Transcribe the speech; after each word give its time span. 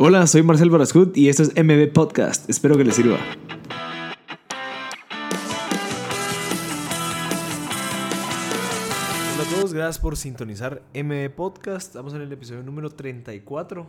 Hola, 0.00 0.28
soy 0.28 0.44
Marcel 0.44 0.70
Barascut 0.70 1.16
y 1.16 1.28
esto 1.28 1.42
es 1.42 1.48
MB 1.56 1.92
Podcast. 1.92 2.48
Espero 2.48 2.76
que 2.76 2.84
les 2.84 2.94
sirva. 2.94 3.18
Hola 9.34 9.42
a 9.42 9.50
todos, 9.52 9.74
gracias 9.74 9.98
por 9.98 10.16
sintonizar 10.16 10.82
MB 10.94 11.30
Podcast. 11.30 11.88
Estamos 11.88 12.14
en 12.14 12.20
el 12.20 12.32
episodio 12.32 12.62
número 12.62 12.90
34. 12.90 13.88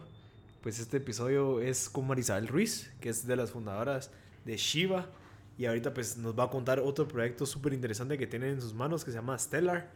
Pues 0.63 0.79
este 0.79 0.97
episodio 0.97 1.61
es 1.61 1.89
con 1.89 2.07
Marisabel 2.07 2.47
Ruiz, 2.47 2.91
que 3.01 3.09
es 3.09 3.27
de 3.27 3.35
las 3.35 3.51
fundadoras 3.51 4.09
de 4.45 4.57
Shiva. 4.57 5.05
Y 5.59 5.67
ahorita 5.67 5.93
pues 5.93 6.17
nos 6.17 6.33
va 6.33 6.45
a 6.45 6.49
contar 6.49 6.79
otro 6.79 7.07
proyecto 7.07 7.45
súper 7.45 7.73
interesante 7.73 8.17
que 8.17 8.25
tiene 8.25 8.49
en 8.49 8.61
sus 8.61 8.73
manos 8.73 9.05
que 9.05 9.11
se 9.11 9.17
llama 9.17 9.37
Stellar. 9.37 9.91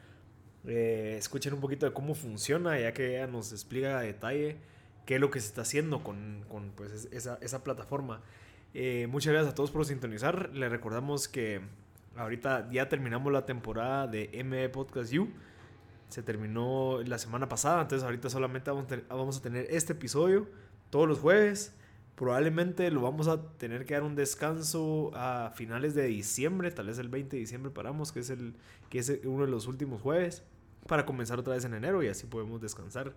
Eh, 0.67 1.15
escuchen 1.17 1.55
un 1.55 1.59
poquito 1.59 1.87
de 1.87 1.91
cómo 1.91 2.13
funciona, 2.13 2.79
ya 2.79 2.93
que 2.93 3.15
ella 3.15 3.25
nos 3.25 3.51
explica 3.51 3.97
a 3.97 4.01
detalle 4.01 4.59
qué 5.05 5.15
es 5.15 5.21
lo 5.21 5.29
que 5.29 5.39
se 5.39 5.47
está 5.47 5.61
haciendo 5.61 6.03
con, 6.03 6.45
con 6.49 6.71
pues, 6.71 7.07
esa, 7.11 7.37
esa, 7.41 7.63
plataforma. 7.63 8.21
Eh, 8.73 9.07
muchas 9.09 9.33
gracias 9.33 9.53
a 9.53 9.55
todos 9.55 9.71
por 9.71 9.85
sintonizar. 9.85 10.49
Les 10.53 10.71
recordamos 10.71 11.27
que 11.27 11.61
ahorita 12.15 12.69
ya 12.71 12.89
terminamos 12.89 13.31
la 13.31 13.45
temporada 13.45 14.07
de 14.07 14.43
ME 14.43 14.69
Podcast 14.69 15.13
U. 15.13 15.29
Se 16.09 16.21
terminó 16.21 17.01
la 17.03 17.17
semana 17.17 17.49
pasada, 17.49 17.81
entonces 17.81 18.03
ahorita 18.03 18.29
solamente 18.29 18.69
vamos, 18.71 19.37
a 19.37 19.41
tener 19.41 19.65
este 19.69 19.93
episodio 19.93 20.47
todos 20.89 21.07
los 21.07 21.19
jueves. 21.19 21.75
Probablemente 22.15 22.91
lo 22.91 23.01
vamos 23.01 23.27
a 23.27 23.41
tener 23.57 23.85
que 23.85 23.95
dar 23.95 24.03
un 24.03 24.15
descanso 24.15 25.09
a 25.15 25.51
finales 25.55 25.95
de 25.95 26.03
diciembre, 26.03 26.69
tal 26.69 26.85
vez 26.85 26.99
el 26.99 27.09
20 27.09 27.35
de 27.35 27.39
diciembre 27.39 27.71
paramos, 27.71 28.11
que 28.11 28.19
es, 28.19 28.29
el, 28.29 28.53
que 28.89 28.99
es 28.99 29.11
uno 29.25 29.45
de 29.45 29.51
los 29.51 29.65
últimos 29.65 29.99
jueves, 30.03 30.43
para 30.87 31.07
comenzar 31.07 31.39
otra 31.39 31.55
vez 31.55 31.65
en 31.65 31.73
enero 31.73 32.03
y 32.03 32.09
así 32.09 32.27
podemos 32.27 32.61
descansar 32.61 33.15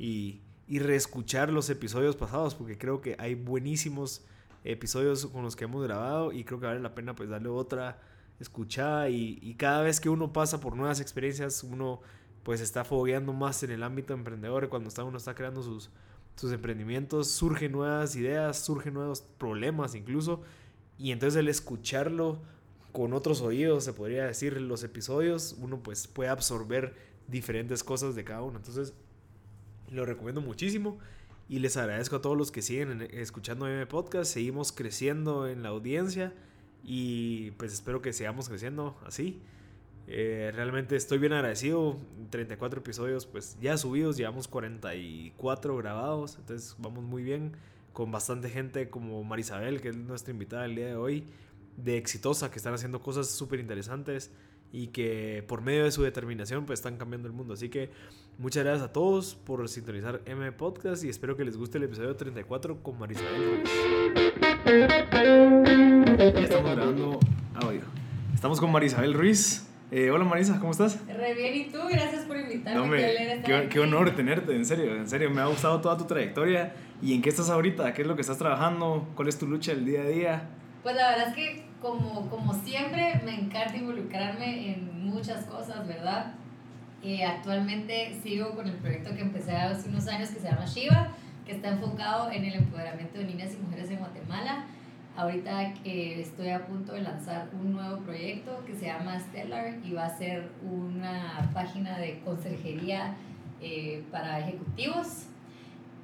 y, 0.00 0.40
y 0.70 0.78
reescuchar 0.78 1.52
los 1.52 1.68
episodios 1.68 2.14
pasados, 2.14 2.54
porque 2.54 2.78
creo 2.78 3.00
que 3.00 3.16
hay 3.18 3.34
buenísimos 3.34 4.22
episodios 4.62 5.26
con 5.26 5.42
los 5.42 5.56
que 5.56 5.64
hemos 5.64 5.82
grabado 5.82 6.30
y 6.30 6.44
creo 6.44 6.60
que 6.60 6.66
vale 6.66 6.78
la 6.78 6.94
pena 6.94 7.16
pues 7.16 7.28
darle 7.28 7.48
otra 7.48 8.00
escuchada 8.38 9.08
y, 9.08 9.56
cada 9.58 9.82
vez 9.82 9.98
que 9.98 10.08
uno 10.08 10.32
pasa 10.32 10.60
por 10.60 10.76
nuevas 10.76 11.00
experiencias, 11.00 11.64
uno 11.64 12.00
pues 12.44 12.60
está 12.60 12.84
fogueando 12.84 13.32
más 13.32 13.64
en 13.64 13.72
el 13.72 13.82
ámbito 13.82 14.14
emprendedor, 14.14 14.68
cuando 14.68 14.88
está, 14.88 15.02
uno 15.02 15.18
está 15.18 15.34
creando 15.34 15.60
sus, 15.64 15.90
sus 16.36 16.52
emprendimientos, 16.52 17.28
surgen 17.28 17.72
nuevas 17.72 18.14
ideas, 18.14 18.56
surgen 18.56 18.94
nuevos 18.94 19.22
problemas 19.22 19.96
incluso, 19.96 20.40
y 20.98 21.10
entonces 21.10 21.40
el 21.40 21.48
escucharlo 21.48 22.38
con 22.92 23.12
otros 23.12 23.40
oídos, 23.40 23.82
se 23.82 23.92
podría 23.92 24.24
decir, 24.24 24.60
los 24.60 24.84
episodios, 24.84 25.56
uno 25.60 25.82
pues 25.82 26.06
puede 26.06 26.30
absorber 26.30 26.94
diferentes 27.26 27.82
cosas 27.82 28.14
de 28.14 28.22
cada 28.22 28.42
uno. 28.42 28.58
Entonces, 28.58 28.94
lo 29.90 30.04
recomiendo 30.04 30.40
muchísimo 30.40 30.98
y 31.48 31.58
les 31.58 31.76
agradezco 31.76 32.16
a 32.16 32.22
todos 32.22 32.36
los 32.36 32.52
que 32.52 32.62
siguen 32.62 33.08
escuchando 33.10 33.66
mi 33.66 33.84
podcast. 33.86 34.32
Seguimos 34.32 34.72
creciendo 34.72 35.48
en 35.48 35.62
la 35.62 35.70
audiencia 35.70 36.32
y 36.84 37.50
pues 37.52 37.72
espero 37.72 38.00
que 38.00 38.12
sigamos 38.12 38.48
creciendo 38.48 38.96
así. 39.04 39.40
Eh, 40.06 40.52
realmente 40.54 40.96
estoy 40.96 41.18
bien 41.18 41.32
agradecido. 41.32 41.96
34 42.30 42.80
episodios 42.80 43.26
pues 43.26 43.56
ya 43.60 43.76
subidos, 43.76 44.16
llevamos 44.16 44.46
44 44.48 45.76
grabados, 45.76 46.36
entonces 46.38 46.76
vamos 46.78 47.02
muy 47.02 47.22
bien 47.22 47.52
con 47.92 48.12
bastante 48.12 48.48
gente 48.48 48.88
como 48.88 49.22
Marisabel, 49.24 49.80
que 49.80 49.88
es 49.88 49.96
nuestra 49.96 50.32
invitada 50.32 50.64
el 50.64 50.76
día 50.76 50.86
de 50.86 50.96
hoy, 50.96 51.24
de 51.76 51.96
Exitosa, 51.96 52.50
que 52.50 52.58
están 52.58 52.74
haciendo 52.74 53.02
cosas 53.02 53.28
súper 53.28 53.58
interesantes 53.58 54.30
y 54.72 54.88
que 54.88 55.44
por 55.46 55.62
medio 55.62 55.84
de 55.84 55.90
su 55.90 56.02
determinación 56.02 56.66
pues 56.66 56.78
están 56.78 56.96
cambiando 56.96 57.28
el 57.28 57.34
mundo. 57.34 57.54
Así 57.54 57.68
que 57.68 57.90
muchas 58.38 58.64
gracias 58.64 58.88
a 58.88 58.92
todos 58.92 59.34
por 59.34 59.68
sintonizar 59.68 60.20
M 60.26 60.52
Podcast 60.52 61.04
y 61.04 61.08
espero 61.08 61.36
que 61.36 61.44
les 61.44 61.56
guste 61.56 61.78
el 61.78 61.84
episodio 61.84 62.14
34 62.16 62.82
con 62.82 62.98
Marisabel. 62.98 63.62
Ya 66.18 66.40
estamos 66.40 66.72
grabando 66.72 67.20
audio. 67.54 67.82
Estamos 68.34 68.60
con 68.60 68.70
Marisabel 68.72 69.14
Ruiz. 69.14 69.66
Eh, 69.92 70.08
hola 70.12 70.24
Marisa, 70.24 70.60
¿cómo 70.60 70.70
estás? 70.70 71.04
Re 71.08 71.34
bien, 71.34 71.52
¿y 71.52 71.64
tú? 71.64 71.78
Gracias 71.90 72.22
por 72.24 72.36
invitarme. 72.36 72.80
No, 72.80 72.86
me, 72.86 73.42
qué, 73.42 73.68
qué, 73.68 73.80
honor 73.80 74.14
tenerte, 74.14 74.54
en 74.54 74.64
serio, 74.64 74.94
en 74.94 75.08
serio. 75.08 75.30
Me 75.30 75.40
ha 75.40 75.46
gustado 75.46 75.80
toda 75.80 75.96
tu 75.96 76.04
trayectoria. 76.04 76.72
¿Y 77.02 77.12
en 77.12 77.22
qué 77.22 77.28
estás 77.28 77.50
ahorita? 77.50 77.92
¿Qué 77.92 78.02
es 78.02 78.08
lo 78.08 78.14
que 78.14 78.20
estás 78.20 78.38
trabajando? 78.38 79.08
¿Cuál 79.16 79.26
es 79.26 79.36
tu 79.36 79.48
lucha 79.48 79.72
el 79.72 79.84
día 79.84 80.02
a 80.02 80.06
día? 80.06 80.48
Pues 80.84 80.94
la 80.94 81.10
verdad 81.10 81.28
es 81.30 81.34
que 81.34 81.69
como, 81.80 82.28
como 82.28 82.54
siempre 82.54 83.20
me 83.24 83.34
encanta 83.34 83.76
involucrarme 83.76 84.72
en 84.72 85.08
muchas 85.08 85.44
cosas, 85.46 85.86
¿verdad? 85.86 86.34
Eh, 87.02 87.24
actualmente 87.24 88.14
sigo 88.22 88.54
con 88.54 88.66
el 88.66 88.74
proyecto 88.74 89.14
que 89.14 89.22
empecé 89.22 89.52
hace 89.52 89.88
unos 89.88 90.06
años 90.06 90.28
que 90.30 90.40
se 90.40 90.50
llama 90.50 90.66
Shiva, 90.66 91.08
que 91.46 91.52
está 91.52 91.70
enfocado 91.70 92.30
en 92.30 92.44
el 92.44 92.54
empoderamiento 92.54 93.18
de 93.18 93.24
niñas 93.24 93.54
y 93.54 93.62
mujeres 93.62 93.90
en 93.90 93.98
Guatemala. 93.98 94.66
Ahorita 95.16 95.74
eh, 95.84 96.20
estoy 96.20 96.50
a 96.50 96.66
punto 96.66 96.92
de 96.92 97.00
lanzar 97.00 97.48
un 97.52 97.72
nuevo 97.72 97.98
proyecto 97.98 98.62
que 98.66 98.74
se 98.74 98.86
llama 98.86 99.18
Stellar 99.18 99.78
y 99.84 99.92
va 99.92 100.06
a 100.06 100.16
ser 100.16 100.50
una 100.62 101.50
página 101.52 101.98
de 101.98 102.20
consejería 102.20 103.14
eh, 103.60 104.04
para 104.10 104.40
ejecutivos. 104.40 105.26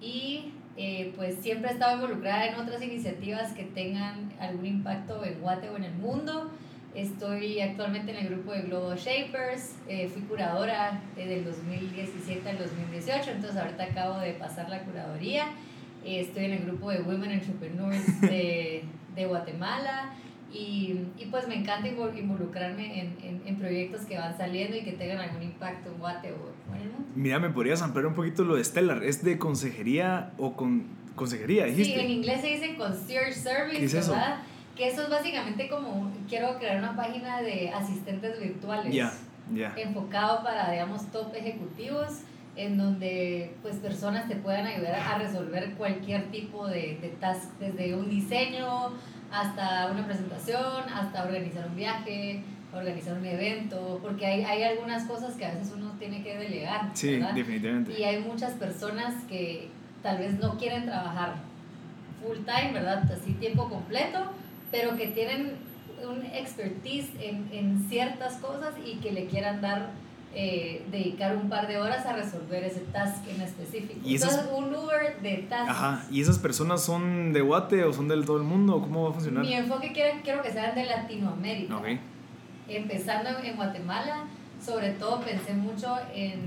Y 0.00 0.52
eh, 0.76 1.12
pues 1.16 1.36
siempre 1.40 1.70
he 1.70 1.72
estado 1.72 1.94
involucrada 1.94 2.46
en 2.46 2.56
otras 2.56 2.82
iniciativas 2.82 3.52
que 3.52 3.64
tengan 3.64 4.32
algún 4.38 4.66
impacto 4.66 5.24
en 5.24 5.40
Guate 5.40 5.70
o 5.70 5.76
en 5.76 5.84
el 5.84 5.94
mundo. 5.94 6.50
Estoy 6.94 7.60
actualmente 7.60 8.12
en 8.12 8.18
el 8.18 8.28
grupo 8.28 8.52
de 8.52 8.62
Global 8.62 8.96
Shapers, 8.96 9.74
eh, 9.88 10.08
fui 10.08 10.22
curadora 10.22 11.02
eh, 11.16 11.26
del 11.26 11.44
2017 11.44 12.48
al 12.48 12.58
2018, 12.58 13.30
entonces 13.32 13.60
ahorita 13.60 13.84
acabo 13.84 14.18
de 14.18 14.32
pasar 14.32 14.68
la 14.68 14.82
curaduría. 14.82 15.46
estoy 16.04 16.44
en 16.46 16.52
el 16.52 16.64
grupo 16.64 16.90
de 16.90 17.00
Women 17.00 17.32
Entrepreneurs 17.32 18.20
de, 18.20 18.84
de 19.14 19.26
Guatemala 19.26 20.14
y, 20.56 21.06
y, 21.18 21.26
pues 21.26 21.46
me 21.48 21.56
encanta 21.56 21.88
involucrarme 21.88 23.00
en, 23.00 23.16
en, 23.22 23.42
en, 23.44 23.56
proyectos 23.56 24.02
que 24.02 24.16
van 24.16 24.36
saliendo 24.36 24.76
y 24.76 24.82
que 24.82 24.92
tengan 24.92 25.18
algún 25.18 25.42
impacto 25.42 25.90
en 25.90 25.98
Guate 25.98 26.32
o, 26.32 26.74
en 26.74 26.82
el 26.82 26.88
mundo. 26.88 27.08
Mira, 27.14 27.38
¿me 27.38 27.50
podrías 27.50 27.82
ampliar 27.82 28.06
un 28.06 28.14
poquito 28.14 28.44
lo 28.44 28.56
de 28.56 28.64
Stellar? 28.64 29.02
¿Es 29.04 29.22
de 29.22 29.38
consejería 29.38 30.32
o 30.38 30.54
con 30.54 30.86
consejería, 31.14 31.66
dijiste? 31.66 31.94
Sí, 31.94 32.00
en 32.00 32.10
inglés 32.10 32.40
se 32.40 32.46
dice 32.48 32.74
concierge 32.76 33.32
service, 33.32 33.84
es 33.84 34.08
¿verdad? 34.08 34.38
Que 34.74 34.88
eso 34.88 35.02
es 35.02 35.10
básicamente 35.10 35.68
como, 35.68 36.10
quiero 36.28 36.58
crear 36.58 36.78
una 36.78 36.96
página 36.96 37.42
de 37.42 37.70
asistentes 37.70 38.40
virtuales. 38.40 38.94
Ya, 38.94 39.12
ya. 39.54 39.74
Enfocado 39.76 40.42
para, 40.42 40.70
digamos, 40.70 41.10
top 41.12 41.34
ejecutivos 41.34 42.20
en 42.56 42.78
donde 42.78 43.54
pues 43.60 43.76
personas 43.76 44.28
te 44.28 44.36
puedan 44.36 44.66
ayudar 44.66 44.94
a 44.94 45.18
resolver 45.18 45.74
cualquier 45.74 46.30
tipo 46.30 46.66
de, 46.66 46.98
de 47.02 47.08
task, 47.20 47.50
desde 47.60 47.94
un 47.94 48.08
diseño 48.08 48.92
hasta 49.40 49.90
una 49.90 50.06
presentación, 50.06 50.88
hasta 50.94 51.24
organizar 51.24 51.66
un 51.66 51.76
viaje, 51.76 52.42
organizar 52.72 53.16
un 53.16 53.26
evento, 53.26 54.00
porque 54.02 54.26
hay, 54.26 54.44
hay 54.44 54.62
algunas 54.62 55.04
cosas 55.04 55.34
que 55.34 55.44
a 55.44 55.52
veces 55.52 55.72
uno 55.76 55.92
tiene 55.98 56.22
que 56.22 56.36
delegar. 56.36 56.90
Sí, 56.94 57.20
definitivamente. 57.34 57.98
Y 57.98 58.04
hay 58.04 58.20
muchas 58.20 58.52
personas 58.52 59.14
que 59.28 59.68
tal 60.02 60.18
vez 60.18 60.38
no 60.38 60.56
quieren 60.58 60.84
trabajar 60.86 61.34
full 62.22 62.38
time, 62.44 62.72
¿verdad? 62.72 63.10
Así 63.12 63.32
tiempo 63.34 63.68
completo, 63.68 64.18
pero 64.70 64.96
que 64.96 65.08
tienen 65.08 65.54
un 66.06 66.24
expertise 66.26 67.10
en, 67.20 67.48
en 67.52 67.88
ciertas 67.88 68.34
cosas 68.36 68.74
y 68.84 68.96
que 68.96 69.12
le 69.12 69.26
quieran 69.26 69.60
dar 69.60 69.90
eh, 70.34 70.84
dedicar 70.90 71.34
un 71.34 71.48
par 71.48 71.66
de 71.66 71.78
horas 71.78 72.04
a 72.04 72.12
resolver 72.12 72.62
ese 72.62 72.80
task 72.92 73.26
en 73.26 73.40
específico. 73.40 74.00
¿Y 74.04 74.16
Entonces, 74.16 74.42
un 74.54 74.74
Uber 74.74 75.20
de 75.22 75.46
tasks. 75.48 75.70
Ajá, 75.70 76.04
¿y 76.10 76.20
esas 76.20 76.38
personas 76.38 76.82
son 76.82 77.32
de 77.32 77.40
Guate 77.40 77.84
o 77.84 77.92
son 77.92 78.06
del 78.08 78.26
todo 78.26 78.36
el 78.36 78.42
mundo? 78.42 78.80
¿Cómo 78.80 79.04
va 79.04 79.10
a 79.10 79.12
funcionar? 79.12 79.42
Mi 79.42 79.54
enfoque 79.54 79.92
quiero, 79.92 80.18
quiero 80.22 80.42
que 80.42 80.50
sean 80.50 80.74
de 80.74 80.84
Latinoamérica. 80.84 81.78
Okay. 81.78 82.00
Empezando 82.68 83.30
en 83.42 83.56
Guatemala, 83.56 84.24
sobre 84.62 84.90
todo 84.90 85.20
pensé 85.20 85.54
mucho 85.54 85.96
en, 86.14 86.42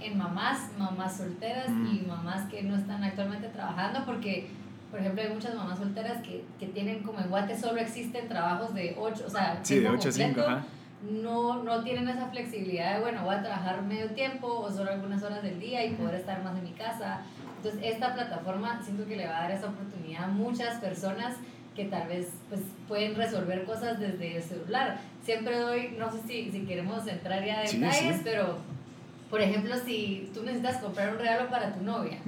en 0.00 0.16
mamás, 0.16 0.70
mamás 0.78 1.16
solteras 1.16 1.70
mm. 1.70 1.86
y 1.86 2.06
mamás 2.06 2.48
que 2.48 2.62
no 2.62 2.76
están 2.76 3.02
actualmente 3.02 3.48
trabajando 3.48 4.04
porque 4.04 4.48
por 4.92 5.00
ejemplo, 5.00 5.20
hay 5.22 5.28
muchas 5.28 5.54
mamás 5.54 5.78
solteras 5.78 6.22
que, 6.22 6.44
que, 6.58 6.66
tienen 6.68 7.02
como 7.02 7.20
en 7.20 7.28
Guate 7.28 7.58
solo 7.58 7.78
existen 7.78 8.26
trabajos 8.26 8.72
de 8.72 8.96
8, 8.98 9.24
o 9.26 9.28
sea, 9.28 9.60
sí, 9.62 9.80
de 9.80 9.90
8 9.90 10.08
a 10.08 10.12
5, 10.12 10.40
ajá 10.40 10.64
no, 11.02 11.62
no 11.62 11.82
tienen 11.82 12.08
esa 12.08 12.28
flexibilidad 12.28 12.94
de, 12.94 13.00
bueno, 13.00 13.24
voy 13.24 13.36
a 13.36 13.42
trabajar 13.42 13.82
medio 13.82 14.10
tiempo 14.10 14.48
o 14.48 14.70
solo 14.70 14.90
algunas 14.90 15.22
horas 15.22 15.42
del 15.42 15.60
día 15.60 15.84
y 15.84 15.94
poder 15.94 16.16
estar 16.16 16.42
más 16.42 16.56
en 16.56 16.64
mi 16.64 16.72
casa. 16.72 17.20
Entonces, 17.56 17.80
esta 17.84 18.14
plataforma 18.14 18.80
siento 18.82 19.06
que 19.06 19.16
le 19.16 19.26
va 19.26 19.38
a 19.38 19.42
dar 19.42 19.50
esa 19.52 19.68
oportunidad 19.68 20.24
a 20.24 20.28
muchas 20.28 20.78
personas 20.80 21.36
que 21.76 21.84
tal 21.84 22.08
vez 22.08 22.28
pues, 22.48 22.60
pueden 22.88 23.14
resolver 23.14 23.64
cosas 23.64 24.00
desde 24.00 24.36
el 24.36 24.42
celular. 24.42 24.98
Siempre 25.24 25.58
doy, 25.58 25.94
no 25.96 26.10
sé 26.10 26.18
si, 26.26 26.50
si 26.50 26.64
queremos 26.64 27.06
entrar 27.06 27.44
ya 27.44 27.60
a 27.60 27.62
detalles, 27.62 28.20
pero 28.24 28.58
por 29.30 29.40
ejemplo, 29.40 29.76
si 29.76 30.30
tú 30.34 30.42
necesitas 30.42 30.78
comprar 30.78 31.10
un 31.12 31.18
regalo 31.18 31.50
para 31.50 31.72
tu 31.74 31.84
novia, 31.84 32.18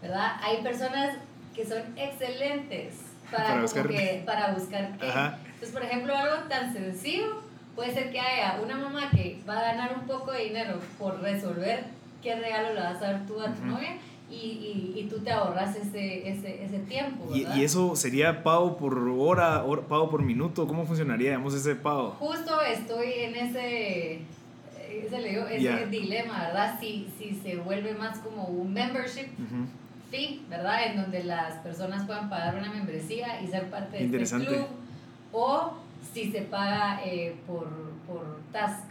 ¿verdad? 0.00 0.32
Hay 0.42 0.62
personas 0.62 1.16
que 1.54 1.64
son 1.66 1.82
excelentes 1.96 2.94
para, 3.30 3.60
buscar, 3.60 3.86
para 4.24 4.54
buscar 4.54 4.96
qué. 4.98 5.06
Entonces, 5.06 5.70
por 5.72 5.82
ejemplo, 5.82 6.16
algo 6.16 6.48
tan 6.48 6.72
sencillo 6.72 7.47
puede 7.78 7.94
ser 7.94 8.10
que 8.10 8.18
haya 8.18 8.58
una 8.60 8.76
mamá 8.76 9.08
que 9.08 9.38
va 9.48 9.60
a 9.60 9.62
ganar 9.62 9.96
un 10.00 10.04
poco 10.08 10.32
de 10.32 10.46
dinero 10.46 10.80
por 10.98 11.20
resolver 11.20 11.84
qué 12.20 12.34
regalo 12.34 12.74
le 12.74 12.80
vas 12.80 12.96
a 12.96 13.12
dar 13.12 13.26
tú 13.28 13.40
a 13.40 13.54
tu 13.54 13.64
novia 13.64 13.98
y, 14.28 14.34
y, 14.34 14.94
y 14.96 15.04
tú 15.08 15.20
te 15.20 15.30
ahorras 15.30 15.76
ese, 15.76 16.28
ese, 16.28 16.64
ese 16.64 16.80
tiempo. 16.80 17.30
¿Y, 17.32 17.44
¿verdad? 17.44 17.56
¿Y, 17.56 17.62
eso 17.62 17.94
sería 17.94 18.42
pago 18.42 18.76
por 18.76 18.98
hora, 18.98 19.62
hora, 19.62 19.82
pago 19.82 20.10
por 20.10 20.22
minuto? 20.22 20.66
¿Cómo 20.66 20.86
funcionaría, 20.86 21.30
digamos, 21.30 21.54
ese 21.54 21.76
pago? 21.76 22.16
Justo 22.18 22.60
estoy 22.62 23.12
en 23.12 23.36
ese, 23.36 24.22
ese, 24.90 25.20
le 25.20 25.28
digo, 25.28 25.46
ese 25.46 25.60
Yeah. 25.60 25.86
dilema, 25.86 26.48
¿verdad? 26.48 26.80
Si, 26.80 27.06
si 27.16 27.32
se 27.36 27.58
vuelve 27.58 27.94
más 27.94 28.18
como 28.18 28.46
un 28.46 28.72
membership 28.72 29.28
Ujú. 29.38 29.66
fee, 30.10 30.40
¿verdad? 30.50 30.84
En 30.84 31.00
donde 31.00 31.22
las 31.22 31.54
personas 31.58 32.04
puedan 32.06 32.28
pagar 32.28 32.56
una 32.56 32.72
membresía 32.72 33.40
y 33.40 33.46
ser 33.46 33.70
parte 33.70 34.04
de 34.04 34.22
este 34.24 34.36
club, 34.46 34.66
o 35.30 35.74
si 36.12 36.30
se 36.32 36.42
paga 36.42 37.00
eh, 37.04 37.34
por, 37.46 37.68
por 38.06 38.22
task. 38.52 38.84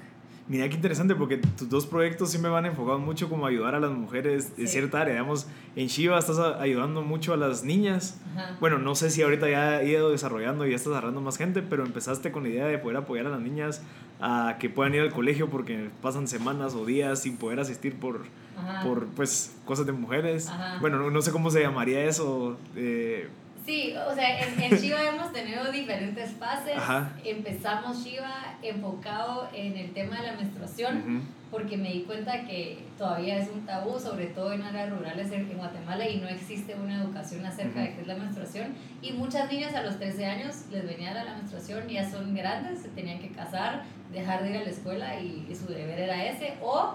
Mira 0.50 0.70
qué 0.70 0.76
interesante 0.76 1.14
porque 1.14 1.36
tus 1.38 1.70
dos 1.70 1.86
proyectos 1.86 2.32
sí 2.32 2.38
me 2.38 2.48
van 2.48 2.66
enfocados 2.66 3.02
mucho 3.02 3.28
como 3.28 3.46
ayudar 3.48 3.76
a 3.76 3.82
las 3.82 3.92
mujeres 3.92 4.54
Sí. 4.56 4.66
cierta 4.68 5.02
área. 5.02 5.16
Digamos, 5.16 5.46
en 5.76 5.88
Shiva 5.88 6.18
estás 6.18 6.40
ayudando 6.40 7.02
mucho 7.02 7.34
a 7.34 7.38
las 7.38 7.66
niñas. 7.66 8.18
Ajá. 8.34 8.56
Bueno, 8.62 8.78
no 8.78 8.96
sé 8.96 9.10
si 9.10 9.22
ahorita 9.22 9.50
ya 9.50 9.72
ha 9.72 9.84
ido 9.84 10.10
desarrollando 10.10 10.66
y 10.66 10.70
ya 10.70 10.78
estás 10.78 10.92
agarrando 10.94 11.20
más 11.20 11.38
gente, 11.38 11.62
pero 11.62 11.84
empezaste 11.86 12.32
con 12.32 12.44
la 12.44 12.50
idea 12.50 12.66
de 12.68 12.78
poder 12.78 12.96
apoyar 12.96 13.26
a 13.26 13.30
las 13.30 13.42
niñas 13.42 13.82
a 14.22 14.56
que 14.58 14.70
puedan 14.70 14.96
ir 14.96 15.02
al 15.02 15.12
colegio 15.12 15.50
porque 15.50 15.90
pasan 16.02 16.30
semanas 16.30 16.76
o 16.76 16.86
días 16.86 17.20
sin 17.24 17.36
poder 17.36 17.60
asistir 17.60 17.96
por, 18.00 18.22
Ajá. 18.58 18.84
por 18.84 19.06
pues, 19.08 19.54
cosas 19.66 19.86
de 19.86 19.92
mujeres. 19.92 20.48
Ajá. 20.48 20.78
Bueno, 20.80 20.98
no, 20.98 21.12
no 21.12 21.22
sé 21.22 21.34
cómo 21.34 21.52
se 21.52 21.60
llamaría 21.60 22.06
eso. 22.06 22.58
eh, 22.78 23.28
Sí, 23.68 23.94
o 24.10 24.16
sea, 24.16 24.40
en, 24.40 24.64
en 24.64 24.80
Shiva 24.80 25.04
hemos 25.04 25.34
tenido 25.34 25.70
diferentes 25.74 26.32
fases. 26.40 26.78
Ajá. 26.78 27.12
Empezamos 27.26 28.02
Shiva 28.02 28.56
enfocado 28.64 29.50
en 29.54 29.76
el 29.76 29.92
tema 29.92 30.22
de 30.22 30.28
la 30.28 30.38
menstruación, 30.38 31.24
porque 31.52 31.76
me 31.76 31.92
di 31.92 32.04
cuenta 32.04 32.46
que 32.46 32.80
todavía 32.98 33.38
es 33.38 33.50
un 33.50 33.66
tabú, 33.66 34.00
sobre 34.00 34.28
todo 34.28 34.54
en 34.54 34.62
áreas 34.62 34.90
rurales 34.90 35.34
en, 35.34 35.50
Guatemala, 35.58 36.08
y 36.08 36.16
no 36.22 36.30
existe 36.30 36.76
una 36.76 37.04
educación 37.04 37.46
acerca 37.46 37.82
de 37.82 37.94
qué 37.94 38.02
es 38.02 38.08
la 38.08 38.16
menstruación. 38.16 38.68
Y 39.02 39.12
muchas 39.12 39.52
niñas 39.52 39.76
a 39.76 39.84
los 39.84 40.00
13 40.00 40.26
años 40.26 40.68
les 40.72 40.88
venía 40.88 41.14
la 41.14 41.36
menstruación, 41.36 41.90
ya 41.90 42.10
son 42.10 42.34
grandes, 42.34 42.80
se 42.80 42.88
tenían 42.88 43.20
que 43.20 43.32
casar, 43.32 43.84
dejar 44.14 44.44
de 44.44 44.52
ir 44.52 44.58
a 44.60 44.64
la 44.64 44.70
escuela 44.70 45.20
y, 45.20 45.46
y 45.50 45.54
su 45.54 45.68
deber 45.68 46.00
era 46.00 46.26
ese, 46.26 46.54
o 46.62 46.94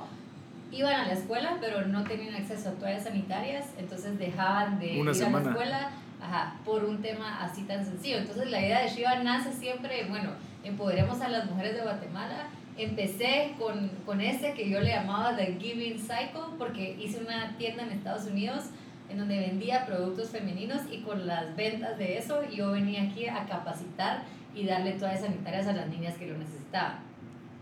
iban 0.71 0.95
a 0.95 1.07
la 1.07 1.13
escuela 1.13 1.59
pero 1.61 1.87
no 1.87 2.03
tenían 2.05 2.35
acceso 2.35 2.71
a 2.71 2.73
toallas 2.73 3.05
sanitarias, 3.05 3.67
entonces 3.79 4.19
dejaban 4.19 4.79
de 4.79 4.99
Una 4.99 5.13
ir 5.13 5.23
a 5.23 5.29
la 5.29 5.41
escuela 5.43 5.91
ajá, 6.23 6.55
por 6.65 6.85
un 6.85 7.03
tema 7.03 7.43
así 7.43 7.63
tan 7.63 7.85
sencillo. 7.85 8.19
Entonces 8.19 8.51
la 8.51 8.61
idea 8.61 8.83
de 8.83 8.89
Shiva 8.89 9.17
nace 9.23 9.53
siempre, 9.53 10.07
bueno, 10.09 10.31
empoderemos 10.65 11.21
a 11.21 11.29
las 11.29 11.51
mujeres 11.51 11.75
de 11.75 11.83
Guatemala. 11.83 12.49
Empecé 12.79 13.55
con, 13.59 13.91
con 14.07 14.21
ese 14.21 14.55
que 14.55 14.71
yo 14.71 14.81
le 14.81 14.91
llamaba 14.91 15.37
The 15.37 15.59
Giving 15.61 15.99
Cycle 15.99 16.57
porque 16.59 16.97
hice 16.99 17.21
una 17.21 17.57
tienda 17.59 17.83
en 17.83 17.91
Estados 17.91 18.27
Unidos 18.27 18.65
en 19.11 19.19
donde 19.19 19.39
vendía 19.39 19.85
productos 19.85 20.31
femeninos 20.31 20.81
y 20.91 21.03
con 21.03 21.27
las 21.27 21.55
ventas 21.55 21.99
de 21.99 22.17
eso 22.17 22.49
yo 22.51 22.73
venía 22.73 23.03
aquí 23.03 23.27
a 23.27 23.45
capacitar 23.45 24.23
y 24.55 24.65
darle 24.65 24.93
toallas 24.93 25.21
sanitarias 25.21 25.67
a 25.67 25.73
las 25.73 25.89
niñas 25.89 26.17
que 26.17 26.27
lo 26.27 26.39
necesitaban. 26.39 26.99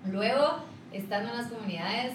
Luego, 0.07 0.61
estando 0.93 1.31
en 1.31 1.37
las 1.37 1.49
comunidades, 1.49 2.13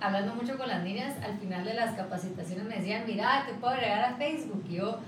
hablando 0.00 0.34
mucho 0.34 0.56
con 0.56 0.68
las 0.68 0.82
niñas, 0.82 1.14
al 1.22 1.38
final 1.38 1.64
de 1.64 1.74
las 1.74 1.94
capacitaciones 1.94 2.64
me 2.64 2.76
decían, 2.76 3.04
mira, 3.06 3.44
te 3.46 3.52
puedo 3.54 3.74
agregar 3.74 4.04
a 4.04 4.16
Facebook. 4.16 4.64
Y 4.68 4.76
yo, 4.76 4.98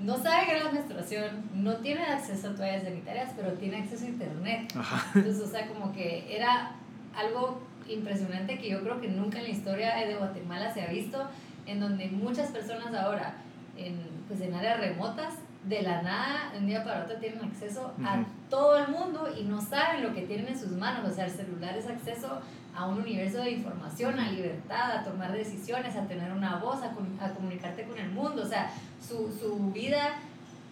no 0.00 0.16
sabe 0.16 0.46
qué 0.46 0.56
es 0.58 0.64
la 0.64 0.70
menstruación, 0.72 1.42
no 1.54 1.76
tiene 1.76 2.04
acceso 2.04 2.50
a 2.50 2.54
toallas 2.54 2.82
sanitarias, 2.84 3.30
pero 3.36 3.52
tiene 3.54 3.78
acceso 3.78 4.04
a 4.04 4.08
internet. 4.08 4.72
Ajá. 4.76 5.10
Entonces, 5.14 5.42
o 5.42 5.50
sea, 5.50 5.66
como 5.66 5.92
que 5.92 6.36
era 6.36 6.72
algo 7.16 7.60
impresionante 7.88 8.58
que 8.58 8.70
yo 8.70 8.80
creo 8.82 9.00
que 9.00 9.08
nunca 9.08 9.38
en 9.38 9.44
la 9.44 9.50
historia 9.50 9.96
de 9.96 10.14
Guatemala 10.16 10.72
se 10.72 10.82
ha 10.82 10.86
visto, 10.86 11.26
en 11.66 11.80
donde 11.80 12.06
muchas 12.08 12.50
personas 12.50 12.94
ahora, 12.94 13.34
en, 13.76 14.00
pues 14.28 14.40
en 14.40 14.54
áreas 14.54 14.80
remotas, 14.80 15.34
de 15.64 15.82
la 15.82 16.02
nada, 16.02 16.50
de 16.52 16.58
un 16.58 16.66
día 16.66 16.84
para 16.84 17.02
otro, 17.04 17.16
tienen 17.16 17.44
acceso 17.44 17.92
a 18.04 18.14
Ujú. 18.20 18.26
todo 18.48 18.78
el 18.78 18.88
mundo 18.88 19.28
y 19.38 19.42
no 19.42 19.60
saben 19.60 20.02
lo 20.02 20.14
que 20.14 20.22
tienen 20.22 20.48
en 20.48 20.58
sus 20.58 20.70
manos. 20.70 21.10
O 21.10 21.14
sea, 21.14 21.26
el 21.26 21.30
celular 21.32 21.76
es 21.76 21.86
acceso 21.88 22.40
a 22.78 22.86
un 22.86 23.00
universo 23.00 23.38
de 23.38 23.50
información, 23.50 24.20
a 24.20 24.30
libertad, 24.30 24.98
a 24.98 25.02
tomar 25.02 25.32
decisiones, 25.32 25.96
a 25.96 26.06
tener 26.06 26.30
una 26.32 26.56
voz, 26.56 26.80
a, 26.82 26.92
a 27.24 27.34
comunicarte 27.34 27.82
con 27.82 27.98
el 27.98 28.08
mundo. 28.10 28.42
O 28.42 28.46
sea, 28.46 28.70
su, 29.06 29.32
su 29.32 29.72
vida 29.72 30.14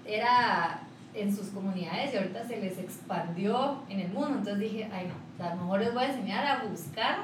era 0.07 0.81
en 1.15 1.35
sus 1.35 1.49
comunidades 1.49 2.15
y 2.15 2.17
ahorita 2.19 2.45
se 2.45 2.59
les 2.61 2.79
expandió 2.79 3.83
en 3.89 4.01
el 4.01 4.09
mundo. 4.09 4.39
Entonces 4.39 4.59
dije, 4.59 4.89
ay 4.93 5.09
no, 5.09 5.15
o 5.15 5.37
sea, 5.37 5.53
a 5.53 5.55
lo 5.57 5.63
mejor 5.63 5.81
les 5.81 5.95
voy 5.95 6.05
a 6.05 6.09
enseñar 6.09 6.47
a 6.47 6.65
buscar 6.65 7.17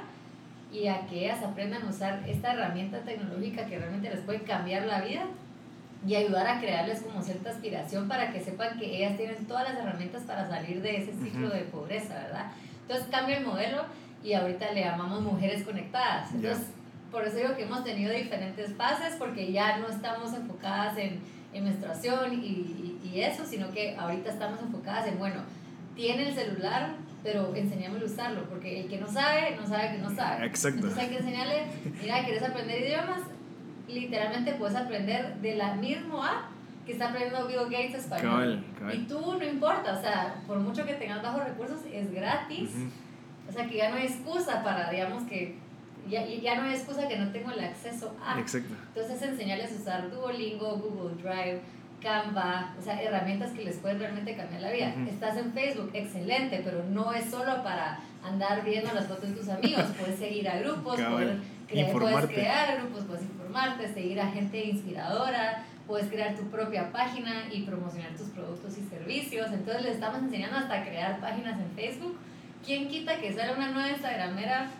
y 0.72 0.88
a 0.88 1.06
que 1.06 1.26
ellas 1.26 1.44
aprendan 1.44 1.82
a 1.82 1.90
usar 1.90 2.20
esta 2.26 2.52
herramienta 2.52 3.00
tecnológica 3.02 3.66
que 3.66 3.78
realmente 3.78 4.10
les 4.10 4.20
puede 4.20 4.40
cambiar 4.40 4.86
la 4.86 5.02
vida 5.02 5.26
y 6.04 6.16
ayudar 6.16 6.48
a 6.48 6.60
crearles 6.60 7.02
como 7.02 7.22
cierta 7.22 7.50
aspiración 7.50 8.08
para 8.08 8.32
que 8.32 8.40
sepan 8.40 8.78
que 8.78 8.96
ellas 8.96 9.16
tienen 9.16 9.46
todas 9.46 9.68
las 9.68 9.78
herramientas 9.78 10.22
para 10.22 10.48
salir 10.48 10.82
de 10.82 10.96
ese 10.96 11.12
ciclo 11.12 11.46
Ujú. 11.46 11.56
de 11.56 11.62
pobreza, 11.64 12.14
¿verdad? 12.14 12.50
Entonces 12.80 13.06
cambia 13.10 13.38
el 13.38 13.46
modelo 13.46 13.84
y 14.22 14.34
ahorita 14.34 14.72
le 14.72 14.80
llamamos 14.84 15.20
mujeres 15.22 15.64
conectadas. 15.64 16.32
Entonces, 16.34 16.66
por 17.10 17.26
eso 17.26 17.36
digo 17.36 17.56
que 17.56 17.64
hemos 17.64 17.84
tenido 17.84 18.12
diferentes 18.12 18.74
fases 18.74 19.16
porque 19.18 19.52
ya 19.52 19.78
no 19.78 19.88
estamos 19.88 20.32
enfocadas 20.32 20.96
en, 20.96 21.20
en 21.52 21.64
menstruación 21.64 22.32
y, 22.32 22.46
y, 22.46 23.00
y 23.12 23.20
eso, 23.20 23.44
sino 23.44 23.70
que 23.70 23.96
ahorita 23.96 24.30
estamos 24.30 24.60
enfocadas 24.60 25.06
en, 25.08 25.18
bueno, 25.18 25.42
tiene 25.94 26.28
el 26.28 26.34
celular, 26.34 26.94
pero 27.22 27.54
enseñámosle 27.54 28.06
a 28.06 28.08
usarlo, 28.08 28.44
porque 28.48 28.80
el 28.80 28.88
que 28.88 28.98
no 28.98 29.06
sabe, 29.06 29.56
no 29.56 29.66
sabe 29.66 29.92
que 29.92 29.98
no 29.98 30.14
sabe. 30.14 30.46
Exacto. 30.46 30.78
Entonces 30.78 30.98
hay 30.98 31.08
que 31.10 31.18
enseñarle, 31.18 31.66
mira, 32.00 32.24
¿quieres 32.24 32.42
aprender 32.42 32.82
idiomas? 32.82 33.20
Literalmente 33.88 34.54
puedes 34.54 34.76
aprender 34.76 35.36
de 35.36 35.54
la 35.56 35.74
misma 35.74 36.28
app 36.28 36.44
que 36.86 36.92
está 36.92 37.10
aprendiendo 37.10 37.46
Bill 37.46 37.64
Gates 37.70 37.94
español. 37.94 38.64
Y 38.92 38.98
tú 39.00 39.36
no 39.38 39.44
importa, 39.44 39.92
o 39.98 40.00
sea, 40.00 40.42
por 40.46 40.58
mucho 40.58 40.84
que 40.84 40.94
tengas 40.94 41.22
bajos 41.22 41.44
recursos, 41.44 41.80
es 41.92 42.10
gratis. 42.10 42.70
O 43.52 43.54
sea, 43.54 43.66
que 43.68 43.76
ya 43.76 43.90
no 43.90 43.96
hay 43.96 44.06
excusa 44.06 44.64
para, 44.64 44.90
digamos, 44.90 45.24
que 45.24 45.56
ya, 46.08 46.24
ya 46.26 46.54
no 46.56 46.62
hay 46.62 46.74
excusa 46.74 47.06
que 47.06 47.18
no 47.18 47.30
tengo 47.30 47.50
el 47.50 47.60
acceso 47.60 48.16
a. 48.24 48.40
Exacto. 48.40 48.74
Entonces 48.94 49.22
enseñarles 49.22 49.72
a 49.72 49.74
usar 49.80 50.10
Duolingo, 50.10 50.76
Google 50.78 51.22
Drive, 51.22 51.60
Canva, 52.02 52.74
o 52.78 52.82
sea, 52.82 53.00
herramientas 53.00 53.50
que 53.52 53.64
les 53.64 53.76
pueden 53.76 53.98
realmente 54.00 54.34
cambiar 54.34 54.62
la 54.62 54.70
vida. 54.72 54.94
Estás 55.08 55.36
en 55.36 55.52
Facebook, 55.52 55.90
excelente, 55.94 56.60
pero 56.64 56.82
no 56.84 57.12
es 57.12 57.26
solo 57.30 57.62
para 57.62 58.00
andar 58.24 58.64
viendo 58.64 58.92
las 58.92 59.06
fotos 59.06 59.28
de 59.30 59.36
tus 59.36 59.48
amigos, 59.48 59.84
puedes 60.00 60.18
seguir 60.18 60.48
a 60.48 60.58
grupos, 60.58 60.96
Cabal. 60.96 61.12
poder 61.12 61.38
crea- 61.68 61.84
puedes 61.92 62.26
crear 62.30 62.78
grupos, 62.80 63.04
puedes 63.04 63.22
informarte, 63.22 63.92
seguir 63.94 64.20
a 64.20 64.28
gente 64.30 64.64
inspiradora, 64.64 65.64
puedes 65.86 66.08
crear 66.08 66.34
tu 66.34 66.42
propia 66.50 66.90
página 66.90 67.44
y 67.52 67.62
promocionar 67.62 68.10
tus 68.16 68.28
productos 68.30 68.76
y 68.78 68.82
servicios. 68.88 69.48
Entonces 69.52 69.82
les 69.84 69.94
estamos 69.94 70.20
enseñando 70.22 70.56
hasta 70.58 70.82
crear 70.84 71.20
páginas 71.20 71.60
en 71.60 71.70
Facebook. 71.76 72.16
¿Quién 72.64 72.88
quita 72.88 73.16
que 73.18 73.32
sea 73.32 73.52
una 73.52 73.70
nueva 73.70 73.90
Instagramera 73.90 74.70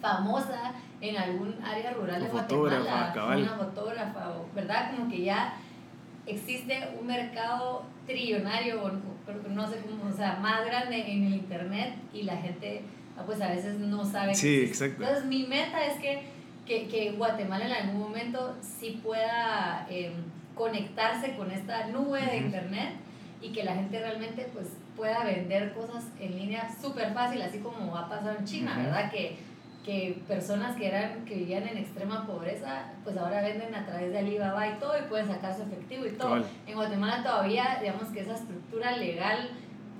famosa 0.00 0.72
en 1.00 1.16
algún 1.16 1.54
área 1.64 1.92
rural 1.92 2.22
de 2.22 2.28
fotógrafa, 2.28 2.78
Guatemala? 2.78 3.12
cabal. 3.12 3.42
Una 3.42 3.56
fotógrafa, 3.56 4.32
¿verdad? 4.54 4.90
Como 4.96 5.10
que 5.10 5.22
ya 5.22 5.54
existe 6.26 6.88
un 7.00 7.06
mercado 7.06 7.84
trillonario, 8.06 8.82
o, 8.82 8.90
no 9.50 9.68
sé 9.68 9.78
cómo, 9.80 10.10
o 10.10 10.16
sea, 10.16 10.38
más 10.40 10.64
grande 10.64 11.00
en 11.10 11.26
el 11.26 11.34
internet 11.34 11.94
y 12.12 12.22
la 12.22 12.36
gente, 12.36 12.82
ah, 13.16 13.22
pues 13.26 13.40
a 13.40 13.48
veces 13.48 13.78
no 13.78 14.04
sabe. 14.04 14.34
Sí, 14.34 14.62
exacto. 14.62 15.02
Entonces, 15.02 15.24
mi 15.26 15.44
meta 15.46 15.84
es 15.84 15.98
que, 16.00 16.22
que, 16.66 16.88
que 16.88 17.12
Guatemala 17.12 17.66
en 17.66 17.72
algún 17.72 18.00
momento 18.00 18.56
sí 18.60 19.00
pueda 19.02 19.86
eh, 19.90 20.12
conectarse 20.54 21.34
con 21.36 21.50
esta 21.50 21.86
nube 21.88 22.20
de 22.20 22.36
internet 22.36 22.94
y 23.40 23.50
que 23.50 23.64
la 23.64 23.74
gente 23.74 23.98
realmente 24.00 24.48
pues 24.52 24.68
pueda 24.98 25.24
vender 25.24 25.72
cosas 25.72 26.04
en 26.20 26.36
línea 26.36 26.68
súper 26.82 27.14
fácil, 27.14 27.40
así 27.40 27.60
como 27.60 27.96
ha 27.96 28.06
pasado 28.08 28.36
en 28.38 28.44
China, 28.44 28.72
Ujú. 28.72 28.82
¿verdad? 28.82 29.10
Que, 29.10 29.38
que 29.84 30.20
personas 30.28 30.76
que, 30.76 30.88
eran, 30.88 31.24
que 31.24 31.34
vivían 31.36 31.66
en 31.66 31.78
extrema 31.78 32.26
pobreza, 32.26 32.92
pues 33.04 33.16
ahora 33.16 33.40
venden 33.40 33.74
a 33.74 33.86
través 33.86 34.12
de 34.12 34.18
Alibaba 34.18 34.68
y 34.68 34.74
todo 34.74 34.98
y 34.98 35.08
pueden 35.08 35.26
sacar 35.28 35.54
su 35.56 35.62
efectivo 35.62 36.04
y 36.04 36.10
todo. 36.10 36.44
En 36.66 36.74
Guatemala 36.74 37.22
todavía, 37.22 37.78
digamos 37.80 38.08
que 38.10 38.20
esa 38.20 38.34
estructura 38.34 38.92
legal 38.98 39.48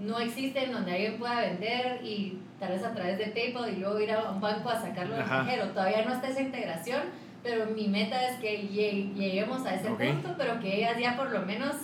no 0.01 0.19
existe 0.19 0.65
en 0.65 0.73
donde 0.73 0.93
alguien 0.93 1.19
pueda 1.19 1.41
vender 1.41 2.01
y 2.05 2.39
tal 2.61 2.73
vez 2.73 2.85
a 2.85 2.93
través 2.93 3.17
de 3.19 3.29
PayPal 3.29 3.73
y 3.73 3.77
luego 3.77 3.99
ir 4.01 4.13
a 4.13 4.31
un 4.31 4.41
banco 4.41 4.69
a 4.69 4.79
sacarlo 4.81 5.15
del 5.17 5.25
cajero. 5.25 5.69
Todavía 5.71 6.05
no 6.05 6.13
está 6.13 6.29
esa 6.29 6.43
integración, 6.43 7.03
pero 7.43 7.67
mi 7.67 7.89
meta 7.89 8.29
es 8.29 8.37
que 8.41 8.69
lle- 8.69 9.15
lleguemos 9.15 9.65
a 9.65 9.75
ese 9.75 9.89
Ok. 9.91 10.03
punto, 10.03 10.35
pero 10.37 10.61
que 10.61 10.77
ellas 10.77 10.99
ya 11.01 11.17
por 11.17 11.31
lo 11.31 11.41
menos 11.47 11.75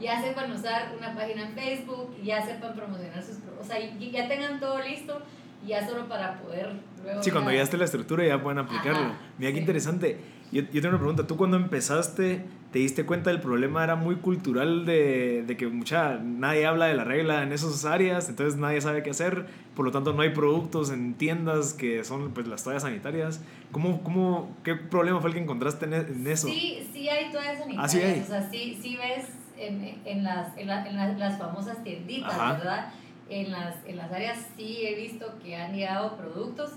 ya 0.00 0.22
sepan 0.22 0.52
usar 0.52 0.92
una 0.96 1.14
página 1.14 1.48
en 1.48 1.54
Facebook, 1.54 2.16
ya 2.22 2.44
sepan 2.44 2.74
promocionar 2.74 3.22
sus... 3.22 3.38
O 3.60 3.64
sea, 3.64 3.80
y 3.80 4.10
ya 4.10 4.28
tengan 4.28 4.60
todo 4.60 4.80
listo, 4.80 5.20
ya 5.66 5.86
solo 5.86 6.08
para 6.08 6.40
poder 6.40 6.72
luego... 7.02 7.22
Sí, 7.22 7.30
cuando 7.30 7.50
ya 7.50 7.62
esté 7.62 7.76
la 7.76 7.84
estructura 7.84 8.26
ya 8.26 8.42
pueden 8.42 8.58
aplicarlo. 8.58 9.06
Ajá, 9.06 9.18
Mira 9.38 9.50
qué 9.50 9.56
sí. 9.56 9.60
interesante. 9.60 10.18
Yo, 10.52 10.62
yo 10.62 10.80
tengo 10.80 10.88
una 10.88 10.98
pregunta. 10.98 11.26
¿Tú 11.26 11.36
cuando 11.36 11.56
empezaste 11.56 12.44
te 12.72 12.80
diste 12.80 13.06
cuenta 13.06 13.30
del 13.30 13.40
problema 13.40 13.82
era 13.82 13.96
muy 13.96 14.16
cultural 14.16 14.84
de, 14.84 15.42
de, 15.46 15.56
que 15.56 15.68
mucha 15.68 16.18
nadie 16.18 16.66
habla 16.66 16.86
de 16.86 16.94
la 16.94 17.04
regla 17.04 17.42
en 17.42 17.52
esas 17.52 17.86
áreas, 17.86 18.28
entonces 18.28 18.58
nadie 18.58 18.80
sabe 18.80 19.02
qué 19.02 19.10
hacer, 19.10 19.46
por 19.74 19.86
lo 19.86 19.90
tanto 19.90 20.12
no 20.12 20.20
hay 20.20 20.30
productos 20.30 20.90
en 20.90 21.14
tiendas 21.14 21.72
que 21.72 22.04
son 22.04 22.32
pues 22.32 22.46
las 22.46 22.64
toallas 22.64 22.82
sanitarias. 22.82 23.40
¿Cómo, 23.72 24.02
cómo, 24.02 24.54
¿Qué 24.64 24.74
problema 24.74 25.20
fue 25.20 25.30
el 25.30 25.34
que 25.34 25.42
encontraste 25.42 25.86
en, 25.86 25.94
e, 25.94 26.30
eso? 26.30 26.48
Sí, 26.48 26.86
sí 26.92 27.08
hay 27.08 27.32
toallas 27.32 27.58
sanitarias, 27.58 27.84
ah, 27.84 27.88
¿sí 27.88 28.00
hay? 28.02 28.20
o 28.20 28.26
sea, 28.26 28.50
sí, 28.50 28.78
sí 28.82 28.96
ves 28.96 29.26
en, 29.58 30.00
en, 30.04 30.24
las, 30.24 30.56
en, 30.56 30.70
en 30.70 31.18
las 31.18 31.38
famosas 31.38 31.82
tienditas, 31.82 32.36
¿verdad? 32.58 32.92
En 33.28 33.50
las, 33.50 33.76
en 33.86 33.96
las 33.96 34.10
áreas 34.12 34.38
sí 34.56 34.86
he 34.86 34.94
visto 34.94 35.38
que 35.42 35.56
han 35.56 35.74
llegado 35.74 36.16
productos. 36.16 36.72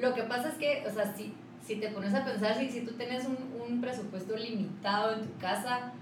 Lo 0.00 0.14
que 0.14 0.22
pasa 0.22 0.48
es 0.48 0.54
que, 0.54 0.84
o 0.88 0.90
sea, 0.92 1.14
si, 1.14 1.34
si 1.62 1.76
te 1.76 1.88
pones 1.88 2.14
a 2.14 2.24
pensar, 2.24 2.56
si, 2.56 2.70
si 2.70 2.80
tú 2.82 2.92
tienes 2.92 3.26
un, 3.26 3.36
un 3.60 3.80
presupuesto 3.80 4.36
limitado 4.36 5.14
en 5.14 5.26
tu 5.26 5.38
casa, 5.38 5.92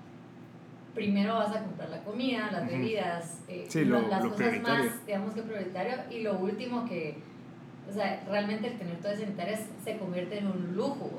primero 0.95 1.35
vas 1.35 1.55
a 1.55 1.63
comprar 1.63 1.91
la 1.91 2.03
comida, 2.03 2.51
las 2.51 2.67
bebidas, 2.67 3.41
eh, 3.49 3.67
las 4.09 4.25
cosas 4.25 4.61
más, 4.63 5.07
digamos 5.07 5.35
que 5.35 5.43
prioritario, 5.43 5.95
y 6.11 6.23
lo 6.23 6.39
último 6.39 6.89
que, 6.89 7.19
o 7.89 7.93
sea, 7.93 8.23
realmente 8.29 8.69
el 8.69 8.79
tener 8.79 8.97
todas 8.99 9.19
sanitarias 9.19 9.63
se 9.85 9.97
convierte 9.97 10.39
en 10.39 10.47
un 10.49 10.75
lujo, 10.77 11.11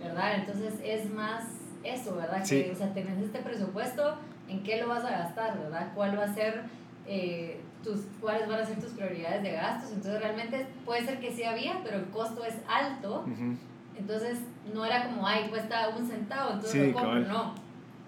¿verdad? 0.00 0.34
Entonces 0.36 0.74
es 0.84 1.10
más 1.10 1.44
eso, 1.84 2.16
¿verdad? 2.16 2.46
Que, 2.46 2.70
o 2.70 2.76
sea, 2.76 2.92
tenés 2.92 3.18
este 3.18 3.40
presupuesto, 3.40 4.16
¿en 4.48 4.62
qué 4.62 4.80
lo 4.80 4.88
vas 4.88 5.04
a 5.04 5.10
gastar, 5.10 5.58
verdad? 5.58 5.92
¿Cuál 5.94 6.18
va 6.18 6.24
a 6.24 6.34
ser 6.34 6.62
eh, 7.06 7.60
tus, 7.82 8.00
cuáles 8.20 8.48
van 8.48 8.60
a 8.60 8.66
ser 8.66 8.80
tus 8.80 8.90
prioridades 8.90 9.42
de 9.42 9.52
gastos? 9.52 9.92
Entonces 9.92 10.20
realmente 10.20 10.66
puede 10.84 11.04
ser 11.04 11.20
que 11.20 11.32
sí 11.32 11.44
había, 11.44 11.80
pero 11.82 11.98
el 11.98 12.06
costo 12.06 12.44
es 12.44 12.54
alto, 12.68 13.24
entonces 13.96 14.38
no 14.72 14.84
era 14.84 15.06
como, 15.06 15.26
ay, 15.26 15.48
cuesta 15.48 15.88
un 15.96 16.06
centavo, 16.06 16.52
entonces 16.54 16.88
lo 16.88 16.94
compro, 16.94 17.20
no. 17.20 17.54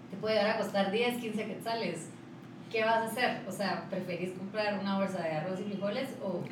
Te 0.09 0.17
puede 0.17 0.35
llegar 0.35 0.57
a 0.57 0.59
costar 0.59 0.91
10, 0.91 1.17
15 1.17 1.45
quetzales. 1.45 2.09
¿Qué 2.71 2.83
vas 2.83 2.97
a 2.97 3.05
hacer? 3.05 3.41
O 3.47 3.51
sea, 3.51 3.87
¿preferís 3.89 4.31
comprar 4.31 4.79
una 4.79 4.97
bolsa 4.97 5.21
de 5.21 5.31
arroz 5.31 5.59
y 5.59 5.63
frijoles 5.63 6.09
o...? 6.23 6.43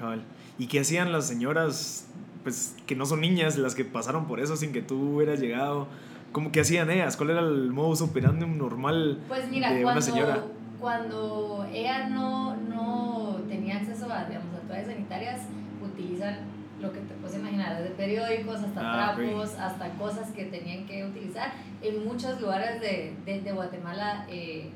¿Y 0.58 0.68
qué 0.68 0.80
hacían 0.80 1.12
las 1.12 1.28
señoras, 1.28 2.08
pues, 2.44 2.76
que 2.86 2.96
no 2.96 3.06
son 3.06 3.22
niñas, 3.22 3.58
las 3.58 3.76
que 3.76 3.84
pasaron 3.84 4.28
por 4.28 4.40
eso 4.40 4.56
sin 4.56 4.72
que 4.72 4.82
tú 4.82 5.16
hubieras 5.16 5.40
llegado? 5.40 5.88
¿Cómo 6.34 6.52
que 6.52 6.62
hacían 6.62 6.90
ellas? 6.90 7.16
¿Cuál 7.16 7.30
era 7.30 7.40
el 7.42 7.72
modus 7.72 8.02
operandi 8.02 8.46
normal 8.46 9.20
pues 9.28 9.48
mira, 9.50 9.72
de 9.72 9.84
cuando, 9.84 9.92
una 9.92 10.02
señora? 10.02 10.44
Cuando 10.80 11.66
ella 11.72 12.10
no, 12.10 12.58
no 12.58 13.38
tenía 13.48 13.78
acceso 13.78 14.12
a, 14.12 14.26
digamos, 14.26 14.56
a 14.56 14.68
toallas 14.68 14.88
sanitarias, 14.88 15.42
utilizan 15.82 16.40
lo 16.82 16.92
que 16.92 17.00
te 17.02 17.14
puedes 17.14 17.38
imaginar, 17.38 17.78
desde 17.78 17.96
periódicos 17.96 18.56
hasta 18.64 18.82
ah, 18.82 19.16
trapos, 19.16 19.54
hasta 19.60 19.90
cosas 19.92 20.32
que 20.32 20.46
tenían 20.46 20.88
que 20.88 21.06
utilizar. 21.06 21.54
En 21.84 22.04
muchos 22.04 22.42
lugares 22.42 22.82
de, 22.82 23.16
de, 23.26 23.42
de 23.42 23.52
Guatemala 23.52 24.26
eh, 24.28 24.72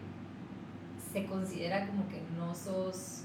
se 1.12 1.26
considera 1.26 1.88
como 1.88 2.08
que 2.08 2.22
no 2.38 2.54
sos, 2.54 3.24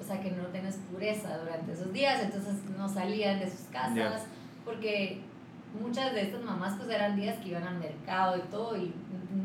o 0.00 0.02
sea, 0.02 0.20
que 0.22 0.30
no 0.30 0.44
tienes 0.46 0.76
pureza 0.90 1.36
durante 1.38 1.72
esos 1.72 1.92
días, 1.92 2.22
entonces 2.22 2.54
no 2.76 2.88
salían 2.88 3.38
de 3.38 3.50
sus 3.50 3.66
casas, 3.70 4.22
porque 4.64 5.20
muchas 5.80 6.14
de 6.14 6.22
estas 6.22 6.42
mamás 6.42 6.74
pues 6.76 6.88
eran 6.90 7.16
días 7.16 7.38
que 7.38 7.50
iban 7.50 7.64
al 7.64 7.78
mercado 7.78 8.36
y 8.36 8.40
todo 8.50 8.76
y 8.76 8.92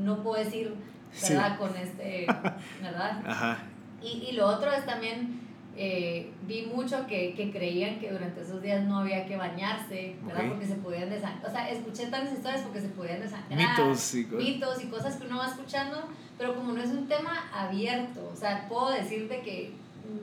no 0.02 0.24
puedes 0.24 0.54
ir, 0.54 0.74
¿verdad? 1.22 1.58
Con 1.58 1.76
este, 1.76 2.26
¿verdad? 2.82 3.22
Ajá. 3.26 3.60
Y, 4.02 4.28
y, 4.30 4.32
lo 4.34 4.48
otro 4.48 4.72
es 4.72 4.86
también, 4.86 5.42
eh, 5.78 6.32
vi 6.48 6.64
mucho 6.64 7.06
que, 7.06 7.36
que, 7.36 7.52
creían 7.52 8.00
que 8.00 8.12
durante 8.12 8.42
esos 8.42 8.62
días 8.62 8.84
no 8.84 9.00
había 9.00 9.28
que 9.28 9.38
bañarse, 9.38 10.16
¿verdad? 10.24 10.50
Porque 10.50 10.66
se 10.66 10.76
podían 10.76 11.10
desangrar. 11.10 11.46
O 11.48 11.52
sea, 11.52 11.70
escuché 11.70 12.08
tantas 12.08 12.34
historias 12.34 12.62
porque 12.62 12.82
se 12.82 12.90
podían 12.90 13.22
desangrar. 13.22 13.60
Mitos 13.60 14.16
y 14.16 14.26
cosas. 14.26 14.46
Mitos 14.46 14.84
y 14.84 14.88
cosas 14.88 15.16
que 15.18 15.28
uno 15.28 15.38
va 15.38 15.48
escuchando, 15.48 16.04
pero 16.38 16.56
como 16.56 16.74
no 16.74 16.82
es 16.82 16.90
un 16.90 17.08
tema 17.08 17.48
abierto, 17.54 18.32
o 18.34 18.36
sea, 18.36 18.68
puedo 18.68 18.90
decirte 18.90 19.42
que 19.42 19.74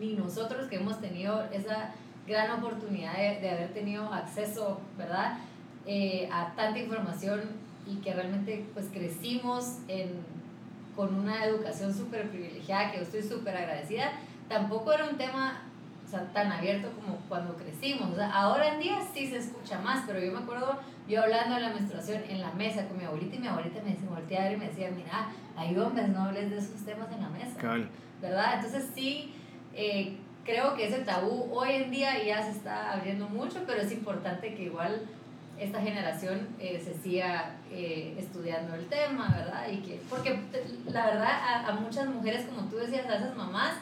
ni 0.01 0.15
nosotros 0.15 0.69
que 0.69 0.77
hemos 0.77 1.01
tenido 1.01 1.45
esa 1.53 1.93
gran 2.27 2.51
oportunidad 2.51 3.17
de, 3.17 3.41
de 3.41 3.51
haber 3.51 3.73
tenido 3.73 4.13
acceso, 4.13 4.81
¿verdad? 4.99 5.39
Eh, 5.91 6.29
a 6.31 6.55
tanta 6.55 6.79
información 6.79 7.41
y 7.87 7.97
que 8.03 8.13
realmente 8.13 8.67
pues 8.75 8.89
crecimos 8.93 9.79
en, 9.89 10.11
con 10.95 11.15
una 11.15 11.47
educación 11.47 11.95
súper 11.95 12.29
privilegiada, 12.29 12.91
que 12.91 12.99
yo 12.99 13.05
estoy 13.05 13.23
súper 13.23 13.57
agradecida, 13.57 14.13
tampoco 14.51 14.93
era 14.93 15.09
un 15.09 15.17
tema 15.17 15.63
o 16.05 16.11
sea, 16.11 16.31
tan 16.35 16.53
abierto 16.53 16.91
como 16.93 17.17
cuando 17.31 17.57
crecimos. 17.57 18.11
O 18.13 18.17
sea, 18.17 18.31
ahora 18.31 18.75
en 18.75 18.81
día 18.81 18.99
sí 19.15 19.29
se 19.29 19.39
escucha 19.39 19.79
más, 19.81 20.05
pero 20.07 20.21
yo 20.21 20.31
me 20.31 20.41
acuerdo 20.41 20.79
yo 21.09 21.23
hablando 21.23 21.55
de 21.55 21.63
la 21.63 21.71
menstruación 21.71 22.23
en 22.29 22.43
la 22.43 22.53
mesa 22.53 22.87
con 22.87 22.99
mi 22.99 23.05
abuelita 23.05 23.37
y 23.37 23.39
mi 23.39 23.47
abuelita 23.47 23.81
me 23.83 23.95
volteaba 24.11 24.53
y 24.53 24.59
me 24.59 24.69
decía, 24.69 24.91
mira, 24.95 25.29
hay 25.57 25.75
hombres, 25.79 26.11
no 26.11 26.25
hables 26.25 26.51
de 26.51 26.59
esos 26.59 26.85
temas 26.85 27.11
en 27.13 27.23
la 27.23 27.31
mesa. 27.31 27.59
¿Verdad? 28.21 28.57
Entonces 28.57 28.91
sí, 28.95 29.33
eh, 29.73 30.19
creo 30.45 30.75
que 30.75 30.87
ese 30.87 30.99
tabú 30.99 31.49
hoy 31.51 31.71
en 31.73 31.91
día 31.91 32.23
ya 32.23 32.43
se 32.43 32.51
está 32.51 32.93
abriendo 32.93 33.27
mucho, 33.27 33.63
pero 33.67 33.81
es 33.81 33.91
importante 33.91 34.55
que 34.55 34.65
igual 34.65 35.01
esta 35.59 35.81
generación 35.81 36.49
eh, 36.59 36.81
se 36.83 36.95
siga 36.95 37.57
eh, 37.71 38.15
estudiando 38.19 38.75
el 38.75 38.87
tema, 38.87 39.35
¿verdad? 39.37 39.69
Y 39.71 39.79
que, 39.79 40.01
porque 40.09 40.39
la 40.87 41.07
verdad 41.07 41.31
a, 41.31 41.69
a, 41.69 41.73
muchas 41.73 42.09
mujeres, 42.09 42.47
como 42.47 42.69
tú 42.69 42.77
decías, 42.77 43.07
a 43.07 43.17
esas 43.17 43.37
mamás, 43.37 43.75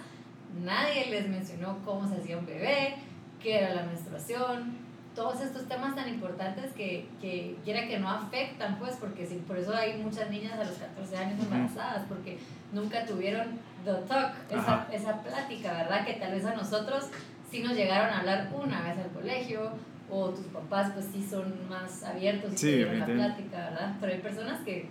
nadie 0.64 1.06
les 1.10 1.28
mencionó 1.28 1.78
cómo 1.84 2.08
se 2.08 2.16
hacía 2.16 2.38
un 2.38 2.46
bebé, 2.46 2.94
qué 3.42 3.58
era 3.58 3.74
la 3.74 3.82
menstruación, 3.82 4.86
todos 5.16 5.40
estos 5.40 5.66
temas 5.66 5.96
tan 5.96 6.08
importantes 6.08 6.72
que, 6.72 7.08
que 7.20 7.56
quiera 7.64 7.88
que 7.88 7.98
no 7.98 8.10
afectan, 8.10 8.78
pues, 8.78 8.96
porque 8.96 9.26
sí, 9.26 9.42
por 9.48 9.56
eso 9.56 9.74
hay 9.74 9.96
muchas 9.96 10.30
niñas 10.30 10.52
a 10.52 10.64
los 10.64 10.76
14 10.76 11.16
años 11.16 11.42
embarazadas, 11.42 12.04
porque 12.06 12.38
nunca 12.72 13.04
tuvieron 13.06 13.58
the 13.84 13.92
talk, 14.06 14.34
esa, 14.50 14.86
esa 14.92 15.22
plática, 15.22 15.72
¿verdad? 15.72 16.04
Que 16.04 16.14
tal 16.14 16.32
vez 16.32 16.44
a 16.44 16.54
nosotros 16.54 17.06
sí 17.50 17.62
nos 17.62 17.72
llegaron 17.72 18.12
a 18.12 18.20
hablar 18.20 18.50
una 18.54 18.82
vez 18.82 18.98
al 18.98 19.10
colegio, 19.10 19.72
o 20.10 20.30
tus 20.30 20.46
papás 20.46 20.92
pues 20.94 21.06
sí 21.12 21.26
son 21.28 21.52
más 21.68 22.02
abiertos 22.02 22.52
y 22.54 22.56
sí, 22.56 22.84
la 22.84 23.04
plática, 23.04 23.70
¿verdad? 23.70 23.96
Pero 24.00 24.12
hay 24.12 24.20
personas 24.20 24.60
que 24.60 24.88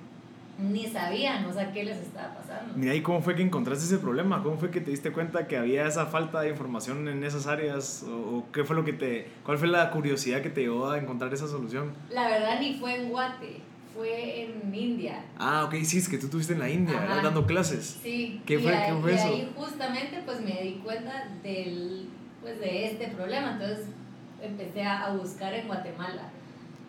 ni 0.57 0.87
sabían, 0.87 1.45
o 1.45 1.53
sea, 1.53 1.71
qué 1.73 1.83
les 1.83 1.97
estaba 1.97 2.35
pasando. 2.35 2.73
Mira, 2.75 2.95
¿y 2.95 3.01
cómo 3.01 3.21
fue 3.21 3.35
que 3.35 3.43
encontraste 3.43 3.85
ese 3.85 3.97
problema? 3.97 4.41
¿Cómo 4.41 4.57
fue 4.57 4.71
que 4.71 4.79
te 4.79 4.91
diste 4.91 5.11
cuenta 5.11 5.47
que 5.47 5.57
había 5.57 5.85
esa 5.85 6.05
falta 6.05 6.41
de 6.41 6.49
información 6.49 7.07
en 7.07 7.23
esas 7.23 7.47
áreas? 7.47 8.03
¿O, 8.07 8.45
qué 8.53 8.63
fue 8.63 8.75
lo 8.75 8.85
que 8.85 8.93
te... 8.93 9.27
cuál 9.43 9.57
fue 9.57 9.67
la 9.67 9.91
curiosidad 9.91 10.41
que 10.41 10.49
te 10.49 10.61
llevó 10.61 10.89
a 10.89 10.97
encontrar 10.97 11.33
esa 11.33 11.47
solución? 11.47 11.91
La 12.09 12.29
verdad 12.29 12.59
ni 12.61 12.75
fue 12.75 12.95
en 12.95 13.09
Guate, 13.09 13.59
fue 13.93 14.43
en 14.43 14.73
India. 14.73 15.25
Ah, 15.37 15.65
ok, 15.65 15.75
sí, 15.83 15.97
es 15.97 16.07
que 16.07 16.17
tú 16.17 16.27
estuviste 16.27 16.53
en 16.53 16.59
la 16.59 16.69
India, 16.69 17.05
dando 17.21 17.45
clases. 17.45 17.99
Sí. 18.01 18.41
¿Qué 18.45 18.57
fue, 18.57 18.71
¿qué 18.71 18.93
fue 19.01 19.11
y 19.11 19.15
eso? 19.15 19.27
ahí 19.27 19.53
justamente 19.55 20.21
pues 20.25 20.39
me 20.39 20.61
di 20.61 20.79
cuenta 20.83 21.27
del, 21.43 22.07
pues, 22.41 22.59
de 22.61 22.91
este 22.91 23.09
problema, 23.09 23.53
entonces 23.53 23.87
empecé 24.45 24.83
a, 24.83 25.09
buscar 25.11 25.53
en 25.53 25.67
Guatemala. 25.67 26.29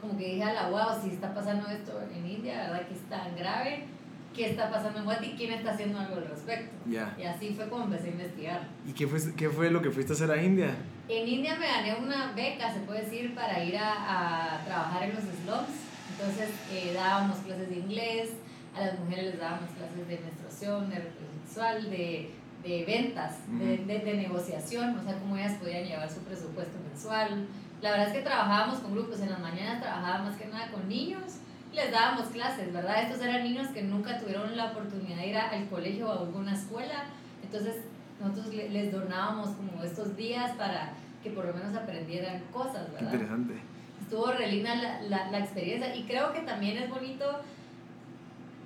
Como 0.00 0.16
que 0.16 0.34
dije 0.34 0.42
a 0.42 0.52
la 0.52 0.68
wow, 0.68 1.00
si 1.02 1.10
está 1.10 1.34
pasando 1.34 1.68
esto 1.68 2.00
en 2.14 2.26
India, 2.26 2.64
¿verdad? 2.64 2.86
Que 2.86 2.94
es 2.94 3.02
tan 3.08 3.36
grave. 3.36 3.84
¿Qué 4.34 4.50
está 4.50 4.70
pasando 4.70 4.98
en 4.98 5.04
Guatemala 5.06 5.32
y 5.34 5.36
quién 5.36 5.52
está 5.52 5.72
haciendo 5.72 5.98
algo 5.98 6.16
al 6.16 6.28
respecto? 6.28 6.74
Y 6.88 6.96
así 6.96 7.54
fue 7.54 7.68
como 7.68 7.84
empecé 7.84 8.08
a 8.08 8.12
investigar. 8.12 8.68
¿Y 8.86 8.92
qué 8.92 9.06
fue, 9.06 9.18
qué 9.34 9.48
fue 9.48 9.70
lo 9.70 9.80
que 9.80 9.90
fuiste 9.90 10.12
a 10.12 10.16
hacer 10.16 10.30
a 10.30 10.42
India? 10.42 10.74
En 11.08 11.26
India 11.26 11.56
me 11.56 11.66
gané 11.66 11.96
una 11.96 12.32
beca, 12.32 12.72
se 12.72 12.80
puede 12.80 13.02
decir, 13.02 13.34
para 13.34 13.64
ir 13.64 13.76
a, 13.78 14.56
a 14.58 14.64
trabajar 14.64 15.04
en 15.04 15.14
los 15.14 15.24
slums. 15.24 15.86
Entonces 16.10 16.50
eh, 16.72 16.92
dábamos 16.94 17.38
clases 17.38 17.68
de 17.68 17.76
inglés, 17.76 18.30
a 18.74 18.86
las 18.86 18.98
mujeres 18.98 19.24
les 19.26 19.38
dábamos 19.38 19.70
clases 19.70 20.08
de 20.08 20.18
menstruación, 20.18 20.90
de 20.90 20.96
reproducción 20.96 21.26
sexual, 21.56 21.90
de 21.90 22.30
de 22.66 22.84
ventas, 22.84 23.36
de, 23.48 23.76
de, 23.78 24.14
negociación, 24.14 24.98
o 24.98 25.02
sea, 25.02 25.18
cómo 25.18 25.36
ellas 25.36 25.54
podían 25.54 25.84
llevar 25.84 26.10
su 26.10 26.20
presupuesto 26.20 26.76
mensual. 26.88 27.46
La 27.80 27.90
verdad 27.92 28.08
es 28.08 28.14
que 28.14 28.22
trabajábamos 28.22 28.80
con 28.80 28.92
grupos, 28.92 29.20
en 29.20 29.30
las 29.30 29.38
mañanas 29.38 29.80
trabajaba 29.80 30.24
más 30.24 30.36
que 30.36 30.46
nada 30.46 30.70
con 30.70 30.88
niños, 30.88 31.38
les 31.72 31.92
dábamos 31.92 32.28
clases, 32.28 32.72
¿verdad? 32.72 33.02
Estos 33.02 33.22
eran 33.22 33.44
niños 33.44 33.68
que 33.68 33.82
nunca 33.82 34.18
tuvieron 34.18 34.56
la 34.56 34.72
oportunidad 34.72 35.18
de 35.18 35.28
ir 35.28 35.36
al 35.36 35.68
colegio 35.68 36.08
o 36.08 36.12
a 36.12 36.18
alguna 36.20 36.54
escuela, 36.54 37.04
entonces 37.42 37.76
nosotros 38.20 38.52
les 38.54 38.90
donábamos 38.90 39.50
como 39.50 39.82
estos 39.84 40.16
días 40.16 40.52
para 40.52 40.94
que 41.22 41.30
por 41.30 41.44
lo 41.44 41.54
menos 41.54 41.74
aprendieran 41.74 42.42
cosas, 42.52 42.90
¿verdad? 42.92 43.12
interesante. 43.12 43.54
Estuvo 44.00 44.32
la, 44.32 45.00
la, 45.02 45.30
la 45.30 45.38
experiencia 45.38 45.94
y 45.94 46.04
creo 46.04 46.32
que 46.32 46.40
también 46.40 46.78
es 46.78 46.88
bonito 46.88 47.40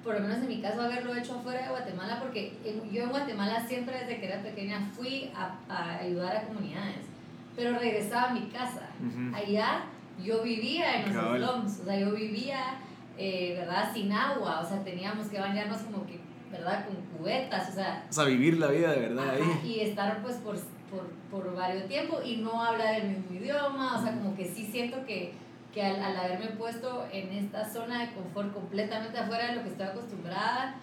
por 0.03 0.15
lo 0.15 0.21
menos 0.21 0.39
en 0.39 0.49
mi 0.49 0.61
caso, 0.61 0.81
haberlo 0.81 1.15
hecho 1.15 1.35
afuera 1.35 1.63
de 1.63 1.69
Guatemala, 1.69 2.19
porque 2.21 2.57
yo 2.91 3.03
en 3.03 3.11
Guatemala 3.11 3.67
siempre 3.67 3.99
desde 3.99 4.19
que 4.19 4.27
era 4.27 4.43
pequeña 4.43 4.91
fui 4.95 5.31
a, 5.35 5.59
a 5.69 5.99
ayudar 5.99 6.37
a 6.37 6.43
comunidades, 6.45 7.07
pero 7.55 7.79
regresaba 7.79 8.31
a 8.31 8.35
mi 8.35 8.49
casa. 8.49 8.89
Allá 9.35 9.85
yo 10.23 10.43
vivía 10.43 11.03
en 11.03 11.15
los 11.15 11.37
slums, 11.37 11.81
o 11.81 11.85
sea, 11.85 11.99
yo 11.99 12.13
vivía, 12.13 12.79
eh, 13.19 13.57
¿verdad?, 13.59 13.93
sin 13.93 14.13
agua, 14.13 14.61
o 14.61 14.69
sea, 14.69 14.83
teníamos 14.83 15.29
que 15.29 15.39
bañarnos 15.39 15.81
como 15.83 16.07
que, 16.07 16.21
¿verdad?, 16.51 16.87
con 16.87 16.97
cubetas, 17.19 17.71
o 17.71 17.73
sea... 17.73 18.07
O 18.09 18.13
sea, 18.13 18.25
vivir 18.25 18.59
la 18.59 18.69
vida 18.69 18.93
de 18.93 19.01
verdad 19.01 19.31
ahí. 19.31 19.61
Y 19.65 19.81
estar 19.81 20.23
pues 20.23 20.37
por, 20.37 20.57
por, 20.91 21.11
por 21.31 21.55
varios 21.55 21.87
tiempos 21.89 22.21
y 22.25 22.37
no 22.37 22.63
hablar 22.63 23.01
el 23.01 23.09
mismo 23.09 23.35
idioma, 23.39 23.99
o 23.99 24.03
sea, 24.03 24.13
como 24.15 24.35
que 24.35 24.47
sí 24.47 24.67
siento 24.67 25.05
que 25.05 25.33
que 25.73 25.83
al, 25.83 26.03
al, 26.03 26.17
haberme 26.17 26.49
puesto 26.49 27.07
en 27.13 27.33
esta 27.33 27.69
zona 27.69 28.01
de 28.01 28.13
confort 28.13 28.53
completamente 28.53 29.19
afuera 29.19 29.49
de 29.49 29.57
lo 29.57 29.63
que 29.63 29.69
estoy 29.69 29.87
acostumbrada, 29.87 30.75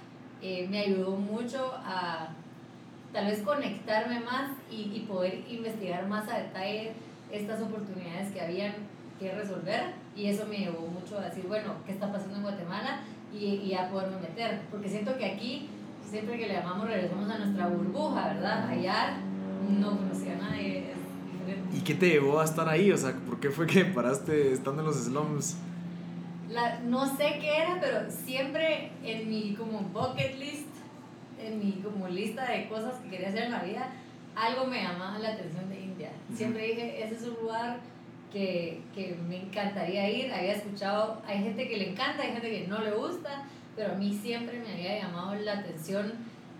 eh, 0.41 0.67
me 0.69 0.79
ayudó 0.79 1.11
mucho 1.11 1.73
a 1.83 2.29
tal 3.11 3.25
vez 3.25 3.41
conectarme 3.41 4.19
más 4.19 4.51
y, 4.69 4.91
y, 4.93 5.05
poder 5.07 5.43
investigar 5.49 6.07
más 6.07 6.29
a 6.29 6.39
detalle 6.39 6.93
estas 7.31 7.61
oportunidades 7.61 8.31
que 8.31 8.41
habían 8.41 8.73
que 9.19 9.31
resolver 9.31 9.93
y 10.15 10.27
eso 10.27 10.45
me 10.45 10.57
llevó 10.57 10.87
mucho 10.87 11.17
a 11.17 11.25
decir, 11.25 11.45
bueno, 11.47 11.73
¿qué 11.85 11.93
está 11.93 12.11
pasando 12.11 12.37
en 12.37 12.43
Guatemala? 12.43 13.01
Y, 13.33 13.45
y 13.45 13.73
a 13.73 13.89
poderme 13.89 14.17
meter, 14.19 14.61
porque 14.71 14.89
siento 14.89 15.17
que 15.17 15.25
aquí, 15.25 15.69
siempre 16.03 16.37
que 16.37 16.47
le 16.47 16.53
llamamos, 16.53 16.87
regresamos 16.87 17.29
a 17.29 17.37
nuestra 17.39 17.67
burbuja, 17.67 18.29
¿verdad? 18.29 18.69
Allá 18.69 19.17
no 19.69 19.97
conocía 19.97 20.33
a 20.33 20.49
nadie, 20.49 20.93
¿Y 21.73 21.81
qué 21.81 21.93
te 21.93 22.09
llevó 22.09 22.39
a 22.39 22.45
estar 22.45 22.67
ahí? 22.67 22.91
O 22.91 22.97
sea, 22.97 23.13
¿por 23.13 23.39
qué 23.39 23.49
fue 23.49 23.67
que 23.67 23.85
paraste 23.85 24.53
estando 24.53 24.81
en 24.81 24.87
los 24.87 24.97
slums? 24.97 25.57
La, 26.49 26.79
no 26.79 27.05
sé 27.17 27.37
qué 27.41 27.57
era, 27.57 27.77
pero 27.79 28.09
siempre 28.09 28.91
en 29.03 29.29
mi 29.29 29.53
como 29.53 29.81
bucket 29.81 30.37
list, 30.37 30.67
en 31.41 31.59
mi 31.59 31.81
como 31.83 32.07
lista 32.07 32.49
de 32.49 32.67
cosas 32.67 32.95
que 32.95 33.09
quería 33.09 33.29
hacer 33.29 33.43
en 33.43 33.51
la 33.51 33.63
vida, 33.63 33.89
algo 34.35 34.65
me 34.65 34.81
llamaba 34.81 35.19
la 35.19 35.29
atención 35.29 35.67
de 35.69 35.81
India. 35.81 36.11
Siempre 36.33 36.67
dije, 36.67 37.03
ese 37.03 37.15
es 37.15 37.23
un 37.23 37.35
lugar 37.41 37.79
que, 38.31 38.81
que, 38.93 39.17
me 39.27 39.37
encantaría 39.43 40.09
ir. 40.09 40.31
Había 40.31 40.53
escuchado, 40.53 41.21
hay 41.27 41.43
gente 41.43 41.67
que 41.67 41.77
le 41.77 41.91
encanta, 41.91 42.23
hay 42.23 42.33
gente 42.33 42.49
que 42.49 42.67
no 42.67 42.81
le 42.81 42.91
gusta, 42.91 43.43
pero 43.75 43.93
a 43.93 43.95
mí 43.95 44.17
siempre 44.21 44.59
me 44.59 44.73
había 44.73 45.01
llamado 45.01 45.35
la 45.35 45.59
atención 45.59 46.13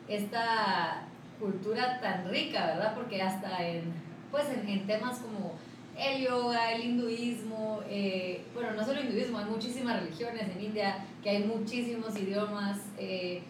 esta 0.08 1.08
cultura 1.40 2.00
tan 2.02 2.30
rica, 2.30 2.66
¿verdad? 2.66 2.96
Porque 2.96 3.22
hasta 3.22 3.66
en 3.68 4.07
pues 4.38 4.50
en, 4.50 4.70
en 4.70 4.86
temas 4.86 5.18
como 5.18 5.56
el 5.98 6.24
yoga, 6.24 6.72
el 6.74 6.84
hinduismo, 6.84 7.82
eh, 7.90 8.46
bueno, 8.54 8.74
no 8.74 8.86
solo 8.86 9.02
hinduismo, 9.02 9.40
hay 9.40 9.46
muchísimas 9.46 10.00
religiones 10.00 10.44
en 10.44 10.64
India, 10.64 11.06
que 11.24 11.32
hay 11.32 11.44
muchísimos 11.44 12.16
idiomas, 12.16 12.78
eh, 13.00 13.42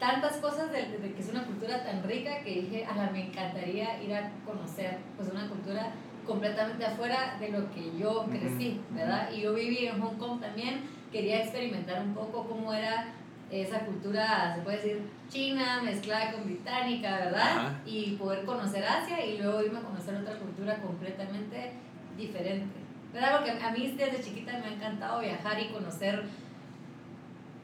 tantas 0.00 0.38
cosas 0.38 0.72
de, 0.72 1.12
que 1.14 1.20
es 1.20 1.28
una 1.28 1.44
cultura 1.44 1.84
tan 1.84 2.02
rica 2.02 2.42
que 2.42 2.62
dije, 2.62 2.84
a 2.84 3.10
me 3.12 3.26
encantaría 3.26 4.02
ir 4.02 4.12
a 4.12 4.32
conocer, 4.44 4.98
pues 5.16 5.30
una 5.30 5.48
cultura 5.48 5.92
completamente 6.26 6.84
afuera 6.84 7.36
de 7.38 7.50
lo 7.50 7.70
que 7.70 7.96
yo 7.96 8.26
crecí, 8.28 8.80
¿verdad? 8.90 9.30
Y 9.32 9.42
yo 9.42 9.54
viví 9.54 9.86
en 9.86 10.00
Hong 10.00 10.16
Kong 10.16 10.40
también, 10.40 10.80
quería 11.12 11.44
experimentar 11.44 12.02
un 12.02 12.14
poco 12.14 12.44
cómo 12.48 12.74
era 12.74 13.12
esa 13.50 13.80
cultura, 13.80 14.54
se 14.54 14.62
puede 14.62 14.76
decir, 14.76 15.02
china, 15.30 15.80
mezclada 15.82 16.32
con 16.32 16.44
británica, 16.44 17.16
¿verdad? 17.16 17.72
Y 17.86 18.16
poder 18.16 18.44
conocer 18.44 18.84
Asia 18.84 19.24
y 19.24 19.38
luego 19.38 19.62
irme 19.62 19.78
a 19.78 19.82
conocer 19.82 20.14
otra 20.16 20.34
cultura 20.38 20.76
completamente 20.78 21.72
diferente. 22.16 22.76
¿Verdad? 23.12 23.38
Porque 23.38 23.50
a 23.62 23.70
mí 23.70 23.94
desde 23.96 24.22
chiquita 24.22 24.52
me 24.58 24.66
ha 24.66 24.74
encantado 24.74 25.20
viajar 25.20 25.58
y 25.60 25.68
conocer 25.68 26.24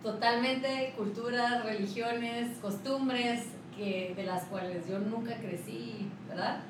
totalmente 0.02 0.94
culturas, 0.96 1.64
religiones, 1.64 2.58
costumbres 2.58 3.46
que, 3.76 4.14
de 4.16 4.22
las 4.24 4.44
cuales 4.44 4.88
yo 4.88 4.98
nunca 4.98 5.36
crecí, 5.36 6.08
¿verdad? 6.28 6.60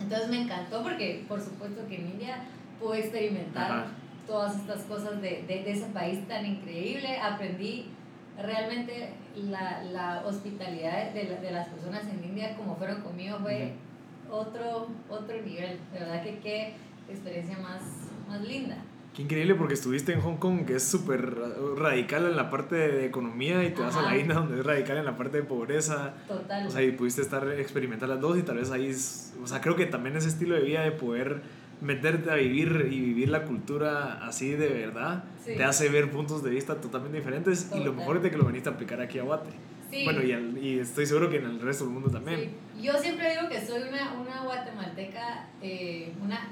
Entonces 0.00 0.28
me 0.28 0.42
encantó 0.42 0.82
porque 0.82 1.24
por 1.28 1.40
supuesto 1.40 1.86
que 1.88 1.96
en 1.96 2.10
India 2.10 2.38
pude 2.80 3.00
experimentar 3.00 3.86
todas 4.26 4.56
estas 4.56 4.82
cosas 4.82 5.20
de, 5.22 5.44
de, 5.46 5.62
de 5.62 5.70
ese 5.70 5.86
país 5.86 6.26
tan 6.26 6.44
increíble, 6.44 7.18
aprendí 7.18 7.90
realmente 8.40 9.10
la, 9.36 9.82
la 9.84 10.22
hospitalidad 10.26 11.12
de, 11.12 11.38
de, 11.40 11.50
las 11.50 11.68
personas 11.68 12.04
en 12.08 12.24
India 12.24 12.56
como 12.56 12.76
fueron 12.76 13.02
conmigo 13.02 13.38
fue 13.40 13.72
otro, 14.30 14.88
otro 15.08 15.42
nivel. 15.42 15.78
De 15.92 15.98
verdad 16.00 16.22
que 16.22 16.38
qué 16.40 16.74
experiencia 17.08 17.58
más, 17.58 17.82
más 18.28 18.40
linda. 18.42 18.76
Qué 19.14 19.22
increíble 19.22 19.54
porque 19.54 19.72
estuviste 19.72 20.12
en 20.12 20.20
Hong 20.20 20.36
Kong, 20.36 20.66
que 20.66 20.74
es 20.74 20.82
súper 20.82 21.34
radical 21.78 22.26
en 22.26 22.36
la 22.36 22.50
parte 22.50 22.74
de 22.74 23.06
economía, 23.06 23.64
y 23.64 23.70
te 23.70 23.80
vas 23.80 23.96
a 23.96 24.02
la 24.02 24.18
India, 24.18 24.34
donde 24.34 24.60
es 24.60 24.66
radical 24.66 24.98
en 24.98 25.06
la 25.06 25.16
parte 25.16 25.38
de 25.38 25.42
pobreza. 25.42 26.12
Total. 26.28 26.66
O 26.66 26.70
sea, 26.70 26.82
y 26.82 26.92
pudiste 26.92 27.22
estar, 27.22 27.48
experimentar 27.52 28.10
las 28.10 28.20
dos, 28.20 28.36
y 28.36 28.42
tal 28.42 28.58
vez 28.58 28.70
ahí, 28.70 28.94
o 29.42 29.46
sea, 29.46 29.62
creo 29.62 29.74
que 29.74 29.86
también 29.86 30.16
ese 30.16 30.28
estilo 30.28 30.54
de 30.54 30.60
vida 30.60 30.82
de 30.82 30.92
poder 30.92 31.40
meterte 31.80 32.30
a 32.30 32.34
vivir 32.34 32.88
y 32.90 33.00
vivir 33.00 33.28
la 33.28 33.44
cultura 33.44 34.26
así 34.26 34.52
de 34.52 34.68
verdad 34.68 35.24
te 35.44 35.62
hace 35.62 35.88
ver 35.88 36.10
puntos 36.10 36.42
de 36.42 36.50
vista 36.50 36.80
totalmente 36.80 37.18
diferentes 37.18 37.70
y 37.74 37.84
lo 37.84 37.92
mejor 37.92 38.16
es 38.16 38.22
de 38.22 38.30
que 38.30 38.38
lo 38.38 38.44
veniste 38.44 38.68
a 38.68 38.72
aplicar 38.72 39.00
aquí 39.00 39.18
a 39.18 39.22
Guate. 39.22 39.50
Bueno, 40.04 40.20
y, 40.22 40.32
y, 40.58 40.78
estoy 40.80 41.06
seguro 41.06 41.30
que 41.30 41.36
en 41.36 41.46
el 41.46 41.60
resto 41.60 41.84
del 41.84 41.92
mundo 41.92 42.10
también. 42.10 42.54
Yo 42.80 42.92
siempre 42.98 43.30
digo 43.30 43.48
que 43.48 43.64
soy 43.64 43.82
una, 43.82 44.14
una 44.14 44.42
guatemalteca, 44.42 45.46
eh, 45.62 46.12
una, 46.20 46.48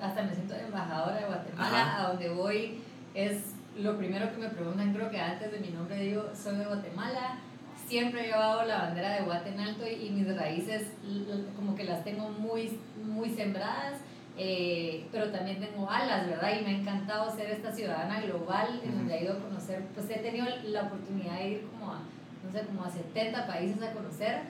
hasta 0.00 0.22
me 0.22 0.34
siento 0.34 0.54
embajadora 0.54 1.16
de 1.16 1.26
Guatemala, 1.26 1.96
a 1.96 2.08
donde 2.08 2.28
voy 2.28 2.80
es 3.14 3.54
lo 3.78 3.96
primero 3.96 4.30
que 4.30 4.38
me 4.38 4.48
preguntan, 4.48 4.92
creo 4.92 5.10
que 5.10 5.18
antes 5.18 5.50
de 5.50 5.58
mi 5.58 5.68
nombre 5.68 5.96
digo, 5.96 6.28
soy 6.34 6.56
de 6.56 6.66
Guatemala, 6.66 7.38
siempre 7.88 8.24
he 8.24 8.26
llevado 8.26 8.64
la 8.66 8.82
bandera 8.82 9.14
de 9.14 9.22
Guate 9.22 9.48
en 9.48 9.60
alto 9.60 9.88
y, 9.88 10.06
y 10.06 10.10
mis 10.10 10.36
raíces 10.36 10.88
como 11.56 11.74
que 11.74 11.84
las 11.84 12.04
tengo 12.04 12.28
muy, 12.28 12.78
muy 13.02 13.30
sembradas 13.30 13.94
eh, 14.42 15.06
pero 15.12 15.30
también 15.30 15.60
tengo 15.60 15.86
alas, 15.90 16.26
¿verdad? 16.26 16.58
Y 16.58 16.64
me 16.64 16.70
ha 16.70 16.78
encantado 16.78 17.30
ser 17.30 17.50
esta 17.50 17.70
ciudadana 17.70 18.22
global 18.22 18.80
en 18.82 18.94
donde 18.94 19.18
he 19.18 19.24
ido 19.24 19.34
a 19.34 19.38
conocer, 19.38 19.84
pues 19.94 20.08
he 20.08 20.18
tenido 20.20 20.46
la 20.64 20.84
oportunidad 20.84 21.40
de 21.40 21.48
ir 21.50 21.66
como 21.66 21.92
a, 21.92 21.98
no 22.42 22.50
sé, 22.50 22.64
como 22.64 22.82
a 22.82 22.90
70 22.90 23.46
países 23.46 23.82
a 23.82 23.92
conocer, 23.92 24.40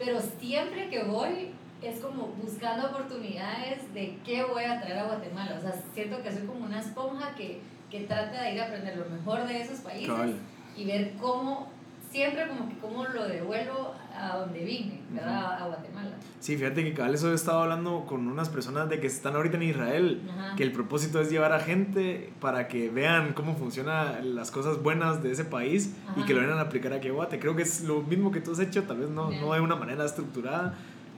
pero 0.00 0.18
siempre 0.40 0.88
que 0.88 1.04
voy 1.04 1.52
es 1.80 2.00
como 2.00 2.26
buscando 2.42 2.88
oportunidades 2.88 3.94
de 3.94 4.18
qué 4.24 4.42
voy 4.42 4.64
a 4.64 4.80
traer 4.80 4.98
a 4.98 5.04
Guatemala. 5.04 5.54
O 5.56 5.60
sea, 5.60 5.80
siento 5.94 6.20
que 6.24 6.32
soy 6.32 6.44
como 6.44 6.64
una 6.64 6.80
esponja 6.80 7.36
que, 7.36 7.60
que 7.88 8.00
trata 8.00 8.42
de 8.42 8.54
ir 8.54 8.60
a 8.60 8.64
aprender 8.64 8.96
lo 8.96 9.08
mejor 9.08 9.46
de 9.46 9.60
esos 9.60 9.78
países 9.78 10.34
y 10.76 10.84
ver 10.86 11.12
cómo 11.20 11.68
siempre 12.10 12.48
como 12.48 12.68
que 12.68 12.78
cómo 12.78 13.04
lo 13.04 13.28
devuelvo 13.28 13.94
a 14.14 14.38
donde 14.38 14.64
vine, 14.64 15.00
¿verdad? 15.10 15.62
A 15.62 15.66
Guatemala. 15.66 16.10
Sí, 16.40 16.56
fíjate 16.56 16.84
que 16.84 16.94
cada 16.94 17.10
vez 17.10 17.22
he 17.24 17.34
estado 17.34 17.62
hablando 17.62 18.04
con 18.06 18.26
unas 18.28 18.48
personas 18.48 18.88
de 18.88 19.00
que 19.00 19.06
están 19.06 19.34
ahorita 19.34 19.56
en 19.56 19.64
Israel, 19.64 20.22
que 20.56 20.62
el 20.62 20.72
propósito 20.72 21.20
es 21.20 21.30
llevar 21.30 21.52
a 21.52 21.60
gente 21.60 22.32
para 22.40 22.68
que 22.68 22.88
vean 22.88 23.34
cómo 23.34 23.56
funcionan 23.56 24.34
las 24.34 24.50
cosas 24.50 24.82
buenas 24.82 25.22
de 25.22 25.32
ese 25.32 25.44
país 25.44 25.94
y 26.16 26.22
que 26.24 26.34
lo 26.34 26.40
vayan 26.40 26.58
a 26.58 26.62
aplicar 26.62 26.92
aquí 26.92 27.08
a 27.08 27.12
Guate. 27.12 27.38
Creo 27.38 27.56
que 27.56 27.62
es 27.62 27.82
lo 27.82 28.02
mismo 28.02 28.30
que 28.30 28.40
tú 28.40 28.52
has 28.52 28.60
hecho, 28.60 28.84
tal 28.84 28.98
vez 28.98 29.10
no, 29.10 29.30
no 29.30 29.52
de 29.52 29.60
una 29.60 29.76
manera 29.76 30.04
estructurada, 30.04 30.74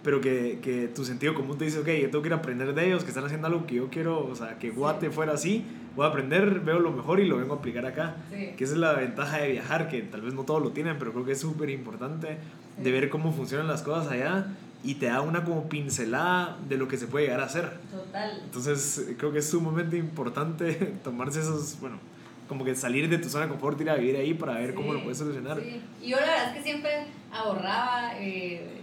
pero 0.09 0.23
que, 0.23 0.59
que, 0.63 0.89
tu 0.89 1.05
sentido 1.05 1.35
común 1.35 1.59
te 1.59 1.67
dice, 1.67 1.81
ok, 1.81 1.89
yo 1.89 2.09
tengo 2.09 2.23
que 2.23 2.29
ir 2.29 2.33
a 2.33 2.37
aprender 2.37 2.73
de 2.73 2.87
ellos, 2.87 3.03
que 3.03 3.11
están 3.11 3.27
haciendo 3.27 3.47
algo 3.47 3.67
que 3.67 3.75
yo 3.75 3.91
quiero, 3.91 4.27
o 4.27 4.35
sea, 4.35 4.59
que 4.59 4.71
Guate 4.71 5.11
fuera 5.11 5.35
así, 5.35 5.67
voy 5.95 6.07
a 6.07 6.09
aprender, 6.09 6.61
veo 6.61 6.79
lo 6.79 6.93
mejor 6.93 7.21
y 7.21 7.27
lo 7.27 7.37
vengo 7.37 7.53
a 7.53 7.57
aplicar 7.59 7.85
acá. 7.85 8.17
Que 8.31 8.65
esa 8.65 8.73
es 8.73 8.79
la 8.79 8.95
ventaja 8.95 9.37
de 9.37 9.53
viajar, 9.53 9.91
que 9.91 10.01
tal 10.01 10.23
vez 10.23 10.33
no 10.33 10.45
todos 10.45 10.63
lo 10.63 10.71
tienen, 10.71 10.99
pero 10.99 11.13
creo 11.13 11.27
que 11.27 11.33
es 11.33 11.41
súper 11.41 11.69
importante 11.69 12.39
de 12.79 12.91
ver 12.91 13.11
cómo 13.11 13.33
funcionan 13.33 13.69
las 13.69 13.83
cosas 13.83 14.11
allá 14.11 14.47
y 14.83 14.95
te 14.95 15.09
da 15.09 15.21
una 15.21 15.45
como 15.45 15.69
pincelada 15.69 16.57
de 16.67 16.79
lo 16.79 16.89
que 16.89 16.97
se 16.97 17.07
puede 17.07 17.27
llegar 17.27 17.43
a 17.43 17.45
hacer. 17.45 17.71
Total. 17.91 18.41
Entonces, 18.45 19.11
creo 19.19 19.31
que 19.31 19.41
es 19.41 19.51
sumamente 19.51 19.99
importante 19.99 20.73
tomarse 21.05 21.41
esos, 21.41 21.79
bueno, 21.81 21.99
como 22.49 22.65
que 22.65 22.75
salir 22.75 23.11
de 23.11 23.19
tu 23.19 23.29
zona 23.29 23.45
de 23.45 23.51
confort, 23.51 23.79
ir 23.79 23.91
a 23.91 23.97
vivir 23.97 24.17
ahí 24.17 24.33
para 24.33 24.55
ver 24.55 24.73
cómo 24.73 24.95
lo 24.95 25.03
puedes 25.03 25.19
solucionar. 25.19 25.61
Sí. 25.61 25.83
Y 26.03 26.09
yo 26.09 26.17
la 26.17 26.27
verdad 26.27 26.49
es 26.49 26.57
que 26.57 26.63
siempre 26.63 26.91
ahorraba 27.31 28.13
eh, 28.19 28.78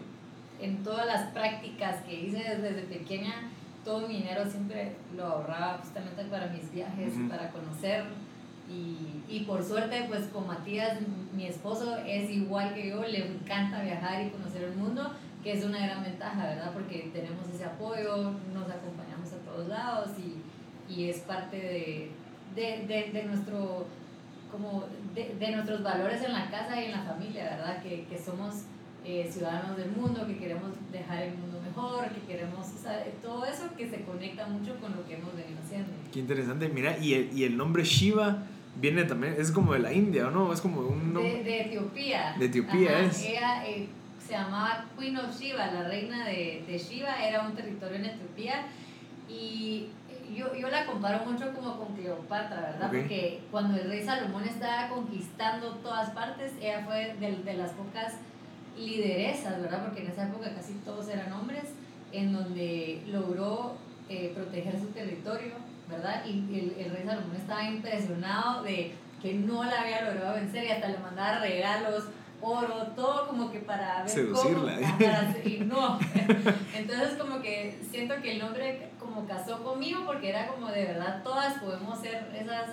en 0.59 0.83
todas 0.83 1.05
las 1.05 1.29
prácticas 1.31 2.01
que 2.03 2.13
hice 2.13 2.57
desde 2.57 2.81
pequeña 2.83 3.51
todo 3.85 4.07
mi 4.07 4.15
dinero 4.15 4.43
siempre 4.49 4.95
lo 5.15 5.25
ahorraba 5.25 5.77
justamente 5.77 6.23
para 6.25 6.47
mis 6.47 6.73
viajes, 6.73 7.13
para 7.29 7.51
conocer. 7.51 8.03
Y, 8.67 9.21
y, 9.29 9.41
por 9.41 9.63
suerte, 9.63 10.05
pues 10.09 10.25
con 10.33 10.47
Matías, 10.47 10.97
mi 11.33 11.45
esposo, 11.45 11.97
es 11.97 12.31
igual 12.31 12.73
que 12.73 12.89
yo, 12.89 13.03
le 13.03 13.27
encanta 13.27 13.83
viajar 13.83 14.25
y 14.25 14.31
conocer 14.31 14.63
el 14.63 14.75
mundo, 14.75 15.11
que 15.43 15.53
es 15.53 15.63
una 15.63 15.77
gran 15.85 16.03
ventaja, 16.03 16.47
¿verdad? 16.47 16.71
Porque 16.73 17.11
tenemos 17.13 17.47
ese 17.47 17.63
apoyo, 17.63 18.31
nos 18.51 18.67
acompañamos 18.67 19.31
a 19.33 19.37
todos 19.45 19.67
lados 19.67 20.09
y, 20.17 20.91
y 20.91 21.09
es 21.11 21.19
parte 21.19 21.57
de, 21.57 22.11
de, 22.55 22.87
de, 22.87 23.11
de 23.11 23.23
nuestro 23.23 23.85
como 24.51 24.85
de, 25.13 25.35
de, 25.35 25.51
nuestros 25.51 25.83
valores 25.83 26.23
en 26.23 26.31
la 26.31 26.49
casa 26.49 26.81
y 26.81 26.85
en 26.85 26.91
la 26.91 27.03
familia, 27.03 27.43
¿verdad? 27.43 27.83
Que, 27.83 28.05
que 28.05 28.17
somos 28.17 28.63
eh, 29.05 29.29
ciudadanos 29.31 29.77
del 29.77 29.91
mundo, 29.91 30.25
que 30.25 30.37
queremos 30.37 30.71
dejar 30.91 31.21
el 31.21 31.37
mundo 31.37 31.61
mejor, 31.61 32.09
que 32.09 32.21
queremos, 32.21 32.67
o 32.67 32.77
sea, 32.77 33.05
todo 33.21 33.45
eso 33.45 33.69
que 33.77 33.87
se 33.87 34.01
conecta 34.01 34.47
mucho 34.47 34.75
con 34.79 34.95
lo 34.95 35.05
que 35.05 35.13
hemos 35.13 35.35
venido 35.35 35.59
haciendo. 35.63 35.91
Qué 36.11 36.19
interesante, 36.19 36.69
mira, 36.69 36.97
y 36.97 37.13
el, 37.13 37.37
y 37.37 37.43
el 37.43 37.55
nombre 37.55 37.83
Shiva 37.83 38.43
viene 38.81 39.03
también, 39.03 39.35
es 39.37 39.51
como 39.51 39.73
de 39.73 39.79
la 39.79 39.93
India, 39.93 40.27
¿o 40.27 40.31
no? 40.31 40.51
Es 40.51 40.59
como 40.59 40.81
un 40.81 41.13
nombre... 41.13 41.43
De, 41.43 41.61
Etiopía. 41.61 42.35
De 42.39 42.45
Etiopía 42.45 42.99
es. 43.01 43.23
Ella 43.23 43.67
eh, 43.67 43.87
se 44.25 44.33
llamaba 44.33 44.85
Queen 44.97 45.17
of 45.17 45.39
Shiva, 45.39 45.67
la 45.67 45.87
reina 45.87 46.25
de, 46.25 46.63
de 46.67 46.77
Shiva, 46.77 47.23
era 47.23 47.47
un 47.47 47.53
territorio 47.53 47.97
en 47.97 48.05
Etiopía 48.05 48.65
y 49.29 49.89
yo, 50.35 50.55
yo, 50.55 50.69
la 50.69 50.85
comparo 50.85 51.23
mucho 51.25 51.53
como 51.53 51.77
con 51.77 51.95
Cleopatra, 51.95 52.61
¿verdad? 52.61 52.89
Porque 52.91 53.41
cuando 53.51 53.79
el 53.79 53.87
rey 53.87 54.03
Salomón 54.03 54.43
estaba 54.43 54.89
conquistando 54.89 55.75
todas 55.75 56.09
partes, 56.09 56.53
ella 56.59 56.83
fue 56.85 57.15
de, 57.19 57.43
de 57.43 57.53
las 57.53 57.71
pocas 57.71 58.15
lideresas, 58.77 59.61
¿verdad? 59.61 59.85
Porque 59.85 60.01
en 60.01 60.11
esa 60.11 60.27
época 60.27 60.53
casi 60.53 60.73
todos 60.85 61.07
eran 61.09 61.31
hombres, 61.33 61.63
en 62.11 62.33
donde 62.33 63.01
logró 63.07 63.75
eh, 64.09 64.31
proteger 64.35 64.79
su 64.79 64.88
territorio 64.88 65.53
¿verdad? 65.89 66.23
Y 66.25 66.31
el, 66.31 66.75
el 66.79 66.91
rey 66.91 67.03
Salomón 67.05 67.35
estaba 67.35 67.63
impresionado 67.63 68.63
de 68.63 68.93
que 69.21 69.33
no 69.33 69.63
la 69.63 69.81
había 69.81 70.01
logrado 70.01 70.35
vencer 70.35 70.65
y 70.65 70.71
hasta 70.71 70.88
le 70.88 70.97
mandaba 70.99 71.39
regalos, 71.39 72.05
oro, 72.41 72.88
todo 72.95 73.27
como 73.27 73.51
que 73.51 73.59
para 73.59 73.99
ver 73.99 74.09
Seducirla. 74.09 74.75
cómo... 74.75 74.97
Para, 74.97 75.35
y 75.45 75.59
no. 75.59 75.99
Entonces 76.75 77.17
como 77.19 77.41
que 77.41 77.79
siento 77.89 78.15
que 78.21 78.33
el 78.33 78.39
nombre 78.39 78.89
como 78.99 79.25
casó 79.27 79.63
conmigo 79.63 80.01
porque 80.05 80.29
era 80.29 80.47
como 80.47 80.67
de 80.67 80.85
verdad 80.85 81.23
todas 81.23 81.59
podemos 81.59 81.99
ser 81.99 82.29
esas 82.35 82.71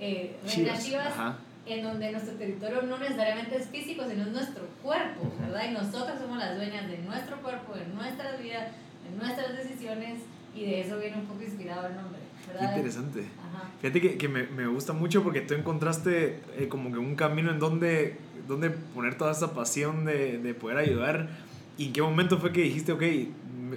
eh, 0.00 0.36
reinas 0.44 0.84
chivas 0.84 1.06
Ajá. 1.08 1.36
En 1.66 1.82
donde 1.82 2.12
nuestro 2.12 2.34
territorio 2.34 2.82
no 2.82 2.98
necesariamente 2.98 3.56
es 3.56 3.66
físico, 3.66 4.04
sino 4.08 4.22
es 4.22 4.28
nuestro 4.28 4.64
cuerpo, 4.82 5.32
¿verdad? 5.40 5.68
Y 5.68 5.74
nosotros 5.74 6.18
somos 6.20 6.38
las 6.38 6.56
dueñas 6.56 6.88
de 6.88 6.98
nuestro 6.98 7.36
cuerpo, 7.42 7.74
de 7.74 7.86
nuestras 7.86 8.40
vidas, 8.40 8.68
de 9.08 9.16
nuestras 9.16 9.56
decisiones, 9.56 10.20
y 10.54 10.64
de 10.64 10.80
eso 10.80 10.98
viene 10.98 11.16
un 11.16 11.26
poco 11.26 11.42
inspirado 11.42 11.88
el 11.88 11.96
nombre, 11.96 12.20
Qué 12.58 12.64
interesante. 12.64 13.20
Ajá. 13.20 13.68
Fíjate 13.80 14.00
que, 14.00 14.16
que 14.16 14.28
me, 14.28 14.44
me 14.44 14.66
gusta 14.68 14.92
mucho 14.92 15.22
porque 15.22 15.40
tú 15.40 15.54
encontraste 15.54 16.40
eh, 16.56 16.68
como 16.68 16.92
que 16.92 16.98
un 16.98 17.16
camino 17.16 17.50
en 17.50 17.58
donde, 17.58 18.16
donde 18.46 18.70
poner 18.70 19.18
toda 19.18 19.32
esa 19.32 19.52
pasión 19.52 20.04
de, 20.04 20.38
de 20.38 20.54
poder 20.54 20.78
ayudar. 20.78 21.28
¿Y 21.76 21.88
en 21.88 21.92
qué 21.92 22.00
momento 22.00 22.38
fue 22.38 22.52
que 22.52 22.62
dijiste, 22.62 22.92
ok, 22.92 23.02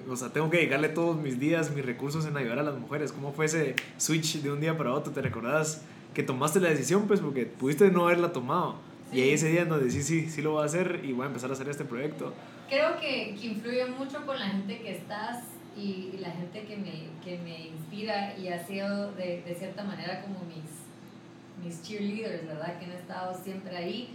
o 0.10 0.15
sea, 0.15 0.30
tengo 0.30 0.49
que 0.49 0.58
dedicarle 0.58 0.89
todos 0.89 1.17
mis 1.17 1.39
días, 1.39 1.71
mis 1.71 1.86
recursos 1.86 2.25
en 2.25 2.38
ayudar 2.38 2.60
a 2.60 2.63
las 2.63 2.78
mujeres? 2.78 3.12
¿Cómo 3.12 3.34
fue 3.34 3.47
ese 3.47 3.75
switch 3.97 4.41
de 4.41 4.52
un 4.52 4.62
día 4.62 4.78
para 4.78 4.93
otro? 4.93 5.12
¿Te 5.12 5.21
recordás 5.21 5.82
que 6.13 6.24
tomaste 6.24 6.60
la 6.60 6.69
decisión? 6.69 7.08
Pues 7.08 7.19
porque 7.19 7.45
pudiste 7.45 7.89
no 7.91 8.06
haberla 8.06 8.32
tomado. 8.32 8.76
Y 9.12 9.22
ahí 9.22 9.32
ese 9.32 9.50
día 9.50 9.62
en 9.63 9.69
donde 9.69 9.89
sí, 9.89 10.04
sí, 10.04 10.30
sí 10.30 10.41
lo 10.41 10.52
voy 10.52 10.63
a 10.63 10.65
hacer 10.65 11.02
y 11.04 11.13
voy 11.13 11.24
a 11.24 11.28
empezar 11.28 11.50
a 11.50 11.54
hacer 11.54 11.67
este 11.67 11.84
proyecto. 11.86 12.34
Creo 12.67 13.00
que, 13.00 13.36
que 13.39 13.48
influye 13.48 13.86
mucho 13.88 14.24
con 14.26 14.39
la 14.39 14.48
gente 14.48 14.80
que 14.80 14.98
estás 14.98 15.43
y, 15.76 16.12
y 16.13 16.17
la 16.19 16.30
gente 16.30 16.63
que 16.65 16.78
me, 16.78 17.08
que 17.24 17.39
me 17.39 17.69
inspira 17.69 18.38
y 18.38 18.50
ha 18.50 18.63
sido 18.65 19.12
de, 19.13 19.41
de 19.41 19.56
cierta 19.56 19.84
manera 19.84 20.22
como 20.22 20.39
mis, 20.45 21.65
mis 21.65 21.82
cheerleaders, 21.82 22.45
¿verdad? 22.45 22.78
Que 22.78 22.86
han 22.86 22.91
estado 22.91 23.36
siempre 23.43 23.76
ahí. 23.76 24.10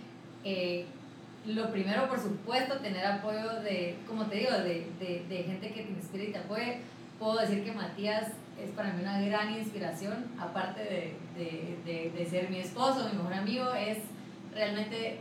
Eh, 0.45 0.85
lo 1.47 1.71
primero, 1.73 2.09
por 2.09 2.21
supuesto, 2.21 2.79
tener 2.79 3.05
apoyo 3.05 3.61
de, 3.63 3.97
como 4.07 4.27
te 4.27 4.37
digo, 4.37 4.53
de, 4.53 4.87
de, 5.01 5.25
de 5.29 5.43
gente 5.43 5.73
que 5.73 5.83
te 5.83 5.91
inspire 5.91 6.25
y 6.27 6.33
te 6.33 6.39
apoye. 6.39 6.79
Puedo 7.19 7.39
decir 7.39 7.65
que 7.65 7.73
Matías 7.73 8.29
es 8.63 8.71
para 8.77 8.93
mí 8.93 9.03
una 9.03 9.21
gran 9.21 9.57
inspiración, 9.57 10.27
aparte 10.39 10.81
de, 10.83 11.13
de, 11.37 11.79
de, 11.85 12.11
de 12.17 12.27
ser 12.27 12.51
mi 12.51 12.59
esposo, 12.59 13.09
mi 13.09 13.17
mejor 13.17 13.35
amigo, 13.35 13.73
es 13.75 13.99
realmente, 14.53 15.19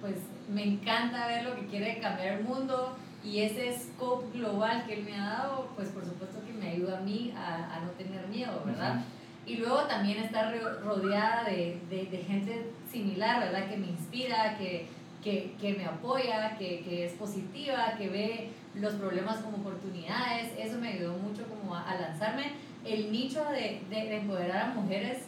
pues 0.00 0.14
me 0.48 0.62
encanta 0.64 1.26
ver 1.26 1.44
lo 1.44 1.54
que 1.56 1.66
quiere 1.66 1.98
cambiar 1.98 2.34
el 2.38 2.44
mundo 2.44 2.96
y 3.24 3.40
ese 3.40 3.76
scope 3.76 4.38
global 4.38 4.84
que 4.86 4.94
él 4.94 5.04
me 5.04 5.16
ha 5.18 5.24
dado, 5.24 5.68
pues 5.74 5.88
por 5.88 6.04
supuesto 6.04 6.38
que 6.46 6.52
me 6.52 6.70
ayuda 6.70 6.98
a 6.98 7.00
mí 7.00 7.32
a, 7.36 7.76
a 7.76 7.80
no 7.80 7.90
tener 7.92 8.26
miedo, 8.28 8.62
¿verdad? 8.64 9.02
Y 9.44 9.56
luego 9.56 9.82
también 9.82 10.18
estar 10.22 10.52
ro- 10.56 10.80
rodeada 10.80 11.44
de, 11.44 11.80
de, 11.90 12.06
de 12.06 12.18
gente 12.18 12.70
similar, 12.90 13.40
¿verdad? 13.40 13.68
Que 13.68 13.76
me 13.76 13.88
inspira, 13.88 14.56
que, 14.58 14.86
que, 15.22 15.54
que 15.60 15.74
me 15.74 15.84
apoya, 15.86 16.56
que, 16.58 16.80
que 16.82 17.04
es 17.06 17.12
positiva, 17.14 17.94
que 17.98 18.08
ve 18.08 18.50
los 18.74 18.94
problemas 18.94 19.38
como 19.38 19.58
oportunidades. 19.58 20.52
Eso 20.58 20.78
me 20.78 20.88
ayudó 20.88 21.14
mucho 21.14 21.44
como 21.48 21.74
a, 21.74 21.88
a 21.88 22.00
lanzarme. 22.00 22.52
El 22.84 23.10
nicho 23.10 23.44
de, 23.50 23.80
de, 23.88 23.96
de 24.06 24.16
empoderar 24.18 24.70
a 24.70 24.74
mujeres, 24.74 25.26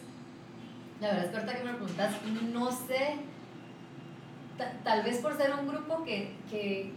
la 1.01 1.07
verdad 1.07 1.25
es 1.25 1.31
que 1.31 1.37
ahorita 1.37 1.57
que 1.57 1.63
me 1.63 1.73
preguntas, 1.73 2.15
no 2.53 2.71
sé, 2.71 3.15
ta- 4.57 4.73
tal 4.83 5.03
vez 5.03 5.17
por 5.19 5.37
ser 5.37 5.53
un 5.53 5.67
grupo 5.67 6.03
que, 6.03 6.33
que 6.49 6.91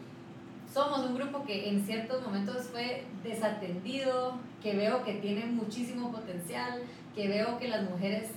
somos 0.72 1.00
un 1.06 1.14
grupo 1.14 1.44
que 1.44 1.68
en 1.68 1.84
ciertos 1.84 2.22
momentos 2.22 2.66
fue 2.72 3.04
desatendido, 3.22 4.38
que 4.62 4.74
veo 4.74 5.04
que 5.04 5.14
tiene 5.14 5.44
muchísimo 5.46 6.10
potencial, 6.10 6.82
que 7.14 7.28
veo 7.28 7.58
que 7.58 7.68
las 7.68 7.88
mujeres, 7.88 8.30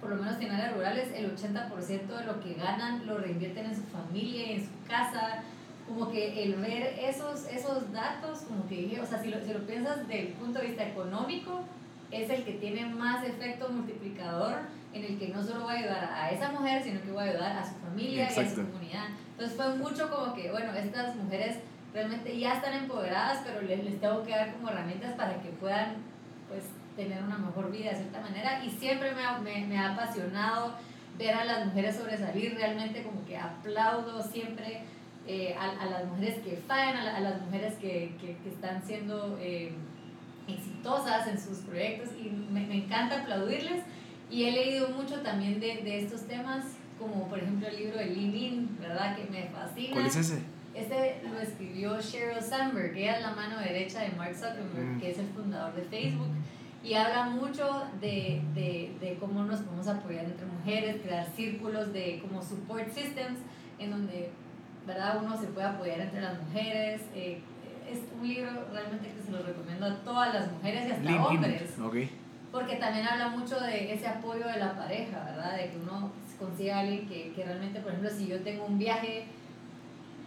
por 0.00 0.10
lo 0.10 0.16
menos 0.16 0.40
en 0.40 0.50
áreas 0.50 0.74
rurales, 0.74 1.08
el 1.14 1.36
80% 1.36 2.06
de 2.06 2.24
lo 2.24 2.40
que 2.40 2.54
ganan 2.54 3.06
lo 3.06 3.18
reinvierten 3.18 3.66
en 3.66 3.76
su 3.76 3.82
familia, 3.82 4.52
en 4.52 4.60
su 4.64 4.70
casa. 4.88 5.42
Como 5.86 6.10
que 6.10 6.44
el 6.44 6.54
ver 6.56 6.98
esos, 7.00 7.46
esos 7.46 7.90
datos, 7.92 8.40
como 8.40 8.66
que 8.68 8.74
dije, 8.76 9.00
o 9.00 9.06
sea, 9.06 9.22
si 9.22 9.28
lo, 9.28 9.40
si 9.42 9.52
lo 9.52 9.60
piensas 9.66 10.06
desde 10.06 10.20
el 10.20 10.28
punto 10.34 10.58
de 10.60 10.66
vista 10.68 10.86
económico, 10.86 11.60
es 12.10 12.28
el 12.30 12.44
que 12.44 12.52
tiene 12.52 12.86
más 12.86 13.24
efecto 13.26 13.68
multiplicador 13.70 14.56
en 14.98 15.12
el 15.12 15.18
que 15.18 15.28
no 15.28 15.42
solo 15.42 15.64
va 15.66 15.72
a 15.72 15.76
ayudar 15.76 16.10
a 16.14 16.30
esa 16.30 16.50
mujer, 16.52 16.82
sino 16.82 17.00
que 17.02 17.10
va 17.12 17.22
a 17.22 17.24
ayudar 17.26 17.56
a 17.58 17.64
su 17.64 17.74
familia 17.76 18.24
y 18.24 18.26
a 18.26 18.30
su 18.30 18.40
Exacto. 18.40 18.62
comunidad. 18.70 19.04
Entonces 19.32 19.56
fue 19.56 19.74
mucho 19.76 20.10
como 20.10 20.34
que, 20.34 20.50
bueno, 20.50 20.72
estas 20.74 21.14
mujeres 21.16 21.58
realmente 21.94 22.38
ya 22.38 22.54
están 22.54 22.74
empoderadas, 22.74 23.42
pero 23.46 23.62
les, 23.62 23.82
les 23.84 24.00
tengo 24.00 24.22
que 24.22 24.30
dar 24.30 24.52
como 24.52 24.68
herramientas 24.68 25.14
para 25.14 25.40
que 25.42 25.48
puedan, 25.50 25.96
pues, 26.48 26.64
tener 26.96 27.22
una 27.22 27.38
mejor 27.38 27.70
vida 27.70 27.90
de 27.90 27.96
cierta 27.96 28.20
manera. 28.20 28.64
Y 28.64 28.70
siempre 28.70 29.14
me 29.14 29.24
ha, 29.24 29.38
me, 29.38 29.66
me 29.66 29.78
ha 29.78 29.92
apasionado 29.94 30.74
ver 31.16 31.34
a 31.34 31.44
las 31.44 31.66
mujeres 31.66 31.96
sobresalir, 31.96 32.54
realmente 32.56 33.02
como 33.04 33.24
que 33.24 33.36
aplaudo 33.36 34.22
siempre 34.22 34.82
eh, 35.26 35.54
a, 35.58 35.82
a 35.82 35.86
las 35.86 36.04
mujeres 36.06 36.38
que 36.42 36.56
fallan, 36.66 36.96
a, 36.96 37.04
la- 37.04 37.16
a 37.16 37.20
las 37.20 37.40
mujeres 37.42 37.74
que, 37.74 38.16
que, 38.20 38.36
que 38.42 38.48
están 38.48 38.82
siendo 38.84 39.36
eh, 39.40 39.72
exitosas 40.46 41.26
en 41.28 41.38
sus 41.40 41.58
proyectos 41.58 42.08
y 42.18 42.30
me, 42.30 42.66
me 42.66 42.76
encanta 42.84 43.20
aplaudirles. 43.20 43.82
Y 44.30 44.44
he 44.44 44.52
leído 44.52 44.90
mucho 44.90 45.20
también 45.20 45.58
de, 45.60 45.78
de 45.82 45.98
estos 46.04 46.22
temas, 46.22 46.64
como 46.98 47.28
por 47.28 47.38
ejemplo 47.38 47.66
el 47.68 47.76
libro 47.76 47.96
de 47.98 48.06
Lee 48.06 48.28
Min, 48.28 48.76
¿verdad? 48.80 49.16
Que 49.16 49.24
me 49.30 49.44
fascina. 49.48 49.92
¿Cuál 49.94 50.06
es 50.06 50.16
ese? 50.16 50.42
Este 50.74 51.20
lo 51.28 51.40
escribió 51.40 52.00
Sheryl 52.00 52.40
Sandberg, 52.42 52.92
que 52.92 53.02
ella 53.04 53.16
es 53.16 53.22
la 53.22 53.32
mano 53.32 53.58
derecha 53.58 54.00
de 54.02 54.10
Mark 54.10 54.34
Zuckerberg, 54.34 54.96
Mm. 54.96 55.00
que 55.00 55.10
es 55.10 55.18
el 55.18 55.26
fundador 55.28 55.74
de 55.74 55.82
Facebook, 55.82 56.28
y 56.84 56.94
habla 56.94 57.24
mucho 57.30 57.84
de, 58.00 58.40
de, 58.54 58.94
de 59.00 59.16
cómo 59.18 59.42
nos 59.44 59.60
podemos 59.60 59.88
apoyar 59.88 60.24
entre 60.26 60.46
mujeres, 60.46 61.00
crear 61.02 61.26
círculos 61.34 61.92
de 61.92 62.20
como 62.22 62.40
support 62.42 62.88
systems, 62.92 63.40
en 63.80 63.90
donde 63.90 64.30
¿verdad? 64.86 65.20
uno 65.24 65.36
se 65.40 65.48
puede 65.48 65.66
apoyar 65.66 66.00
entre 66.00 66.20
las 66.20 66.40
mujeres. 66.42 67.00
eh, 67.14 67.40
es 67.90 68.00
un 68.20 68.28
libro 68.28 68.50
realmente 68.70 69.08
que 69.10 69.22
se 69.22 69.30
lo 69.32 69.42
recomiendo 69.42 69.86
a 69.86 69.94
todas 70.04 70.34
las 70.34 70.52
mujeres 70.52 70.86
y 70.88 70.92
hasta 70.92 71.02
hombres. 71.26 71.62
Porque 72.58 72.76
también 72.76 73.06
habla 73.06 73.28
mucho 73.28 73.60
de 73.60 73.92
ese 73.92 74.06
apoyo 74.08 74.46
de 74.46 74.58
la 74.58 74.74
pareja, 74.74 75.22
¿verdad? 75.24 75.56
De 75.56 75.70
que 75.70 75.76
uno 75.80 76.10
consiga 76.40 76.76
a 76.76 76.80
alguien 76.80 77.06
que, 77.08 77.32
que 77.32 77.44
realmente, 77.44 77.78
por 77.80 77.92
ejemplo, 77.92 78.10
si 78.10 78.26
yo 78.26 78.40
tengo 78.40 78.64
un 78.66 78.78
viaje, 78.78 79.26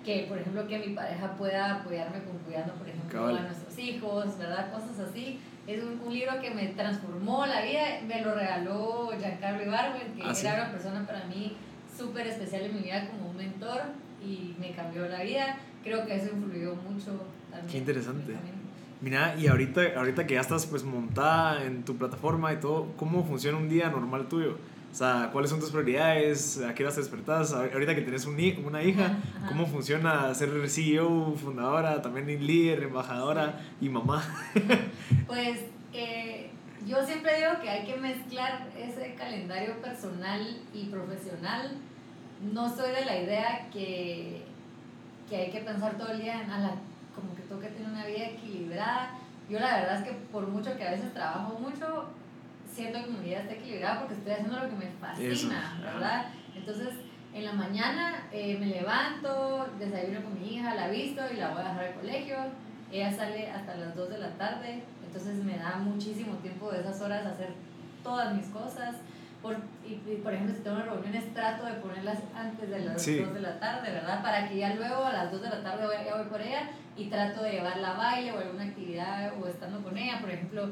que 0.06 0.26
por 0.30 0.38
ejemplo 0.38 0.66
que 0.68 0.80
mi 0.80 0.94
pareja 0.96 1.36
pueda 1.38 1.76
apoyarme 1.82 2.24
con 2.24 2.38
cuidando, 2.40 2.74
por 2.76 2.88
ejemplo, 2.88 3.20
Cabal. 3.20 3.38
a 3.38 3.42
nuestros 3.42 3.78
hijos, 3.78 4.38
¿verdad? 4.38 4.72
Cosas 4.72 4.98
así. 5.00 5.40
Es 5.68 5.84
un, 5.84 6.00
un 6.06 6.14
libro 6.14 6.40
que 6.42 6.52
me 6.52 6.68
transformó 6.70 7.46
la 7.46 7.62
vida, 7.62 7.82
me 8.08 8.22
lo 8.22 8.34
regaló 8.34 9.12
Giancarlo 9.20 9.64
Ibarwen, 9.64 10.14
que 10.16 10.24
Ah, 10.24 10.34
sí. 10.34 10.48
era 10.48 10.64
una 10.64 10.72
persona 10.72 11.06
para 11.06 11.26
mí 11.26 11.56
súper 11.96 12.28
especial 12.28 12.62
en 12.64 12.76
mi 12.76 12.82
vida 12.84 13.08
como 13.10 13.30
un 13.30 13.36
mentor 13.38 13.82
y 14.24 14.56
me 14.60 14.72
cambió 14.72 15.06
la 15.08 15.22
vida. 15.24 15.58
Creo 15.84 16.06
que 16.06 16.16
eso 16.16 16.34
influyó 16.34 16.76
mucho 16.76 17.12
también. 17.52 17.72
Qué 17.72 17.78
interesante. 17.80 18.34
camino. 18.34 18.61
Mira, 19.02 19.36
y 19.36 19.48
ahorita, 19.48 19.82
ahorita 19.98 20.28
que 20.28 20.36
ya 20.36 20.42
estás 20.42 20.68
pues 20.68 20.84
montada 20.84 21.66
en 21.66 21.84
tu 21.84 21.98
plataforma 21.98 22.54
y 22.54 22.58
todo, 22.58 22.94
¿cómo 22.98 23.24
funciona 23.26 23.58
un 23.58 23.68
día 23.68 23.90
normal 23.90 24.28
tuyo? 24.28 24.58
O 24.92 24.94
sea, 24.96 25.30
¿cuáles 25.32 25.50
son 25.50 25.60
tus 25.60 25.72
prioridades? 25.72 26.62
¿A 26.62 26.76
qué 26.76 26.84
horas 26.84 26.96
te 26.96 27.02
despertás? 27.02 27.54
Ahorita 27.54 27.96
que 27.96 28.02
tienes 28.02 28.26
un 28.26 28.36
una 28.66 28.84
hija, 28.84 29.06
Ajá. 29.38 29.48
¿cómo 29.48 29.66
funciona 29.66 30.32
ser 30.36 30.50
CEO, 30.70 31.34
fundadora, 31.36 32.02
también 32.02 32.28
líder, 32.46 32.84
embajadora 32.84 33.60
y 33.80 33.90
mamá? 33.90 34.24
Pues 35.28 35.60
eh, 35.94 36.50
yo 36.86 37.04
siempre 37.06 37.38
digo 37.38 37.52
que 37.62 37.70
hay 37.70 37.86
que 37.86 37.96
mezclar 37.98 38.68
ese 38.78 39.16
calendario 39.16 39.82
personal 39.82 40.58
y 40.74 40.86
profesional. 40.86 41.78
No 42.54 42.70
soy 42.76 42.92
de 42.92 43.06
la 43.06 43.18
idea 43.22 43.70
que, 43.72 44.42
que 45.30 45.36
hay 45.38 45.52
que 45.52 45.62
pensar 45.62 45.98
todo 45.98 46.12
el 46.12 46.22
día 46.22 46.42
en, 46.42 46.50
"Ala, 46.52 46.76
como 47.16 47.36
que 47.36 47.42
tengo 47.44 47.62
que 47.62 47.68
tener 47.68 47.90
una 47.90 48.06
vida 48.06 48.26
equilibrada. 48.28 49.12
Yo 49.50 49.60
la 49.60 49.78
verdad 49.78 49.98
es 50.00 50.04
que 50.08 50.14
por 50.32 50.48
mucho 50.48 50.76
que 50.78 50.88
a 50.88 50.92
veces 50.92 51.14
trabajo 51.14 51.60
mucho, 51.60 52.08
siento 52.72 53.04
que 53.04 53.12
mi 53.12 53.26
vida 53.26 53.40
está 53.40 53.54
equilibrada 53.54 54.00
porque 54.00 54.16
estoy 54.16 54.34
haciendo 54.34 54.60
lo 54.60 54.70
que 54.70 54.76
me 54.76 54.92
fascina, 55.00 55.32
Eso. 55.32 55.50
¿verdad? 55.84 56.26
Entonces, 56.56 56.90
en 57.34 57.46
la 57.46 57.54
mañana 57.54 58.28
eh, 58.32 58.58
me 58.60 58.68
levanto, 58.68 59.68
desayuno 59.80 60.24
con 60.24 60.40
mi 60.40 60.56
hija, 60.56 60.76
la 60.76 60.90
visto 60.90 61.22
y 61.32 61.38
la 61.38 61.50
voy 61.50 61.62
a 61.62 61.70
dejar 61.70 61.86
al 61.86 61.94
colegio. 61.96 62.38
Ella 62.92 63.12
sale 63.12 63.50
hasta 63.50 63.78
las 63.78 63.96
2 63.96 64.10
de 64.10 64.18
la 64.18 64.32
tarde, 64.32 64.84
entonces 65.06 65.44
me 65.44 65.58
da 65.58 65.78
muchísimo 65.78 66.36
tiempo 66.36 66.72
de 66.72 66.82
esas 66.82 67.00
horas 67.02 67.26
hacer 67.26 67.54
todas 68.04 68.34
mis 68.36 68.48
cosas. 68.48 68.96
Por, 69.42 69.56
y, 69.84 69.94
y, 69.94 70.20
por 70.24 70.34
ejemplo, 70.34 70.56
si 70.56 70.62
tengo 70.62 70.78
reuniones, 70.78 71.34
trato 71.34 71.66
de 71.66 71.74
ponerlas 71.74 72.20
antes 72.36 72.70
de 72.70 72.80
las 72.80 73.02
Sí. 73.02 73.18
2 73.20 73.34
de 73.34 73.40
la 73.42 73.60
tarde, 73.60 73.92
¿verdad? 73.92 74.22
Para 74.22 74.48
que 74.48 74.58
ya 74.58 74.76
luego 74.76 75.04
a 75.06 75.14
las 75.14 75.32
2 75.32 75.42
de 75.42 75.50
la 75.50 75.64
tarde 75.64 75.86
voy, 75.88 75.96
ya 76.06 76.16
voy 76.16 76.26
por 76.28 76.40
ella 76.42 76.70
y 76.96 77.06
trato 77.10 77.42
de 77.42 77.54
llevarla 77.54 77.92
a 77.96 77.98
baile 77.98 78.32
o 78.34 78.38
alguna 78.40 78.66
actividad 78.66 79.34
o 79.42 79.48
estando 79.48 79.82
con 79.82 79.98
ella. 79.98 80.20
Por 80.22 80.30
ejemplo, 80.30 80.70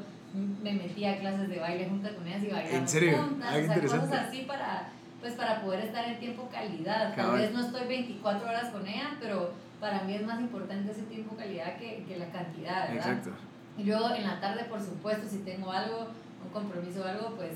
me 0.62 0.72
metí 0.72 1.04
a 1.04 1.18
clases 1.18 1.48
de 1.48 1.58
baile 1.58 1.88
junto 1.88 2.14
con 2.14 2.26
ellas 2.28 2.42
y 2.44 2.46
bailamos 2.48 2.72
¿En 2.80 2.88
serio? 2.88 3.18
juntas. 3.18 3.48
Ah, 3.52 3.58
o 3.58 3.66
sea, 3.66 3.80
cosas 3.80 4.12
así 4.28 4.42
para, 4.42 4.88
pues, 5.20 5.34
para 5.34 5.60
poder 5.62 5.80
estar 5.86 6.04
en 6.08 6.20
tiempo 6.20 6.48
calidad. 6.52 7.14
Tal 7.16 7.32
vez 7.32 7.52
no 7.52 7.60
estoy 7.62 7.88
24 7.88 8.48
horas 8.48 8.68
con 8.70 8.86
ella, 8.86 9.16
pero 9.20 9.50
para 9.80 10.02
mí 10.02 10.14
es 10.14 10.22
más 10.24 10.38
importante 10.40 10.92
ese 10.92 11.02
tiempo 11.02 11.34
calidad 11.36 11.76
que, 11.76 12.04
que 12.06 12.16
la 12.18 12.26
cantidad, 12.26 12.82
¿verdad? 12.88 12.94
Exacto. 13.14 13.30
Y 13.76 13.82
luego 13.82 14.10
en 14.14 14.22
la 14.24 14.38
tarde, 14.40 14.64
por 14.64 14.80
supuesto, 14.80 15.26
si 15.28 15.38
tengo 15.38 15.72
algo, 15.72 16.06
un 16.44 16.50
compromiso 16.52 17.02
o 17.02 17.08
algo, 17.08 17.34
pues 17.34 17.52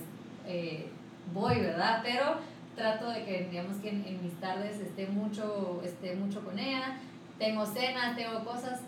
eh, 0.47 0.91
voy, 1.33 1.61
¿verdad? 1.61 2.01
Pero 2.03 2.37
trato 2.75 3.11
de 3.11 3.25
que, 3.25 3.49
digamos 3.51 3.77
que 3.79 3.91
en, 3.91 4.23
mis 4.23 4.35
tardes 4.41 4.81
esté 4.81 5.07
mucho, 5.07 5.81
esté 5.85 6.15
mucho 6.17 6.45
con 6.45 6.59
ella, 6.59 6.99
tengo 7.39 7.65
cenas, 7.65 8.17
tengo 8.17 8.45
cosas. 8.45 8.81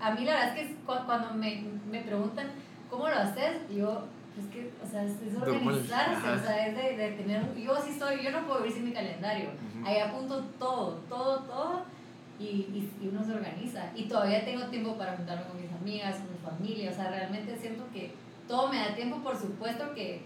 A 0.00 0.12
mí 0.12 0.24
la 0.24 0.34
verdad 0.34 0.58
es 0.58 0.68
que 0.68 0.76
cuando 0.84 1.34
me, 1.34 1.64
me 1.90 2.00
preguntan, 2.00 2.48
¿cómo 2.90 3.08
lo 3.08 3.16
haces? 3.16 3.56
Yo, 3.74 4.06
es 4.38 4.46
que, 4.46 4.70
o 4.82 4.86
sea, 4.86 5.04
es, 5.04 5.16
organizarse, 5.40 6.28
o 6.28 6.38
sea, 6.38 6.66
es 6.66 6.76
de, 6.76 6.96
de, 6.96 7.12
tener, 7.12 7.54
yo 7.54 7.76
sí 7.76 7.96
soy, 7.96 8.22
yo 8.22 8.30
no 8.32 8.46
puedo 8.46 8.60
vivir 8.60 8.72
sin 8.72 8.84
mi 8.86 8.92
calendario, 8.92 9.50
ahí 9.84 9.98
apunto 9.98 10.40
todo, 10.58 10.94
todo, 11.08 11.38
todo, 11.40 11.84
y, 12.38 12.44
y, 12.44 12.92
y, 13.00 13.08
uno 13.08 13.22
se 13.24 13.32
organiza, 13.32 13.92
y 13.94 14.04
todavía 14.04 14.44
tengo 14.44 14.66
tiempo 14.66 14.96
para 14.96 15.16
juntarme 15.16 15.44
con 15.44 15.60
mis 15.60 15.70
amigas, 15.70 16.16
con 16.16 16.32
mi 16.32 16.38
familia, 16.38 16.90
o 16.90 16.94
sea, 16.94 17.10
realmente 17.10 17.56
siento 17.56 17.84
que 17.92 18.12
todo 18.48 18.68
me 18.68 18.78
da 18.78 18.94
tiempo, 18.96 19.18
por 19.18 19.36
supuesto 19.36 19.94
que, 19.94 20.22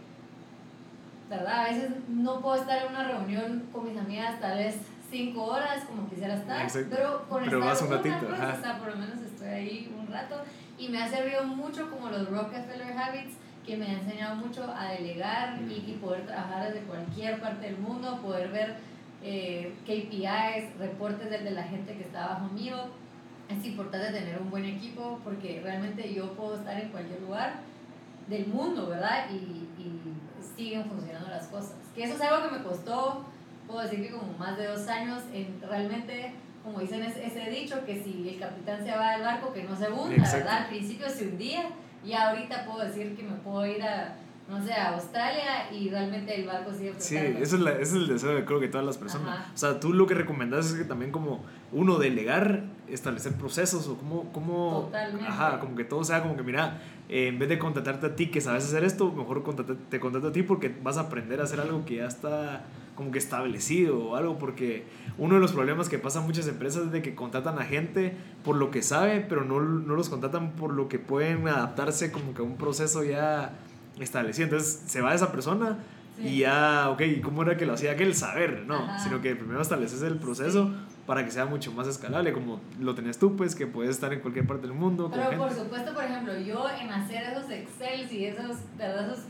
¿verdad? 1.28 1.60
A 1.60 1.64
veces 1.64 1.90
no 2.08 2.40
puedo 2.40 2.56
estar 2.56 2.84
en 2.84 2.90
una 2.90 3.04
reunión 3.04 3.68
con 3.72 3.84
mis 3.84 3.98
amigas 3.98 4.40
tal 4.40 4.58
vez 4.58 4.76
cinco 5.10 5.44
horas 5.44 5.84
como 5.84 6.08
quisiera 6.08 6.34
estar, 6.34 6.66
pero 6.90 7.26
con 7.28 7.44
pero 7.44 7.58
estar 7.58 7.72
vas 7.72 7.82
un 7.82 7.90
ratito, 7.90 8.26
pues, 8.28 8.40
o 8.40 8.62
sea, 8.62 8.78
por 8.78 8.88
lo 8.88 8.96
menos 8.96 9.20
estoy 9.20 9.48
ahí 9.48 9.94
un 9.98 10.06
rato, 10.06 10.36
y 10.78 10.88
me 10.88 11.02
ha 11.02 11.08
servido 11.08 11.44
mucho 11.44 11.90
como 11.90 12.10
los 12.10 12.28
Rockefeller 12.28 12.96
Habits, 12.96 13.34
que 13.66 13.76
me 13.76 13.86
ha 13.86 13.92
enseñado 13.92 14.36
mucho 14.36 14.64
a 14.74 14.92
delegar 14.92 15.58
y, 15.60 15.90
y, 15.90 15.98
poder 16.00 16.26
trabajar 16.26 16.72
desde 16.72 16.86
cualquier 16.86 17.40
parte 17.40 17.66
del 17.66 17.78
mundo, 17.78 18.18
poder 18.22 18.48
ver 18.50 18.76
eh, 19.22 19.74
KPIs, 19.84 20.78
reportes 20.78 21.28
desde 21.28 21.50
la 21.50 21.64
gente 21.64 21.94
que 21.94 22.02
está 22.02 22.28
bajo 22.28 22.48
mío. 22.48 22.76
Es 23.50 23.64
importante 23.66 24.10
tener 24.10 24.40
un 24.40 24.50
buen 24.50 24.64
equipo 24.64 25.20
porque 25.22 25.60
realmente 25.62 26.14
yo 26.14 26.32
puedo 26.32 26.56
estar 26.56 26.80
en 26.80 26.88
cualquier 26.88 27.20
lugar 27.20 27.60
del 28.28 28.46
mundo, 28.46 28.88
¿verdad? 28.88 29.26
Y, 29.30 29.34
y 29.34 30.07
siguen 30.58 30.84
funcionando 30.84 31.28
las 31.28 31.46
cosas. 31.46 31.74
Que 31.94 32.04
eso 32.04 32.14
es 32.14 32.20
algo 32.20 32.48
que 32.48 32.56
me 32.56 32.62
costó, 32.64 33.24
puedo 33.66 33.80
decir 33.80 34.02
que 34.02 34.10
como 34.10 34.36
más 34.36 34.58
de 34.58 34.66
dos 34.66 34.86
años, 34.88 35.22
en 35.32 35.60
realmente 35.60 36.34
como 36.64 36.80
dicen 36.80 37.02
ese, 37.02 37.50
dicho, 37.50 37.84
que 37.86 38.02
si 38.02 38.28
el 38.28 38.38
capitán 38.38 38.84
se 38.84 38.90
va 38.90 39.12
del 39.12 39.22
barco, 39.22 39.52
que 39.54 39.62
no 39.62 39.74
se 39.74 39.88
hunda, 39.90 40.16
¿verdad? 40.16 40.64
Al 40.64 40.68
principio 40.68 41.08
se 41.08 41.28
hundía 41.28 41.70
y 42.04 42.12
ahorita 42.12 42.66
puedo 42.66 42.84
decir 42.84 43.16
que 43.16 43.22
me 43.22 43.36
puedo 43.36 43.64
ir 43.66 43.82
a, 43.82 44.16
no 44.50 44.62
sé, 44.62 44.72
a 44.74 44.94
Australia 44.94 45.72
y 45.72 45.88
realmente 45.88 46.34
el 46.34 46.46
barco 46.46 46.72
sigue 46.74 46.94
Sí, 46.98 47.16
eso 47.16 47.56
es, 47.56 47.62
ese 47.62 47.82
es 47.82 47.92
el 47.92 48.08
deseo 48.08 48.34
de 48.34 48.44
creo 48.44 48.60
que 48.60 48.68
todas 48.68 48.86
las 48.86 48.98
personas. 48.98 49.46
O 49.54 49.56
sea, 49.56 49.80
tú 49.80 49.94
lo 49.94 50.06
que 50.06 50.14
recomendás 50.14 50.66
es 50.66 50.74
que 50.74 50.84
también 50.84 51.10
como 51.10 51.42
uno 51.72 51.98
delegar, 51.98 52.64
establecer 52.90 53.33
procesos 53.35 53.88
o 53.88 53.96
como, 53.96 54.83
Totalmente. 54.87 55.27
ajá, 55.27 55.61
como 55.61 55.77
que 55.77 55.85
todo 55.85 56.05
sea 56.05 56.22
como 56.22 56.37
que 56.37 56.42
mira, 56.42 56.81
eh, 57.09 57.29
en 57.29 57.38
vez 57.38 57.48
de 57.48 57.59
contratarte 57.59 58.07
a 58.07 58.16
ti 58.16 58.29
que 58.29 58.40
sabes 58.40 58.64
hacer 58.64 58.85
esto, 58.85 59.12
mejor 59.12 59.42
te 59.88 60.01
contrato 60.01 60.29
a 60.29 60.33
ti 60.33 60.42
porque 60.42 60.74
vas 60.83 60.96
a 60.96 61.03
aprender 61.03 61.40
a 61.40 61.44
hacer 61.44 61.61
algo 61.61 61.85
que 61.85 61.96
ya 61.96 62.07
está 62.07 62.64
como 62.94 63.12
que 63.12 63.18
establecido 63.18 63.96
o 63.96 64.16
algo, 64.16 64.38
porque 64.38 64.85
uno 65.18 65.37
de 65.37 65.40
los 65.40 65.53
problemas 65.53 65.88
que 65.88 65.98
pasa 65.98 66.18
en 66.18 66.27
muchas 66.27 66.48
empresas 66.48 66.87
es 66.87 66.92
de 66.92 67.01
que 67.01 67.14
contratan 67.14 67.59
a 67.61 67.64
gente 67.64 68.16
por 68.42 68.57
lo 68.57 68.72
que 68.72 68.83
sabe, 68.83 69.24
pero 69.29 69.44
no, 69.44 69.61
no 69.61 69.94
los 69.94 70.09
contratan 70.09 70.51
por 70.53 70.72
lo 70.72 70.88
que 70.88 70.98
pueden 70.98 71.46
adaptarse 71.46 72.11
como 72.11 72.35
que 72.35 72.42
a 72.42 72.44
un 72.44 72.57
proceso 72.57 73.05
ya 73.05 73.53
establecido. 74.01 74.46
Entonces 74.46 74.83
se 74.87 75.01
va 75.01 75.14
esa 75.14 75.31
persona 75.31 75.79
y 76.20 76.38
ya, 76.38 76.90
ok, 76.90 77.03
¿cómo 77.22 77.42
era 77.42 77.57
que 77.57 77.66
lo 77.66 77.74
hacía 77.74 77.92
aquel? 77.92 78.14
Saber, 78.16 78.64
no, 78.66 78.98
sino 78.98 79.20
que 79.20 79.37
primero 79.37 79.61
estableces 79.61 80.03
el 80.03 80.16
proceso 80.16 80.72
para 81.08 81.24
que 81.24 81.30
sea 81.30 81.46
mucho 81.46 81.72
más 81.72 81.88
escalable, 81.88 82.34
como 82.34 82.60
lo 82.78 82.94
tenés 82.94 83.18
tú, 83.18 83.34
pues, 83.34 83.54
que 83.54 83.66
puedes 83.66 83.92
estar 83.92 84.12
en 84.12 84.20
cualquier 84.20 84.46
parte 84.46 84.66
del 84.66 84.76
mundo. 84.76 85.10
Pero 85.10 85.38
por 85.38 85.50
supuesto, 85.50 85.94
por 85.94 86.04
ejemplo, 86.04 86.38
yo 86.38 86.66
en 86.68 86.90
hacer 86.90 87.22
esos 87.32 87.50
Excel 87.50 88.12
y 88.12 88.26
esos, 88.26 88.58
esos 88.78 89.20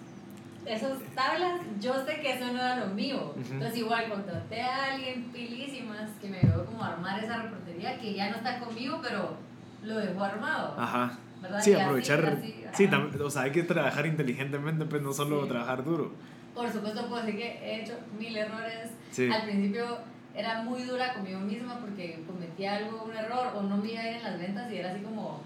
esas 0.67 0.99
tablas, 1.15 1.61
yo 1.81 1.95
sé 2.05 2.21
que 2.21 2.33
eso 2.33 2.47
no 2.47 2.59
era 2.59 2.85
lo 2.85 2.93
mío. 2.95 3.33
Entonces 3.37 3.79
igual 3.79 4.09
contraté 4.09 4.61
a 4.61 4.93
alguien 4.95 5.31
pilísimas 5.33 6.11
que 6.21 6.29
me 6.29 6.39
ayudó 6.39 6.67
como 6.67 6.83
a 6.83 6.95
armar 6.95 7.23
esa 7.23 7.43
reportería 7.43 7.97
que 8.01 8.13
ya 8.13 8.29
no 8.31 8.39
está 8.39 8.59
conmigo, 8.59 8.99
pero 9.01 9.37
lo 9.85 9.99
dejó 9.99 10.25
armado. 10.25 10.75
Ajá. 10.77 11.17
Sí, 11.61 11.75
aprovechar. 11.75 12.39
sí, 12.75 12.91
o 13.23 13.31
sea, 13.31 13.43
hay 13.43 13.53
que 13.53 13.63
trabajar 13.63 14.05
inteligentemente, 14.05 14.85
pues 14.85 15.01
no 15.01 15.13
solo 15.13 15.47
trabajar 15.47 15.85
duro. 15.85 16.11
Por 16.57 16.69
supuesto, 16.73 17.07
puedo 17.07 17.23
decir 17.23 17.39
que 17.39 17.47
he 17.47 17.83
hecho 17.83 17.95
mil 18.19 18.37
errores. 18.37 18.91
Al 19.33 19.45
principio 19.45 19.99
era 20.39 20.63
muy 20.63 20.83
dura 20.85 21.15
conmigo 21.15 21.41
misma 21.41 21.81
porque 21.81 22.23
cometí 22.27 22.65
algo, 22.65 23.03
un 23.03 23.17
error, 23.17 23.53
o 23.57 23.63
no 23.63 23.77
me 23.77 23.93
iba 23.93 24.01
a 24.01 24.11
ir 24.11 24.17
en 24.19 24.23
las 24.23 24.39
ventas 24.39 24.71
y 24.71 24.77
era 24.77 24.93
así 24.93 25.01
como 25.01 25.41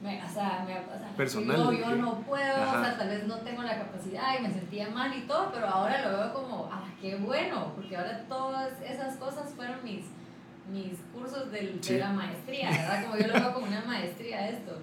me, 0.00 0.22
o 0.24 0.28
sea, 0.28 0.64
me, 0.66 0.78
o 0.78 0.98
sea, 0.98 1.12
Personal, 1.16 1.56
yo, 1.56 1.72
yo 1.72 1.96
no 1.96 2.20
puedo, 2.20 2.54
o 2.54 2.80
sea, 2.80 2.96
tal 2.96 3.08
vez 3.08 3.26
no 3.26 3.36
tengo 3.38 3.62
la 3.62 3.76
capacidad 3.76 4.38
y 4.38 4.42
me 4.42 4.50
sentía 4.50 4.88
mal 4.88 5.12
y 5.14 5.22
todo, 5.22 5.50
pero 5.52 5.66
ahora 5.66 6.00
lo 6.08 6.16
veo 6.16 6.32
como, 6.32 6.70
ah, 6.72 6.84
qué 7.02 7.16
bueno, 7.16 7.72
porque 7.74 7.96
ahora 7.96 8.24
todas 8.28 8.80
esas 8.80 9.16
cosas 9.16 9.52
fueron 9.54 9.84
mis, 9.84 10.06
mis 10.72 10.98
cursos 11.12 11.50
del, 11.50 11.80
de 11.80 11.98
la 11.98 12.12
maestría, 12.12 12.70
¿verdad? 12.70 13.04
Como 13.04 13.16
yo 13.18 13.26
lo 13.26 13.34
veo 13.34 13.52
como 13.52 13.66
una 13.66 13.82
maestría 13.82 14.48
esto. 14.48 14.78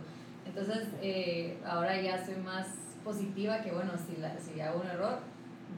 Entonces, 0.46 0.90
eh, 1.02 1.58
ahora 1.66 2.00
ya 2.00 2.24
soy 2.24 2.36
más 2.36 2.68
positiva 3.04 3.62
que, 3.62 3.72
bueno, 3.72 3.94
si, 3.98 4.18
la, 4.22 4.38
si 4.38 4.60
hago 4.62 4.82
un 4.82 4.88
error, 4.88 5.20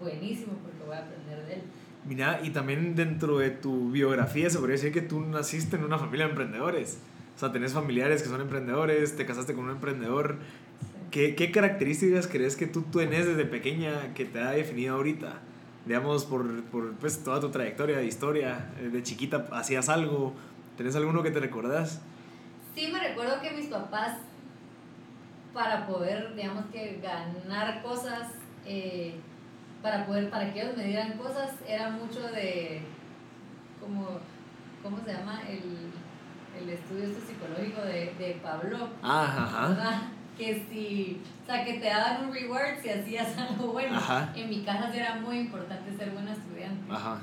buenísimo, 0.02 0.54
porque 0.64 0.84
voy 0.86 0.98
a 0.98 1.00
aprender 1.00 1.46
de 1.46 1.54
él. 1.54 1.62
Mira, 2.10 2.40
y 2.44 2.50
también 2.50 2.96
dentro 2.96 3.38
de 3.38 3.52
tu 3.52 3.92
biografía 3.92 4.50
se 4.50 4.58
podría 4.58 4.78
decir 4.78 4.92
que 4.92 5.04
tú 5.04 5.20
naciste 5.20 5.76
en 5.76 5.84
una 5.84 6.00
familia 6.00 6.26
de 6.26 6.32
emprendedores. 6.32 6.98
O 7.36 7.40
sea, 7.40 7.52
tenés 7.52 7.74
familiares 7.74 8.24
que 8.24 8.30
son 8.30 8.42
emprendedores, 8.42 9.16
te 9.16 9.28
casaste 9.28 9.54
con 9.54 9.66
un 9.66 9.70
emprendedor. 9.70 10.38
¿Qué, 11.12 11.36
¿Qué, 11.36 11.52
características 11.52 12.26
crees 12.26 12.56
que 12.56 12.66
tú 12.66 12.82
tenés 12.82 13.28
desde 13.28 13.46
pequeña 13.46 14.16
que 14.16 14.26
te 14.26 14.40
ha 14.40 14.50
definido 14.50 14.96
ahorita? 14.96 15.36
Digamos, 15.86 16.26
por, 16.26 16.64
por 16.64 16.94
pues, 16.96 17.24
toda 17.24 17.40
tu 17.40 17.50
trayectoria 17.52 18.02
historia, 18.02 18.72
eh, 18.80 18.90
de 18.90 19.04
chiquita 19.04 19.46
hacías 19.52 19.88
algo, 19.88 20.34
¿tenés 20.78 20.96
alguno 20.96 21.22
que 21.22 21.30
te 21.30 21.40
recordás? 21.40 22.02
Sí, 22.74 22.90
me 22.92 23.00
recuerdo 23.08 23.40
que 23.40 23.52
mis 23.52 23.68
papás, 23.68 24.18
para 25.54 25.86
poder, 25.86 26.34
digamos 26.36 26.66
que 26.72 27.00
ganar 27.04 27.84
cosas, 27.84 28.32
eh, 28.66 29.14
para 29.82 30.06
poder, 30.06 30.30
para 30.30 30.54
que 30.54 30.62
ellos 30.62 30.78
me 30.78 30.84
dieran 30.86 31.18
cosas, 31.18 31.52
era 31.68 31.90
mucho 31.90 32.22
de, 32.32 32.82
como, 33.80 34.20
¿cómo 34.84 35.00
se 35.06 35.14
llama? 35.14 35.42
El 35.48 35.92
el 36.58 36.70
estudio 36.70 37.06
este 37.06 37.22
psicológico 37.22 37.82
de, 37.82 38.14
de 38.18 38.40
Pablo. 38.44 38.90
Ajá, 39.02 40.02
Que 40.38 40.66
si, 40.70 41.22
o 41.44 41.46
sea, 41.46 41.66
que 41.66 41.74
te 41.76 41.88
daban 41.88 42.26
un 42.26 42.34
reward 42.34 42.82
si 42.82 42.90
hacías 42.90 43.38
algo 43.50 43.74
bueno. 43.74 44.00
En 44.36 44.50
mi 44.50 44.64
casa 44.64 44.92
era 44.94 45.16
muy 45.16 45.40
importante 45.40 45.96
ser 45.96 46.12
buena 46.12 46.34
estudiante. 46.34 46.92
Ajá. 46.92 47.22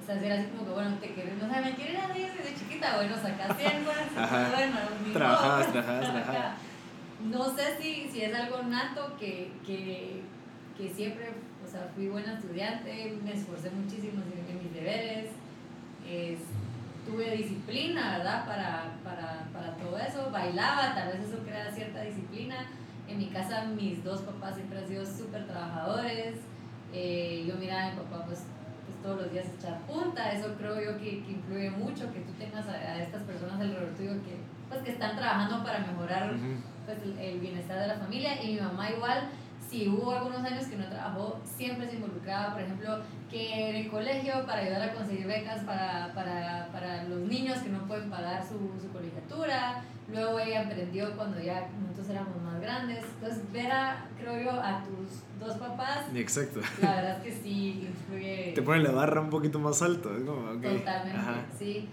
O 0.00 0.06
sea, 0.06 0.22
era 0.22 0.36
así 0.36 0.46
como 0.50 0.66
que, 0.66 0.72
bueno, 0.72 0.96
te 1.00 1.14
quieres, 1.14 1.34
no 1.42 1.52
sé, 1.52 1.60
me 1.60 1.74
quieren 1.74 1.96
a 1.96 2.12
10 2.12 2.36
desde 2.36 2.54
chiquita, 2.56 2.96
bueno, 2.96 3.16
sacas 3.16 3.56
100, 3.58 3.84
bueno, 3.84 5.12
Trabajabas, 5.12 5.66
trabajabas, 5.72 5.72
trabajabas. 5.72 6.52
No 7.24 7.56
sé 7.56 7.76
si, 7.80 8.08
si 8.08 8.22
es 8.22 8.34
algo 8.34 8.62
nato 8.62 9.16
que, 9.18 9.50
que, 9.66 10.22
que 10.76 10.88
siempre, 10.94 11.30
o 11.30 11.45
sea, 11.76 11.90
fui 11.94 12.08
buena 12.08 12.34
estudiante, 12.34 13.18
me 13.22 13.32
esforcé 13.32 13.70
muchísimo 13.70 14.22
en, 14.22 14.62
mis 14.62 14.72
deberes. 14.72 15.30
Es, 16.08 16.38
tuve 17.06 17.36
disciplina, 17.36 18.18
¿verdad? 18.18 18.46
Para, 18.46 18.94
para, 19.04 19.46
para, 19.52 19.76
todo 19.76 19.98
eso, 19.98 20.30
bailaba, 20.30 20.94
tal 20.94 21.12
vez 21.12 21.28
eso 21.28 21.38
crea 21.44 21.70
cierta 21.70 22.00
disciplina. 22.02 22.66
En 23.06 23.18
mi 23.18 23.26
casa 23.26 23.64
mis 23.64 24.02
dos 24.02 24.22
papás 24.22 24.56
siempre 24.56 24.78
han 24.78 24.88
sido 24.88 25.06
súper 25.06 25.46
trabajadores. 25.46 26.36
Eh, 26.92 27.44
yo 27.46 27.56
miraba 27.56 27.86
a 27.86 27.90
mi 27.90 27.96
papá 27.96 28.24
pues, 28.26 28.44
pues, 28.86 29.02
todos 29.02 29.22
los 29.22 29.32
días 29.32 29.46
echar 29.58 29.80
punta, 29.82 30.32
eso 30.32 30.54
creo 30.56 30.80
yo 30.80 30.98
que, 30.98 31.22
que 31.22 31.32
influye 31.32 31.70
mucho, 31.70 32.12
que 32.12 32.20
tú 32.20 32.32
tengas 32.38 32.66
a, 32.68 33.02
estas 33.02 33.22
personas 33.22 33.60
alrededor 33.60 33.94
tuyo 33.96 34.12
que, 34.24 34.38
pues, 34.68 34.82
que 34.82 34.92
están 34.92 35.16
trabajando 35.16 35.62
para 35.62 35.80
mejorar 35.80 36.34
pues, 36.86 36.98
el, 37.02 37.18
el 37.18 37.40
bienestar 37.40 37.80
de 37.80 37.86
la 37.88 37.98
familia. 37.98 38.42
Y 38.42 38.54
mi 38.54 38.60
mamá 38.60 38.90
igual 38.90 39.28
si 39.68 39.88
hubo 39.88 40.12
algunos 40.12 40.44
años 40.44 40.66
que 40.66 40.76
no 40.76 40.88
trabajó, 40.88 41.40
siempre 41.44 41.88
se 41.88 41.96
involucraba, 41.96 42.54
por 42.54 42.62
ejemplo, 42.62 42.98
que 43.30 43.70
en 43.70 43.76
el 43.76 43.90
colegio 43.90 44.46
para 44.46 44.62
ayudar 44.62 44.82
a 44.82 44.94
conseguir 44.94 45.26
becas 45.26 45.64
para, 45.64 46.12
para, 46.14 46.68
para 46.72 47.04
los 47.04 47.20
niños 47.20 47.58
que 47.58 47.70
no 47.70 47.86
pueden 47.86 48.08
pagar 48.08 48.42
su, 48.42 48.58
su, 48.80 48.88
colegiatura. 48.92 49.82
Luego 50.08 50.38
ella 50.38 50.62
emprendió 50.62 51.16
cuando 51.16 51.40
ya 51.40 51.68
nosotros 51.80 52.08
éramos 52.10 52.40
más 52.42 52.60
grandes. 52.60 53.04
Entonces, 53.04 53.52
ver 53.52 53.72
a, 53.72 54.06
creo 54.18 54.40
yo, 54.40 54.50
a 54.52 54.84
tus 54.84 55.22
dos 55.40 55.56
papás. 55.58 56.06
Exacto. 56.14 56.60
La 56.80 56.94
verdad 56.94 57.18
es 57.18 57.24
que 57.24 57.42
sí 57.42 57.88
influye. 57.88 58.52
Te 58.54 58.62
pone 58.62 58.82
la 58.82 58.92
barra 58.92 59.20
un 59.20 59.30
poquito 59.30 59.58
más 59.58 59.82
alto. 59.82 60.10
Totalmente, 60.10 61.20
sí. 61.58 61.88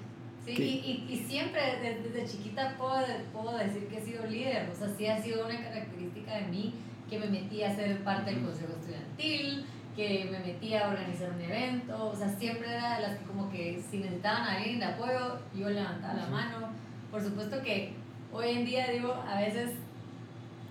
Sí, 0.45 0.51
y, 0.51 1.13
y, 1.13 1.25
siempre 1.25 1.61
desde, 1.79 2.09
desde 2.09 2.27
chiquita 2.27 2.75
puedo, 2.77 3.01
puedo 3.31 3.57
decir 3.57 3.87
que 3.87 3.99
he 3.99 4.01
sido 4.01 4.25
líder, 4.27 4.69
o 4.69 4.75
sea, 4.75 4.89
sí 4.89 5.07
ha 5.07 5.17
sido 5.23 5.45
una 5.45 5.57
característica 5.57 6.35
de 6.35 6.47
mí 6.47 6.73
que 7.09 7.19
me 7.19 7.27
metí 7.27 7.63
a 7.63 7.75
ser 7.75 8.03
parte 8.03 8.31
del 8.31 8.43
consejo 8.43 8.73
estudiantil, 8.73 9.65
que 9.95 10.27
me 10.31 10.39
metí 10.39 10.73
a 10.73 10.87
organizar 10.87 11.31
un 11.31 11.41
evento, 11.41 12.09
o 12.09 12.15
sea, 12.15 12.29
siempre 12.29 12.67
era 12.67 12.95
de 12.95 13.01
las 13.01 13.17
que 13.17 13.25
como 13.25 13.51
que 13.51 13.81
si 13.89 13.99
necesitaban 13.99 14.43
a 14.43 14.55
alguien 14.57 14.79
de 14.79 14.85
apoyo, 14.85 15.39
yo 15.53 15.69
levantaba 15.69 16.15
la 16.15 16.27
mano. 16.27 16.69
Por 17.11 17.21
supuesto 17.21 17.61
que 17.61 17.93
hoy 18.31 18.49
en 18.49 18.65
día 18.65 18.87
digo, 18.87 19.13
a 19.13 19.39
veces 19.39 19.71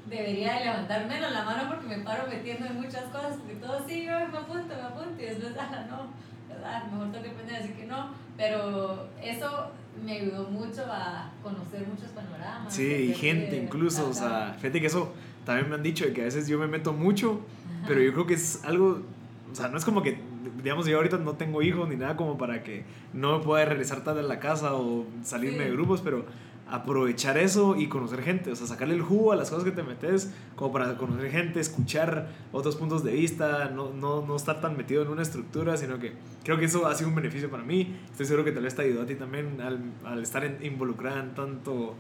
debería 0.07 0.55
de 0.55 0.65
levantar 0.65 1.07
menos 1.07 1.31
la 1.31 1.45
mano 1.45 1.69
porque 1.69 1.87
me 1.87 2.05
paro 2.05 2.27
metiendo 2.29 2.67
en 2.67 2.81
muchas 2.81 3.05
cosas, 3.05 3.37
porque 3.37 3.55
todo 3.55 3.85
sí, 3.87 4.05
yo 4.05 4.13
me 4.13 4.39
apunto, 4.39 4.75
me 4.75 4.83
apunto, 4.83 5.23
y 5.23 5.27
después, 5.27 5.53
ah, 5.59 5.87
no, 5.89 6.09
¿verdad? 6.53 6.85
Mejor 6.91 7.13
tengo 7.13 7.25
que 7.25 7.31
aprender 7.31 7.57
a 7.57 7.61
decir 7.61 7.77
que 7.77 7.87
no, 7.87 8.11
pero 8.37 9.09
eso 9.23 9.71
me 10.05 10.13
ayudó 10.13 10.49
mucho 10.49 10.85
a 10.91 11.31
conocer 11.43 11.87
muchos 11.87 12.11
panoramas. 12.11 12.75
Sí, 12.75 12.85
y 13.11 13.15
gente 13.15 13.57
incluso, 13.57 14.09
o 14.09 14.13
sea, 14.13 14.55
fíjate 14.59 14.81
que 14.81 14.87
eso 14.87 15.15
también 15.45 15.69
me 15.69 15.75
han 15.75 15.83
dicho 15.83 16.05
de 16.05 16.13
que 16.13 16.23
a 16.23 16.25
veces 16.25 16.49
yo 16.49 16.59
me 16.59 16.67
meto 16.67 16.93
mucho, 16.93 17.41
pero 17.87 18.01
yo 18.01 18.13
creo 18.13 18.27
que 18.27 18.35
es 18.35 18.65
algo, 18.65 19.03
o 19.51 19.55
sea, 19.55 19.69
no 19.69 19.79
es 19.79 19.85
como 19.85 20.03
que, 20.03 20.19
digamos, 20.63 20.87
yo 20.87 20.97
ahorita 20.97 21.19
no 21.19 21.35
tengo 21.35 21.63
hijos 21.63 21.89
ni 21.89 21.97
nada 21.97 22.17
como 22.17 22.39
para 22.39 22.63
que 22.63 22.85
no 23.13 23.39
me 23.39 23.45
pueda 23.45 23.65
regresar 23.65 24.05
tarde 24.05 24.21
a 24.21 24.25
la 24.25 24.39
casa 24.39 24.75
o 24.75 25.07
salirme 25.23 25.65
de 25.65 25.73
grupos, 25.73 26.01
pero 26.01 26.25
aprovechar 26.73 27.37
eso 27.37 27.77
y 27.77 27.87
conocer 27.89 28.23
gente, 28.23 28.51
o 28.51 28.57
sea, 28.57 28.67
sacarle 28.67 28.95
el 28.95 29.03
jugo 29.03 29.33
a 29.33 29.37
las 29.37 29.51
cosas 29.51 29.65
que 29.65 29.73
te 29.73 29.83
metes, 29.83 30.33
como 30.57 30.73
para 30.73 30.97
conocer 30.97 31.31
gente, 31.31 31.61
escuchar 31.61 32.29
otros 32.51 32.77
puntos 32.77 33.05
de 33.05 33.13
vista, 33.13 33.71
no, 33.75 33.93
no, 33.93 34.25
no 34.25 34.37
estar 34.37 34.63
tan 34.63 34.75
metido 34.75 35.03
en 35.03 35.09
una 35.09 35.21
estructura, 35.21 35.77
sino 35.77 35.99
que 35.99 36.15
creo 36.43 36.57
que 36.57 36.65
eso 36.65 36.87
ha 36.87 36.95
sido 36.95 37.11
un 37.11 37.15
beneficio 37.15 37.51
para 37.51 37.63
mí. 37.63 37.95
Estoy 38.11 38.25
seguro 38.25 38.45
que 38.45 38.53
tal 38.53 38.63
vez 38.63 38.75
te 38.75 38.83
ayudó 38.83 39.03
a 39.03 39.07
ti 39.07 39.17
también 39.17 39.61
al, 39.61 39.81
al 40.05 40.23
estar 40.23 40.59
involucrada 40.63 41.21
en 41.21 41.35
tanto, 41.35 41.95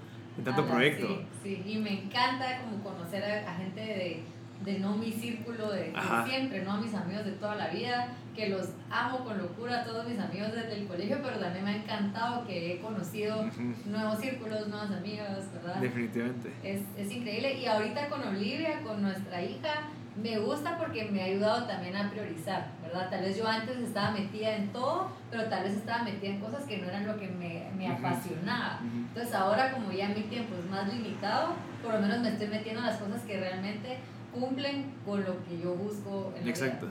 tanto 0.45 0.67
proyecto. 0.67 1.07
Sí, 1.43 1.63
sí, 1.65 1.73
y 1.73 1.77
me 1.79 2.05
encanta 2.05 2.61
como 2.63 2.83
conocer 2.83 3.25
a 3.25 3.55
gente 3.55 3.81
de 3.81 4.25
de 4.65 4.79
no 4.79 4.97
mi 4.97 5.13
círculo 5.13 5.73
de, 5.73 5.93
siempre, 6.27 6.63
no 6.63 6.73
a 6.73 6.81
mis 6.81 6.95
amigos 6.95 7.25
de 7.25 7.33
toda 7.33 7.57
la 7.57 7.69
vida, 7.69 8.09
que 8.35 8.49
los 8.49 8.71
amo 8.91 9.25
con 9.25 9.39
locura, 9.39 9.85
todos 9.85 10.09
mis 10.09 10.19
amigos 10.19 10.53
desde 10.53 10.81
el 10.81 10.87
colegio, 10.87 11.19
pero 11.23 11.39
también 11.39 11.65
me 11.65 11.73
ha 11.73 11.77
encantado 11.77 12.47
que 12.47 12.75
he 12.75 12.81
conocido 12.81 13.45
nuevos 13.87 14.21
círculos, 14.21 14.69
nuevas 14.69 14.91
amigas, 14.91 15.53
¿verdad? 15.53 15.81
Definitivamente. 15.81 16.53
Es, 16.63 16.83
es 16.97 17.13
increíble. 17.13 17.55
Y 17.55 17.67
ahorita 17.67 18.09
con 18.09 18.23
Olivia, 18.23 18.83
con 18.83 19.03
nuestra 19.03 19.43
hija, 19.43 19.89
me 20.21 20.39
gusta 20.39 20.77
porque 20.79 21.05
me 21.11 21.23
ha 21.23 21.25
ayudado 21.27 21.67
también 21.67 21.97
a 21.97 22.11
priorizar, 22.11 22.71
¿verdad? 22.83 23.09
Tal 23.11 23.23
vez 23.23 23.37
yo 23.37 23.47
antes 23.47 23.79
estaba 23.79 24.11
metida 24.11 24.57
en 24.57 24.69
todo, 24.73 25.11
pero 25.31 25.45
tal 25.45 25.65
vez 25.65 25.75
estaba 25.75 26.05
metida 26.05 26.31
en 26.31 26.41
cosas 26.41 26.65
que 26.65 26.79
no 26.79 26.89
eran 26.89 27.07
lo 27.07 27.19
que 27.19 27.29
me, 27.29 27.71
me 27.77 27.89
apasionaba. 27.89 28.81
Entonces 28.83 29.35
ahora 29.35 29.73
como 29.73 29.91
ya 29.93 30.09
mi 30.09 30.23
tiempo 30.23 30.55
es 30.55 30.71
más 30.71 30.93
limitado, 30.93 31.55
por 31.83 31.95
lo 31.95 32.01
menos 32.01 32.21
me 32.21 32.29
estoy 32.29 32.49
metiendo 32.49 32.81
en 32.81 32.87
las 32.87 32.99
cosas 32.99 33.23
que 33.23 33.39
realmente 33.39 33.99
cumplen 34.33 34.95
con 35.05 35.25
lo 35.25 35.43
que 35.45 35.59
yo 35.63 35.75
busco 35.75 36.33
en 36.39 36.49
Exacto. 36.49 36.89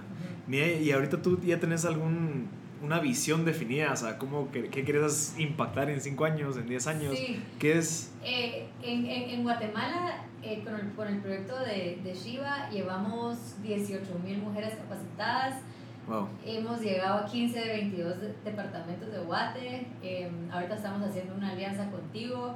y 0.47 0.91
ahorita 0.91 1.21
tú 1.21 1.39
ya 1.41 1.59
tenés 1.59 1.85
algún 1.85 2.49
una 2.81 2.99
visión 2.99 3.45
definida, 3.45 3.93
o 3.93 3.95
sea, 3.95 4.17
¿cómo, 4.17 4.51
qué, 4.51 4.69
qué 4.69 4.83
quieres 4.83 5.35
impactar 5.37 5.89
en 5.89 6.01
5 6.01 6.25
años, 6.25 6.57
en 6.57 6.67
10 6.67 6.87
años? 6.87 7.15
Sí. 7.15 7.41
¿Qué 7.59 7.77
es? 7.77 8.13
Eh, 8.23 8.67
en, 8.81 9.05
en, 9.05 9.43
Guatemala, 9.43 10.25
eh, 10.41 10.63
con, 10.63 10.75
el, 10.75 10.91
con, 10.93 11.07
el, 11.07 11.19
proyecto 11.19 11.59
de, 11.59 11.99
de 12.03 12.13
Shiva, 12.13 12.69
llevamos 12.69 13.61
18 13.61 14.03
mil 14.23 14.39
mujeres 14.39 14.75
capacitadas. 14.75 15.61
Wow. 16.07 16.27
Hemos 16.45 16.81
llegado 16.81 17.19
a 17.19 17.25
15 17.25 17.59
de 17.59 17.67
22 17.67 18.15
departamentos 18.43 19.11
de 19.11 19.19
Guate. 19.19 19.87
Eh, 20.01 20.31
ahorita 20.51 20.75
estamos 20.75 21.07
haciendo 21.07 21.35
una 21.35 21.51
alianza 21.51 21.89
contigo 21.91 22.55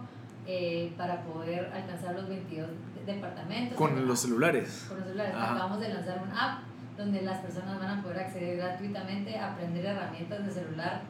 para 0.95 1.23
poder 1.23 1.71
alcanzar 1.73 2.13
los 2.13 2.29
22 2.29 2.69
departamentos. 3.05 3.77
Con 3.77 4.07
los 4.07 4.19
celulares. 4.19 4.85
Con 4.87 4.97
los 4.97 5.07
celulares. 5.07 5.35
Acabamos 5.35 5.79
de 5.79 5.89
lanzar 5.89 6.21
un 6.23 6.31
app 6.31 6.59
donde 6.97 7.21
las 7.21 7.39
personas 7.39 7.79
van 7.79 7.99
a 7.99 8.03
poder 8.03 8.19
acceder 8.19 8.57
gratuitamente 8.57 9.37
a 9.37 9.53
aprender 9.53 9.85
herramientas 9.85 10.45
de 10.45 10.51
celular. 10.51 11.01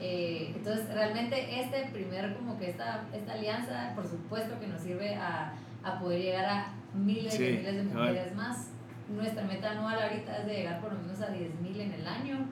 Eh, 0.00 0.52
entonces, 0.56 0.88
realmente 0.92 1.60
este 1.60 1.88
primer, 1.92 2.34
como 2.34 2.58
que 2.58 2.70
esta, 2.70 3.04
esta 3.12 3.32
alianza, 3.32 3.92
por 3.94 4.06
supuesto 4.06 4.58
que 4.58 4.66
nos 4.66 4.80
sirve 4.80 5.14
a, 5.14 5.52
a 5.84 5.98
poder 5.98 6.20
llegar 6.20 6.44
a 6.44 6.72
miles 6.94 7.34
y 7.38 7.42
miles 7.42 7.76
de 7.76 7.82
mujeres 7.84 8.34
más. 8.34 8.68
Nuestra 9.08 9.44
meta 9.44 9.72
anual 9.72 10.00
ahorita 10.02 10.38
es 10.38 10.46
de 10.46 10.54
llegar 10.54 10.80
por 10.80 10.92
lo 10.92 11.00
menos 11.00 11.20
a 11.20 11.28
10.000 11.28 11.80
en 11.80 11.92
el 11.92 12.06
año. 12.06 12.48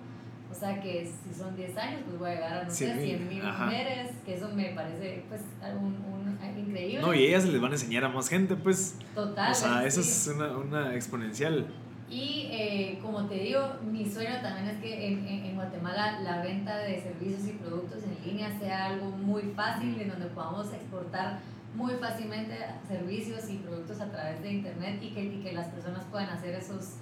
O 0.51 0.55
sea 0.55 0.81
que 0.81 1.07
si 1.07 1.33
son 1.33 1.55
10 1.55 1.77
años, 1.77 2.01
pues 2.05 2.19
voy 2.19 2.31
a 2.31 2.35
llegar 2.35 2.53
a, 2.55 2.65
no 2.65 2.71
sé, 2.71 2.93
100 2.93 3.29
mil 3.29 3.43
mujeres, 3.43 4.11
que 4.25 4.35
eso 4.35 4.49
me 4.53 4.71
parece 4.71 5.25
pues 5.29 5.43
un, 5.81 5.95
un, 6.13 6.39
increíble. 6.59 7.01
No, 7.01 7.15
y 7.15 7.27
ellas 7.27 7.47
les 7.47 7.61
van 7.61 7.71
a 7.71 7.75
enseñar 7.75 8.05
a 8.05 8.09
más 8.09 8.29
gente, 8.29 8.57
pues. 8.57 8.97
Total. 9.15 9.53
O 9.53 9.55
sea, 9.55 9.87
eso 9.87 10.01
es 10.01 10.33
una, 10.35 10.57
una 10.59 10.95
exponencial. 10.97 11.69
Y 12.11 12.49
eh, 12.51 12.99
como 13.01 13.27
te 13.27 13.37
digo, 13.37 13.61
mi 13.89 14.05
sueño 14.05 14.41
también 14.43 14.67
es 14.67 14.83
que 14.83 15.07
en, 15.07 15.27
en, 15.29 15.55
Guatemala 15.55 16.21
la 16.23 16.43
venta 16.43 16.79
de 16.79 17.01
servicios 17.01 17.47
y 17.47 17.53
productos 17.53 18.03
en 18.03 18.17
línea 18.27 18.59
sea 18.59 18.87
algo 18.87 19.11
muy 19.11 19.43
fácil, 19.55 20.01
en 20.01 20.09
donde 20.09 20.27
podamos 20.27 20.73
exportar 20.73 21.39
muy 21.77 21.95
fácilmente 21.95 22.57
servicios 22.89 23.49
y 23.49 23.59
productos 23.59 24.01
a 24.01 24.11
través 24.11 24.43
de 24.43 24.51
Internet 24.51 24.99
y 25.01 25.11
que, 25.11 25.23
y 25.23 25.41
que 25.41 25.53
las 25.53 25.69
personas 25.69 26.05
puedan 26.11 26.31
hacer 26.31 26.57
esos, 26.57 26.95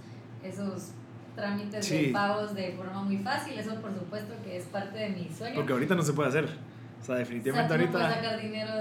esos 0.45 0.91
trámites 1.35 1.89
de 1.89 2.11
pagos 2.13 2.55
de 2.55 2.73
forma 2.73 3.03
muy 3.03 3.19
fácil. 3.19 3.59
Eso, 3.59 3.77
por 3.77 3.95
supuesto, 3.95 4.35
que 4.45 4.59
es 4.59 4.65
parte 4.65 4.99
de 4.99 5.09
mi 5.09 5.31
sueño. 5.31 5.55
Porque 5.55 5.73
ahorita 5.73 5.95
no 5.95 6.03
se 6.03 6.13
puede 6.13 6.29
hacer. 6.29 6.49
O 7.01 7.05
sea, 7.05 7.17
definitivamente 7.17 7.73
ahorita. 7.73 7.93
No 7.93 7.99
puedes 7.99 8.15
sacar 8.15 8.41
dinero. 8.41 8.73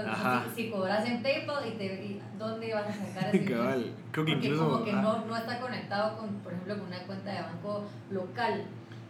Si, 0.54 0.70
cobras 0.70 1.08
en 1.08 1.22
PayPal, 1.22 1.68
¿y, 1.68 1.70
te, 1.72 2.20
¿dónde 2.38 2.74
vas 2.74 2.88
a 2.88 2.92
sacar 2.92 3.28
ese 3.34 3.38
dinero? 3.38 3.64
Creo 4.10 4.26
que 4.26 4.32
Porque 4.32 4.46
incluso. 4.46 4.70
Como 4.70 4.84
que 4.84 4.92
no, 4.92 5.24
no 5.24 5.36
está 5.36 5.60
conectado, 5.60 6.18
con, 6.18 6.28
por 6.36 6.52
ejemplo, 6.52 6.78
con 6.78 6.86
una 6.86 7.02
cuenta 7.04 7.32
de 7.32 7.42
banco 7.42 7.84
local. 8.10 8.64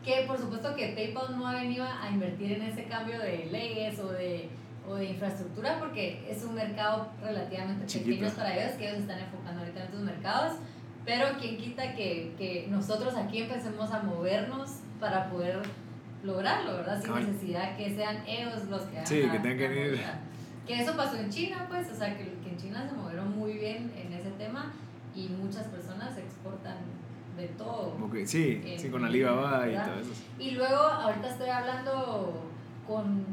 Que 0.05 0.25
por 0.27 0.39
supuesto 0.39 0.75
que 0.77 0.89
PayPal 0.95 1.37
no 1.37 1.47
ha 1.47 1.55
venido 1.55 1.85
a 1.85 2.09
invertir 2.09 2.53
en 2.53 2.63
ese 2.63 2.85
cambio 2.85 3.19
de 3.19 3.49
leyes 3.51 3.99
o 3.99 4.09
de, 4.13 4.49
o 4.89 4.95
de 4.95 5.07
infraestructura 5.07 5.79
porque 5.79 6.25
es 6.31 6.45
un 6.45 6.55
mercado 6.55 7.09
relativamente 7.21 7.99
pequeño 7.99 8.31
para 8.31 8.57
ellos, 8.57 8.77
que 8.77 8.89
ellos 8.89 9.01
están 9.01 9.19
enfocando 9.19 9.61
ahorita 9.61 9.81
en 9.81 9.87
estos 9.87 10.01
mercados 10.01 10.53
pero 11.09 11.39
quien 11.41 11.57
quita 11.57 11.95
que, 11.95 12.35
que 12.37 12.67
nosotros 12.69 13.17
aquí 13.17 13.39
empecemos 13.39 13.91
a 13.93 14.03
movernos 14.03 14.81
para 15.01 15.31
poder 15.31 15.63
lograrlo, 16.23 16.73
¿verdad? 16.79 17.03
Sin 17.03 17.15
necesidad 17.15 17.77
que 17.77 17.95
sean 17.95 18.27
ellos 18.27 18.65
los 18.69 18.83
que 18.83 18.97
hagan. 18.97 19.07
Sí, 19.07 19.21
que 19.23 19.39
tengan 19.39 19.57
que 19.57 19.93
ir. 19.93 20.01
Que 20.67 20.83
eso 20.83 20.97
pasó 20.97 21.17
en 21.17 21.31
China, 21.31 21.67
pues, 21.69 21.91
o 21.91 21.95
sea, 21.95 22.17
que, 22.17 22.25
que, 22.25 22.51
en 22.51 22.57
China 22.57 22.87
se 22.89 22.95
movieron 22.95 23.37
muy 23.37 23.55
bien 23.55 23.91
en 23.97 24.13
ese 24.13 24.31
tema 24.33 24.73
y 25.15 25.29
muchas 25.29 25.67
personas 25.69 26.17
exportan 26.19 26.77
de 27.37 27.49
todo. 27.49 27.97
Okay, 28.07 28.27
sí, 28.27 28.63
sí, 28.77 28.91
con 28.91 29.05
Alibaba 29.05 29.67
y 29.67 29.75
todo 29.75 30.01
eso. 30.01 30.13
Y 30.39 30.51
luego, 30.51 30.77
ahorita 30.77 31.31
estoy 31.31 31.49
hablando 31.49 32.43
con, 32.87 33.25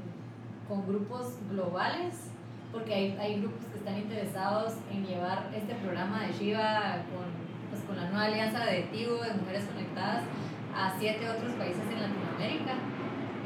con 0.67 0.87
grupos 0.87 1.33
globales, 1.51 2.29
porque 2.71 2.93
hay, 2.93 3.17
hay 3.19 3.41
grupos 3.41 3.65
que 3.65 3.77
están 3.79 3.97
interesados 3.97 4.73
en 4.91 5.05
llevar 5.05 5.51
este 5.53 5.75
programa 5.75 6.23
de 6.27 6.33
Shiva 6.33 7.03
con 7.13 7.45
pues, 7.75 7.83
con 7.83 7.97
la 7.97 8.09
nueva 8.09 8.25
alianza 8.25 8.65
de 8.65 8.83
Tigo 8.83 9.21
de 9.21 9.33
Mujeres 9.33 9.65
Conectadas 9.65 10.23
a 10.75 10.93
siete 10.99 11.29
otros 11.29 11.53
países 11.53 11.83
en 11.89 12.01
Latinoamérica. 12.01 12.73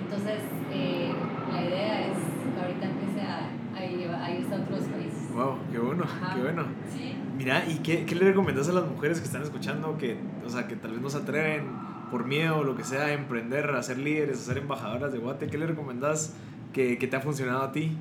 Entonces, 0.01 0.41
eh, 0.71 1.13
la 1.51 1.61
idea 1.61 2.07
es 2.07 2.17
que 2.17 2.61
ahorita 2.61 2.85
empiece 2.85 3.21
a, 3.21 3.49
a, 3.75 3.85
ir 3.85 4.09
a 4.51 4.55
otros 4.55 4.83
países. 4.85 5.33
¡Wow! 5.33 5.57
¡Qué 5.71 5.77
bueno! 5.77 6.03
¡Qué 6.33 6.41
bueno! 6.41 6.65
Sí. 6.91 7.15
Mira, 7.37 7.63
¿y 7.67 7.75
qué, 7.75 8.05
qué 8.05 8.15
le 8.15 8.25
recomendás 8.25 8.67
a 8.69 8.73
las 8.73 8.85
mujeres 8.85 9.19
que 9.19 9.25
están 9.25 9.43
escuchando 9.43 9.97
que, 9.97 10.17
o 10.45 10.49
sea, 10.49 10.67
que 10.67 10.75
tal 10.75 10.91
vez 10.91 11.01
no 11.01 11.09
se 11.09 11.17
atreven 11.17 11.67
por 12.09 12.25
miedo 12.25 12.57
o 12.57 12.63
lo 12.63 12.75
que 12.75 12.83
sea 12.83 13.05
a 13.05 13.13
emprender, 13.13 13.69
a 13.69 13.83
ser 13.83 13.99
líderes, 13.99 14.39
a 14.39 14.41
ser 14.41 14.57
embajadoras 14.57 15.11
de 15.11 15.19
Guate? 15.19 15.47
¿Qué 15.47 15.57
le 15.57 15.67
recomendás 15.67 16.35
que, 16.73 16.97
que 16.97 17.07
te 17.07 17.15
ha 17.15 17.21
funcionado 17.21 17.61
a 17.61 17.71
ti? 17.71 17.95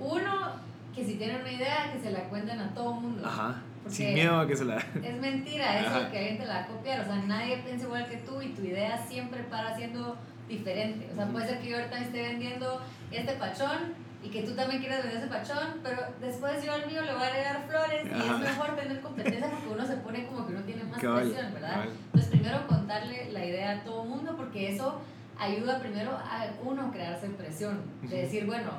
Uno, 0.00 0.52
que 0.94 1.04
si 1.04 1.14
tienen 1.14 1.42
una 1.42 1.52
idea, 1.52 1.92
que 1.92 2.00
se 2.00 2.10
la 2.10 2.28
cuenten 2.28 2.58
a 2.58 2.74
todo 2.74 2.94
el 2.96 3.00
mundo. 3.00 3.26
Ajá. 3.26 3.62
Sin 3.88 4.14
miedo 4.14 4.38
a 4.38 4.46
que 4.46 4.56
se 4.56 4.64
la... 4.64 4.76
Es 4.76 5.20
mentira 5.20 5.80
eso 5.80 6.10
que 6.10 6.18
alguien 6.18 6.38
te 6.38 6.46
la 6.46 6.54
va 6.54 6.60
a 6.60 6.66
copiar. 6.66 7.00
O 7.00 7.04
sea, 7.04 7.16
nadie 7.16 7.58
piensa 7.58 7.86
igual 7.86 8.06
que 8.08 8.18
tú 8.18 8.40
y 8.42 8.48
tu 8.48 8.62
idea 8.62 8.98
siempre 8.98 9.42
para 9.44 9.74
siendo 9.76 10.16
diferente. 10.48 11.08
O 11.12 11.14
sea, 11.14 11.26
puede 11.26 11.46
ser 11.48 11.60
que 11.60 11.68
yo 11.68 11.76
ahorita 11.76 12.00
esté 12.00 12.22
vendiendo 12.22 12.82
este 13.10 13.32
pachón 13.34 13.94
y 14.22 14.28
que 14.28 14.42
tú 14.42 14.54
también 14.54 14.80
quieras 14.80 15.02
vender 15.02 15.18
ese 15.18 15.28
pachón, 15.28 15.80
pero 15.82 15.96
después 16.20 16.62
yo 16.62 16.74
al 16.74 16.86
mío 16.86 17.02
le 17.02 17.14
voy 17.14 17.22
a 17.22 17.26
agregar 17.26 17.66
flores 17.66 18.04
y 18.04 18.30
es 18.30 18.38
mejor 18.38 18.76
tener 18.76 19.00
competencia 19.00 19.50
porque 19.50 19.68
uno 19.68 19.86
se 19.86 19.96
pone 19.96 20.26
como 20.26 20.46
que 20.46 20.52
uno 20.52 20.62
tiene 20.62 20.84
más 20.84 21.00
presión, 21.00 21.54
¿verdad? 21.54 21.84
Entonces, 22.06 22.30
primero 22.30 22.66
contarle 22.66 23.32
la 23.32 23.44
idea 23.44 23.78
a 23.78 23.84
todo 23.84 24.02
el 24.02 24.10
mundo 24.10 24.36
porque 24.36 24.74
eso 24.74 25.00
ayuda 25.38 25.78
primero 25.78 26.10
a 26.10 26.48
uno 26.62 26.88
a 26.88 26.90
crearse 26.92 27.28
presión. 27.30 27.80
De 28.02 28.22
decir, 28.22 28.44
bueno, 28.44 28.70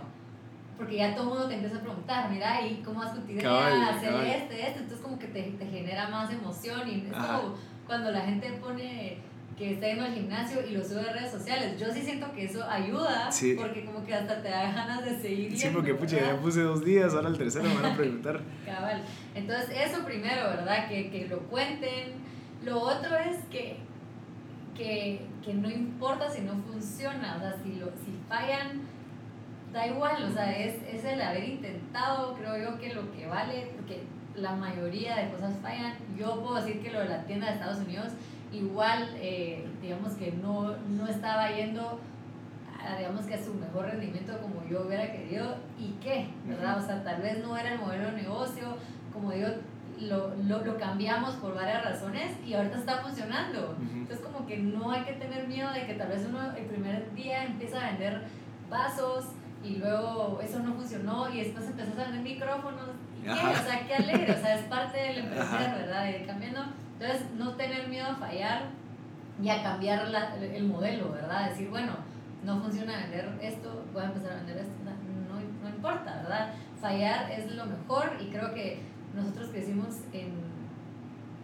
porque 0.82 0.96
ya 0.96 1.13
todo 1.13 1.26
el 1.26 1.30
mundo 1.30 1.48
te 1.48 1.54
empieza 1.54 1.78
a 1.78 1.82
preguntar, 1.82 2.32
mira, 2.32 2.65
¿y 2.65 2.82
cómo 2.84 3.02
vas 3.02 3.12
con 3.12 3.22
tu 3.22 3.34
idea? 3.34 3.89
Hacer 3.89 4.15
este, 4.15 4.67
este, 4.67 4.80
entonces 4.80 4.98
como 4.98 5.20
que 5.20 5.28
te, 5.28 5.44
te 5.44 5.65
genera 5.67 6.10
más 6.10 6.34
emoción 6.34 6.90
y 6.90 7.06
es 7.06 7.13
como 7.13 7.54
cuando 7.86 8.10
la 8.10 8.21
gente 8.21 8.52
pone 8.54 9.19
que 9.56 9.73
está 9.73 9.86
yendo 9.86 10.06
al 10.06 10.15
gimnasio 10.15 10.65
y 10.67 10.71
lo 10.71 10.84
sube 10.84 11.02
a 11.02 11.13
redes 11.13 11.29
sociales. 11.29 11.79
Yo 11.79 11.94
sí 11.94 12.02
siento 12.02 12.32
que 12.34 12.46
eso 12.46 12.67
ayuda, 12.67 13.29
porque 13.58 13.86
como 13.86 14.04
que 14.04 14.15
hasta 14.15 14.42
te 14.42 14.50
da 14.50 14.71
ganas 14.71 15.06
de 15.06 15.21
seguir. 15.21 15.56
Sí, 15.56 15.69
porque 15.71 15.94
pucha, 15.94 16.17
ya 16.19 16.42
puse 16.42 16.62
dos 16.62 16.84
días, 16.84 17.13
ahora 17.13 17.29
el 17.29 17.38
tercero 17.38 17.69
me 17.69 17.75
van 17.75 17.94
a 17.94 17.96
preguntar. 17.96 18.42
Cabal. 18.65 19.04
Entonces, 19.36 19.69
eso 19.86 20.04
primero, 20.04 20.50
¿verdad? 20.50 20.90
Que, 20.90 21.12
que 21.12 21.27
lo 21.27 21.42
cuenten. 21.42 22.13
Lo 22.65 22.79
otro 22.79 23.15
es 23.17 23.38
que, 23.52 23.77
que, 24.75 25.27
que 25.46 25.54
no 25.54 25.69
importa 25.69 26.27
si 26.32 26.42
no 26.42 26.56
funciona, 26.63 27.36
o 27.36 27.40
sea, 27.40 27.56
si, 27.63 27.75
lo, 27.75 27.86
si 28.04 28.17
fallan 28.27 28.82
da 29.72 29.88
igual, 29.88 30.24
o 30.24 30.32
sea, 30.32 30.52
es, 30.58 30.76
es 30.84 31.04
el 31.06 31.22
haber 31.22 31.44
intentado, 31.44 32.34
creo 32.36 32.58
yo 32.58 32.80
que 32.80 32.94
lo 32.94 33.12
que 33.13 33.28
vale, 33.28 33.72
porque 33.76 34.04
la 34.36 34.56
mayoría 34.56 35.15
de 35.15 35.30
cosas 35.32 35.56
fallan. 35.62 35.94
Yo 36.17 36.42
puedo 36.42 36.56
decir 36.56 36.82
que 36.82 36.92
lo 36.92 37.00
de 37.00 37.10
la 37.10 37.24
tienda 37.24 37.48
de 37.48 37.54
Estados 37.54 37.80
Unidos, 37.80 38.10
igual, 38.52 39.10
eh, 39.15 39.67
digamos 39.82 40.13
que 40.13 40.32
no, 40.32 40.76
no 40.78 41.08
estaba 41.08 41.50
yendo, 41.52 42.00
a, 42.80 42.98
digamos 42.98 43.26
que 43.26 43.36
a 43.36 43.44
su 43.44 43.54
mejor 43.54 43.86
rendimiento 43.86 44.38
como 44.42 44.65
yo 44.69 44.84
hubiera 44.86 45.12
querido. 45.12 45.56
¿Y 45.80 45.92
qué? 46.02 46.28
¿Verdad? 46.46 46.78
O 46.78 46.86
sea, 46.86 47.04
tal 47.04 47.22
vez 47.22 47.44
no 47.44 47.58
era 47.58 47.74
el 47.74 47.80
modelo 47.80 48.12
de 48.12 48.24
negocio, 48.24 48.78
como 49.13 49.32
digo, 49.32 49.48
lo, 50.00 50.36
lo, 50.36 50.65
lo, 50.65 50.78
cambiamos 50.78 51.36
por 51.36 51.54
varias 51.54 51.84
razones 51.84 52.32
y 52.46 52.54
ahorita 52.54 52.78
está 52.78 52.98
funcionando. 52.98 53.78
Entonces 53.80 54.26
como 54.26 54.48
que 54.48 54.58
no 54.58 54.92
hay 54.92 55.04
que 55.04 55.13
tener 55.13 55.48
miedo 55.48 55.72
de 55.72 55.86
que 55.86 55.94
tal 55.94 56.08
vez 56.10 56.26
uno 56.28 56.56
el 56.56 56.65
primer 56.65 57.13
día 57.13 57.46
empieza 57.46 57.86
a 57.86 57.92
vender 57.92 58.24
vasos 58.67 59.26
y 59.64 59.76
luego 59.78 60.40
eso 60.44 60.60
no 60.60 60.74
funcionó 60.74 61.30
y 61.30 61.42
después 61.44 61.66
empezás 61.68 61.98
a 61.98 62.04
vender 62.06 62.22
micrófonos. 62.22 62.90
¿Y 63.20 63.24
qué? 63.24 63.32
O 63.32 63.36
sea, 63.36 63.88
qué 63.88 63.96
alegre, 63.96 64.32
o 64.34 64.42
sea, 64.42 64.56
es 64.56 64.66
parte 64.66 64.98
del 64.98 65.18
emprender, 65.20 65.76
¿verdad? 65.76 66.10
Ir 66.10 66.26
cambiando. 66.26 66.62
Entonces, 67.00 67.28
no 67.38 67.52
tener 67.56 67.88
miedo 67.88 68.08
a 68.08 68.16
fallar 68.16 68.64
y 69.42 69.50
a 69.50 69.64
cambiar 69.64 70.08
la, 70.10 70.36
el 70.36 70.64
modelo, 70.66 71.12
¿verdad? 71.12 71.50
Decir, 71.50 71.70
bueno, 71.70 71.94
no 72.44 72.60
funciona 72.60 72.98
vender 72.98 73.38
esto, 73.42 73.86
voy 73.94 74.04
a 74.04 74.06
empezar 74.06 74.34
a 74.34 74.36
vender 74.38 74.58
esto. 74.58 74.74
No, 74.84 75.70
no 75.70 75.76
importa, 75.76 76.22
¿verdad? 76.24 76.54
Fallar 76.80 77.32
es 77.32 77.52
lo 77.52 77.66
mejor 77.66 78.18
y 78.20 78.32
creo 78.32 78.54
que 78.54 78.82
nosotros 79.16 79.50
crecimos 79.50 79.98
en, 80.14 80.34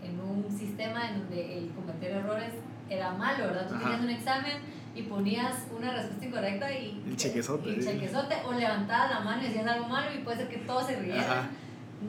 en 0.03 0.19
un 0.19 0.49
sistema 0.51 1.09
en 1.09 1.19
donde 1.19 1.57
el 1.59 1.71
cometer 1.71 2.11
errores 2.11 2.53
era 2.89 3.11
malo, 3.11 3.47
¿verdad? 3.47 3.67
Tú 3.67 3.75
Ajá. 3.75 3.83
tenías 3.83 4.01
un 4.01 4.09
examen 4.09 4.53
y 4.97 5.03
ponías 5.03 5.67
una 5.77 5.91
respuesta 5.91 6.25
incorrecta 6.25 6.71
y... 6.71 7.03
El 7.07 7.15
chequezote, 7.15 7.69
y 7.69 7.75
sí. 7.75 7.87
chequezote, 7.87 8.35
o 8.45 8.53
levantabas 8.53 9.11
la 9.11 9.19
mano 9.19 9.43
y 9.43 9.47
decías 9.47 9.67
algo 9.67 9.87
malo 9.87 10.07
y 10.13 10.23
puede 10.23 10.37
ser 10.37 10.47
que 10.47 10.57
todos 10.57 10.87
se 10.87 10.95
rieran. 10.99 11.23
Ajá. 11.23 11.49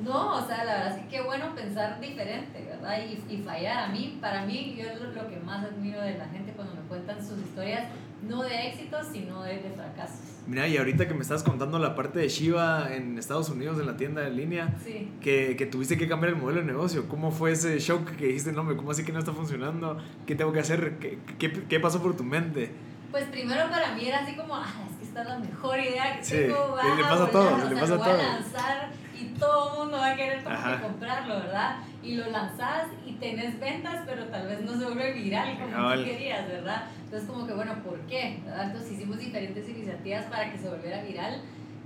No, 0.05 0.37
o 0.37 0.47
sea, 0.47 0.65
la 0.65 0.75
verdad 0.75 0.99
es 0.99 1.03
que 1.03 1.09
qué 1.09 1.23
bueno 1.23 1.55
pensar 1.55 1.99
diferente, 1.99 2.63
¿verdad? 2.63 2.99
Y, 2.99 3.35
y 3.35 3.39
fallar. 3.39 3.85
A 3.85 3.89
mí, 3.89 4.19
para 4.21 4.45
mí, 4.45 4.77
yo 4.79 4.87
es 4.91 5.01
lo, 5.01 5.11
lo 5.13 5.29
que 5.29 5.37
más 5.39 5.65
admiro 5.65 6.01
de 6.03 6.19
la 6.19 6.27
gente 6.27 6.53
cuando 6.53 6.75
me 6.75 6.83
cuentan 6.83 7.27
sus 7.27 7.39
historias, 7.39 7.85
no 8.27 8.43
de 8.43 8.69
éxitos, 8.69 9.07
sino 9.13 9.43
de, 9.43 9.59
de 9.59 9.71
fracasos. 9.71 10.17
Mira, 10.47 10.67
y 10.67 10.77
ahorita 10.79 11.07
que 11.07 11.13
me 11.15 11.21
estás 11.21 11.43
contando 11.43 11.79
la 11.79 11.95
parte 11.95 12.19
de 12.21 12.29
Shiva 12.29 12.89
en 12.95 13.19
Estados 13.19 13.51
Unidos, 13.51 13.79
en 13.79 13.87
la 13.87 13.97
tienda 13.99 14.23
de 14.23 14.31
línea, 14.31 14.75
Sí. 14.83 15.11
que, 15.21 15.57
que 15.57 15.67
tuviste 15.67 15.99
que 15.99 16.09
cambiar 16.09 16.33
el 16.33 16.39
modelo 16.41 16.61
de 16.61 16.67
negocio, 16.67 17.07
¿cómo 17.09 17.31
fue 17.31 17.53
ese 17.53 17.79
shock 17.79 18.13
que 18.17 18.29
dijiste, 18.29 18.53
no, 18.53 18.65
¿cómo 18.77 18.91
así 18.91 19.05
que 19.05 19.13
no 19.13 19.19
está 19.19 19.33
funcionando? 19.33 19.99
¿Qué 20.27 20.35
tengo 20.35 20.53
que 20.53 20.61
hacer? 20.61 20.97
¿Qué, 20.99 21.19
qué, 21.39 21.53
qué 21.69 21.81
pasó 21.81 22.03
por 22.03 22.17
tu 22.17 22.25
mente? 22.25 22.71
Pues 23.11 23.25
primero 23.27 23.69
para 23.71 23.95
mí 23.95 24.07
era 24.09 24.21
así 24.21 24.35
como, 24.37 24.55
ah, 24.57 24.67
es 24.91 24.97
que 24.99 25.05
esta 25.05 25.23
es 25.23 25.29
la 25.29 25.39
mejor 25.39 25.79
idea 25.79 26.17
que 26.19 26.25
Sí, 26.25 26.33
tengo, 26.37 26.77
y 26.83 26.97
le 26.97 27.03
va 27.03 27.09
pasa 27.11 27.25
a 27.25 27.31
todos, 27.31 27.71
le 27.71 27.77
pasa 27.81 27.95
a 27.95 27.99
todos. 27.99 28.19
lanzar 28.23 28.89
y 29.21 29.25
todo 29.39 29.73
el 29.73 29.79
mundo 29.79 29.99
va 29.99 30.13
a 30.13 30.17
querer 30.17 30.43
como 30.43 30.55
Ajá. 30.57 30.77
que 30.77 30.83
comprarlo, 30.83 31.35
¿verdad? 31.41 31.77
Y 32.03 32.15
lo 32.15 32.31
lanzás 32.31 32.87
y 33.07 33.13
tenés 33.15 33.59
ventas, 33.59 34.03
pero 34.07 34.27
tal 34.27 34.47
vez 34.47 34.61
no 34.63 34.79
se 34.79 34.85
vuelve 34.85 35.13
viral 35.13 35.59
como 35.59 35.93
tú 35.95 36.05
querías, 36.05 36.47
¿verdad? 36.49 36.85
Entonces 37.05 37.29
como 37.29 37.47
que, 37.47 37.55
bueno, 37.55 37.75
¿por 37.83 37.99
qué? 38.07 38.41
¿verdad? 38.45 38.67
Entonces 38.67 38.93
hicimos 38.93 39.19
diferentes 39.19 39.69
iniciativas 39.69 40.25
para 40.27 40.53
que 40.53 40.59
se 40.59 40.69
volviera 40.69 41.03
viral 41.03 41.41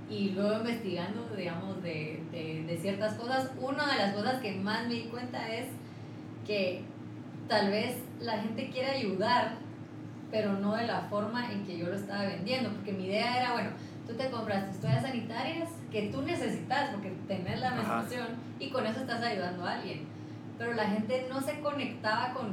y 0.09 0.29
luego 0.31 0.57
investigando, 0.59 1.27
digamos, 1.35 1.81
de, 1.81 2.21
de, 2.31 2.63
de 2.67 2.77
ciertas 2.77 3.15
cosas. 3.15 3.49
Una 3.59 3.87
de 3.87 3.97
las 3.97 4.13
cosas 4.13 4.41
que 4.41 4.53
más 4.53 4.87
me 4.87 4.95
di 4.95 5.03
cuenta 5.03 5.47
es 5.51 5.67
que 6.45 6.83
tal 7.47 7.71
vez 7.71 7.97
la 8.19 8.37
gente 8.39 8.69
quiere 8.69 8.91
ayudar, 8.91 9.55
pero 10.29 10.53
no 10.53 10.75
de 10.75 10.87
la 10.87 11.01
forma 11.09 11.51
en 11.51 11.65
que 11.65 11.77
yo 11.77 11.87
lo 11.87 11.95
estaba 11.95 12.25
vendiendo, 12.25 12.69
porque 12.71 12.91
mi 12.91 13.05
idea 13.05 13.37
era, 13.37 13.53
bueno, 13.53 13.69
tú 14.07 14.13
te 14.13 14.29
compras 14.29 14.69
tus 14.69 14.81
toallas 14.81 15.03
sanitarias 15.03 15.69
que 15.93 16.09
tú 16.11 16.23
necesitas 16.23 16.89
porque 16.89 17.13
tenés 17.27 17.61
la 17.61 17.67
Ajá. 17.67 17.75
menstruación 17.75 18.27
y 18.59 18.69
con 18.69 18.85
eso 18.85 19.01
estás 19.01 19.21
ayudando 19.21 19.63
a 19.65 19.75
alguien. 19.75 20.07
Pero 20.57 20.73
la 20.73 20.85
gente 20.85 21.27
no 21.29 21.39
se 21.39 21.59
conectaba 21.59 22.33
con, 22.33 22.47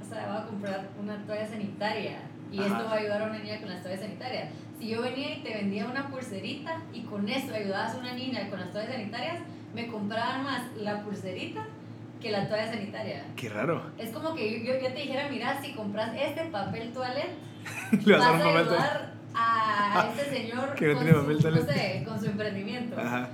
o 0.00 0.04
sea, 0.08 0.26
voy 0.26 0.36
a 0.38 0.46
comprar 0.46 0.88
una 0.98 1.18
toalla 1.26 1.46
sanitaria 1.46 2.18
y 2.50 2.58
Ajá. 2.58 2.66
esto 2.68 2.84
va 2.86 2.92
a 2.92 2.96
ayudar 2.96 3.22
a 3.22 3.26
una 3.26 3.38
niña 3.38 3.60
con 3.60 3.68
las 3.68 3.82
toallas 3.82 4.00
sanitarias. 4.00 4.48
Si 4.78 4.88
yo 4.88 5.02
venía 5.02 5.36
y 5.36 5.42
te 5.42 5.54
vendía 5.54 5.86
una 5.86 6.08
pulserita 6.08 6.80
y 6.92 7.02
con 7.02 7.28
eso 7.28 7.54
ayudabas 7.54 7.94
a 7.94 7.98
una 7.98 8.14
niña 8.14 8.48
con 8.48 8.58
las 8.58 8.72
toallas 8.72 8.92
sanitarias, 8.92 9.38
me 9.74 9.86
compraban 9.88 10.44
más 10.44 10.62
la 10.78 11.02
pulserita 11.02 11.66
que 12.20 12.30
la 12.30 12.48
toalla 12.48 12.68
sanitaria. 12.72 13.24
Qué 13.36 13.50
raro. 13.50 13.82
Es 13.98 14.10
como 14.10 14.34
que 14.34 14.64
yo, 14.64 14.72
yo, 14.72 14.80
yo 14.80 14.88
te 14.94 15.00
dijera, 15.02 15.28
mira, 15.28 15.60
si 15.60 15.74
compras 15.74 16.12
este 16.18 16.44
papel 16.46 16.92
toilet, 16.94 17.36
Le 18.06 18.16
vas 18.16 18.26
a 18.42 18.48
ayudar 18.58 19.15
a 19.36 20.08
este 20.16 20.34
señor 20.36 20.74
Que 20.74 20.86
no 20.88 20.94
con, 20.94 21.02
tiene 21.04 21.18
su, 21.18 21.20
papel 21.22 21.36
no 21.36 21.42
toilet. 21.42 21.68
sé, 21.72 22.04
con 22.06 22.20
su 22.20 22.26
emprendimiento. 22.26 22.98
Ajá. 23.00 23.28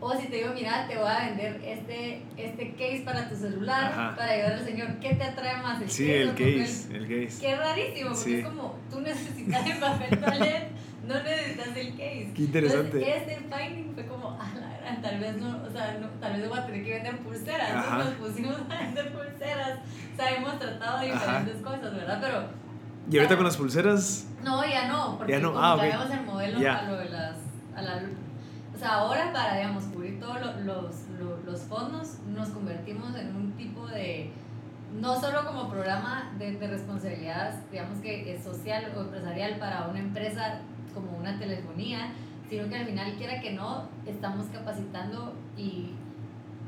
O 0.00 0.12
si 0.14 0.26
te 0.26 0.36
digo, 0.36 0.50
mira, 0.54 0.86
te 0.86 0.98
voy 0.98 1.08
a 1.08 1.20
vender 1.30 1.62
este, 1.64 2.22
este 2.36 2.72
case 2.72 3.02
para 3.06 3.26
tu 3.28 3.36
celular 3.36 3.84
Ajá. 3.84 4.14
para 4.16 4.32
ayudar 4.32 4.52
al 4.54 4.64
señor. 4.64 4.88
¿Qué 5.00 5.14
te 5.14 5.24
atrae 5.24 5.62
más? 5.62 5.80
¿El 5.80 5.90
Sí, 5.90 6.10
el 6.12 6.30
case, 6.32 6.94
el 6.94 7.02
case. 7.26 7.40
Qué 7.40 7.56
rarísimo, 7.56 8.10
porque 8.10 8.22
Sí. 8.24 8.34
es 8.34 8.44
como, 8.46 8.78
tú 8.90 9.00
necesitas 9.00 9.66
el 9.66 9.78
papel 9.78 10.18
toilet, 10.20 10.68
no 11.06 11.14
necesitas 11.22 11.68
el 11.76 11.90
case. 11.92 12.30
Qué 12.34 12.42
interesante. 12.42 12.98
Entonces, 12.98 13.38
este 13.38 13.56
finding 13.56 13.94
fue 13.94 14.06
como, 14.06 14.36
ah, 14.38 14.52
la 14.60 14.76
gran, 14.78 15.00
tal 15.00 15.18
vez 15.20 15.36
no, 15.36 15.62
o 15.66 15.70
sea, 15.70 15.96
no, 15.98 16.08
tal 16.20 16.38
vez 16.40 16.48
voy 16.50 16.58
a 16.58 16.66
tener 16.66 16.84
que 16.84 16.90
vender 16.90 17.16
pulseras. 17.18 17.70
Ajá. 17.70 17.96
Entonces 18.02 18.18
nos 18.20 18.28
pusimos 18.28 18.56
a 18.70 18.82
vender 18.82 19.12
pulseras. 19.12 19.78
O 20.12 20.16
sea, 20.16 20.30
hemos 20.36 20.58
tratado 20.58 21.00
de 21.00 21.10
Ajá. 21.12 21.18
diferentes 21.40 21.62
cosas, 21.62 21.94
¿verdad? 21.94 22.18
Pero 22.20 22.63
Y 23.10 23.16
ahorita 23.18 23.36
con 23.36 23.44
las 23.44 23.56
pulseras, 23.56 24.26
no, 24.42 24.64
ya 24.64 24.88
no, 24.88 25.16
porque 25.18 25.32
Ya 25.32 25.40
no, 25.40 25.52
ah, 25.58 25.74
ok. 25.74 25.80
cambiamos 25.80 26.10
el 26.10 26.24
modelo 26.26 26.70
a 26.70 26.82
lo 26.82 26.96
de 26.96 27.08
las, 27.10 27.36
a 27.76 27.82
la, 27.82 28.02
o 28.74 28.78
sea, 28.78 28.94
ahora 28.94 29.32
para, 29.32 29.56
digamos, 29.56 29.84
cubrir 29.84 30.18
todos 30.20 30.40
lo- 30.40 30.60
los, 30.60 30.94
lo- 31.18 31.38
los 31.44 31.60
fondos, 31.62 32.18
nos 32.34 32.48
convertimos 32.48 33.14
en 33.16 33.34
un 33.36 33.52
tipo 33.52 33.86
de, 33.86 34.30
no 35.00 35.20
solo 35.20 35.44
como 35.46 35.68
programa 35.68 36.32
de, 36.38 36.52
de 36.56 36.66
responsabilidad, 36.66 37.54
digamos 37.70 37.98
que 37.98 38.34
es 38.34 38.42
social 38.42 38.92
o 38.96 39.00
empresarial 39.02 39.58
para 39.58 39.86
una 39.88 39.98
empresa 40.00 40.60
como 40.94 41.16
una 41.18 41.38
telefonía, 41.38 42.12
sino 42.48 42.68
que 42.68 42.76
al 42.76 42.86
final, 42.86 43.14
quiera 43.16 43.40
que 43.40 43.52
no, 43.52 43.88
estamos 44.06 44.46
capacitando 44.46 45.34
y 45.56 45.90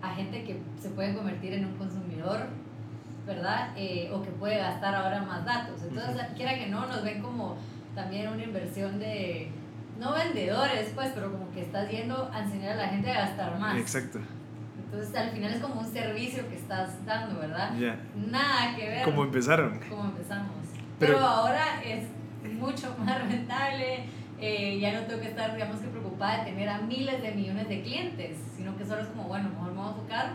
a 0.02 0.14
gente 0.14 0.44
que 0.44 0.60
se 0.82 0.90
puede 0.90 1.14
convertir 1.14 1.54
en 1.54 1.64
un 1.66 1.76
consumidor, 1.76 2.46
¿verdad? 3.26 3.70
Eh, 3.76 4.10
o 4.12 4.22
que 4.22 4.30
puede 4.30 4.58
gastar 4.58 4.94
ahora 4.94 5.20
más 5.22 5.44
datos. 5.44 5.82
Entonces, 5.82 6.22
quiera 6.36 6.54
que 6.56 6.68
no, 6.68 6.86
nos 6.86 7.02
ven 7.02 7.20
como 7.20 7.56
también 7.94 8.28
una 8.28 8.42
inversión 8.42 8.98
de, 8.98 9.50
no 9.98 10.12
vendedores, 10.12 10.90
pues, 10.94 11.10
pero 11.14 11.32
como 11.32 11.50
que 11.50 11.62
estás 11.62 11.90
yendo 11.90 12.30
a 12.32 12.42
enseñar 12.42 12.72
a 12.72 12.82
la 12.82 12.88
gente 12.88 13.10
a 13.10 13.26
gastar 13.26 13.58
más. 13.58 13.76
exacto. 13.76 14.20
Entonces, 14.84 15.14
al 15.16 15.30
final 15.30 15.52
es 15.52 15.60
como 15.60 15.80
un 15.80 15.86
servicio 15.92 16.48
que 16.48 16.54
estás 16.56 17.04
dando, 17.04 17.40
¿verdad? 17.40 17.74
Ya. 17.76 17.98
Nada 18.14 18.76
que 18.76 18.86
ver 18.88 19.04
Como 19.04 19.24
empezaron. 19.24 19.80
como 19.88 20.04
empezamos. 20.04 20.52
Pero- 20.98 21.14
Pero, 21.14 21.26
ahora 21.26 21.82
es 21.84 22.04
mucho 22.58 22.94
más 23.04 23.20
rentable, 23.28 24.04
eh, 24.38 24.78
ya 24.78 24.92
no 24.92 25.00
tengo 25.06 25.20
que 25.20 25.28
estar, 25.28 25.52
digamos 25.54 25.80
que 25.80 25.88
preocupada 25.88 26.38
de 26.44 26.50
tener 26.50 26.68
a 26.68 26.78
miles 26.78 27.20
de 27.22 27.32
millones 27.32 27.68
de 27.68 27.82
clientes, 27.82 28.36
sino 28.56 28.76
que 28.76 28.84
solo 28.84 29.02
es 29.02 29.08
como, 29.08 29.24
bueno, 29.24 29.48
mejor 29.48 29.70
me 29.72 29.78
voy 29.78 29.86
a 29.86 29.90
enfocar 29.90 30.32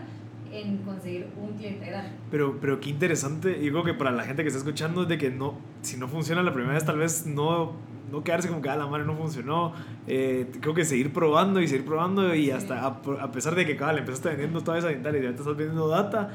en 0.52 0.78
conseguir 0.78 1.26
un 1.36 1.52
cliente 1.56 1.86
grande. 1.86 2.10
Pero, 2.30 2.58
pero 2.60 2.78
qué 2.80 2.90
interesante. 2.90 3.54
Creo 3.58 3.82
que 3.84 3.94
para 3.94 4.10
la 4.10 4.24
gente 4.24 4.42
que 4.42 4.48
está 4.48 4.58
escuchando 4.58 5.02
es 5.02 5.08
de 5.08 5.18
que 5.18 5.30
no, 5.30 5.54
si 5.80 5.96
no 5.96 6.08
funciona 6.08 6.42
la 6.42 6.52
primera 6.52 6.74
vez, 6.74 6.84
tal 6.84 6.98
vez 6.98 7.26
no, 7.26 7.72
no 8.10 8.22
quedarse 8.22 8.48
como 8.48 8.60
que 8.60 8.68
a 8.68 8.76
la 8.76 8.86
madre 8.86 9.04
no 9.06 9.16
funcionó. 9.16 9.72
Eh, 10.06 10.46
creo 10.60 10.74
que 10.74 10.84
seguir 10.84 11.12
probando 11.12 11.60
y 11.60 11.68
seguir 11.68 11.84
probando. 11.86 12.34
Y 12.34 12.44
Sí. 12.46 12.50
hasta 12.50 12.80
a, 12.80 12.86
a 13.20 13.32
pesar 13.32 13.54
de 13.54 13.64
que 13.66 13.76
cabal, 13.76 13.98
empezaste 13.98 14.28
vendiendo 14.28 14.60
toda 14.62 14.78
esa 14.78 14.88
ventana 14.88 15.16
y 15.18 15.22
ya 15.22 15.28
te 15.30 15.36
estás 15.36 15.56
vendiendo 15.56 15.88
data. 15.88 16.30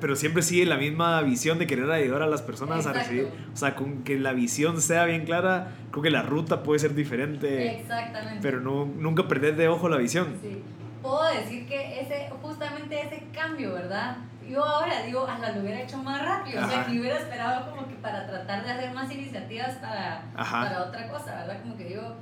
Pero 0.00 0.16
siempre 0.16 0.40
sigue 0.42 0.64
la 0.64 0.78
misma 0.78 1.20
visión 1.20 1.58
de 1.58 1.66
querer 1.66 1.90
ayudar 1.90 2.22
a 2.22 2.26
las 2.26 2.40
personas 2.40 2.86
a 2.86 2.90
Exacto. 2.92 2.98
recibir. 3.10 3.28
O 3.52 3.56
sea, 3.58 3.74
con 3.76 4.04
que 4.04 4.18
la 4.18 4.32
visión 4.32 4.80
sea 4.80 5.04
bien 5.04 5.26
clara, 5.26 5.74
creo 5.90 6.02
que 6.02 6.08
la 6.10 6.22
ruta 6.22 6.62
puede 6.62 6.78
ser 6.78 6.94
diferente. 6.94 7.80
Exactamente. 7.80 8.38
Pero 8.40 8.60
no, 8.62 8.86
nunca 8.98 9.28
perder 9.28 9.54
de 9.54 9.68
ojo 9.68 9.90
la 9.90 9.98
visión. 9.98 10.28
Sí. 10.40 10.62
Puedo 11.06 11.22
decir 11.34 11.68
que 11.68 12.00
ese, 12.00 12.28
justamente 12.42 13.00
ese 13.00 13.28
cambio, 13.32 13.74
¿verdad? 13.74 14.16
Yo 14.48 14.64
ahora 14.64 15.02
digo, 15.02 15.24
hasta 15.24 15.52
lo 15.52 15.60
hubiera 15.60 15.80
hecho 15.82 15.98
más 15.98 16.20
rápido, 16.24 16.64
o 16.64 16.68
sea, 16.68 16.80
Ajá. 16.80 16.90
que 16.90 16.98
hubiera 16.98 17.18
esperado 17.18 17.70
como 17.70 17.86
que 17.86 17.94
para 17.94 18.26
tratar 18.26 18.64
de 18.64 18.72
hacer 18.72 18.92
más 18.92 19.08
iniciativas 19.12 19.76
para, 19.76 20.22
Ajá. 20.34 20.62
para 20.62 20.82
otra 20.82 21.08
cosa, 21.08 21.34
¿verdad? 21.36 21.62
Como 21.62 21.76
que 21.76 21.84
digo, 21.84 22.16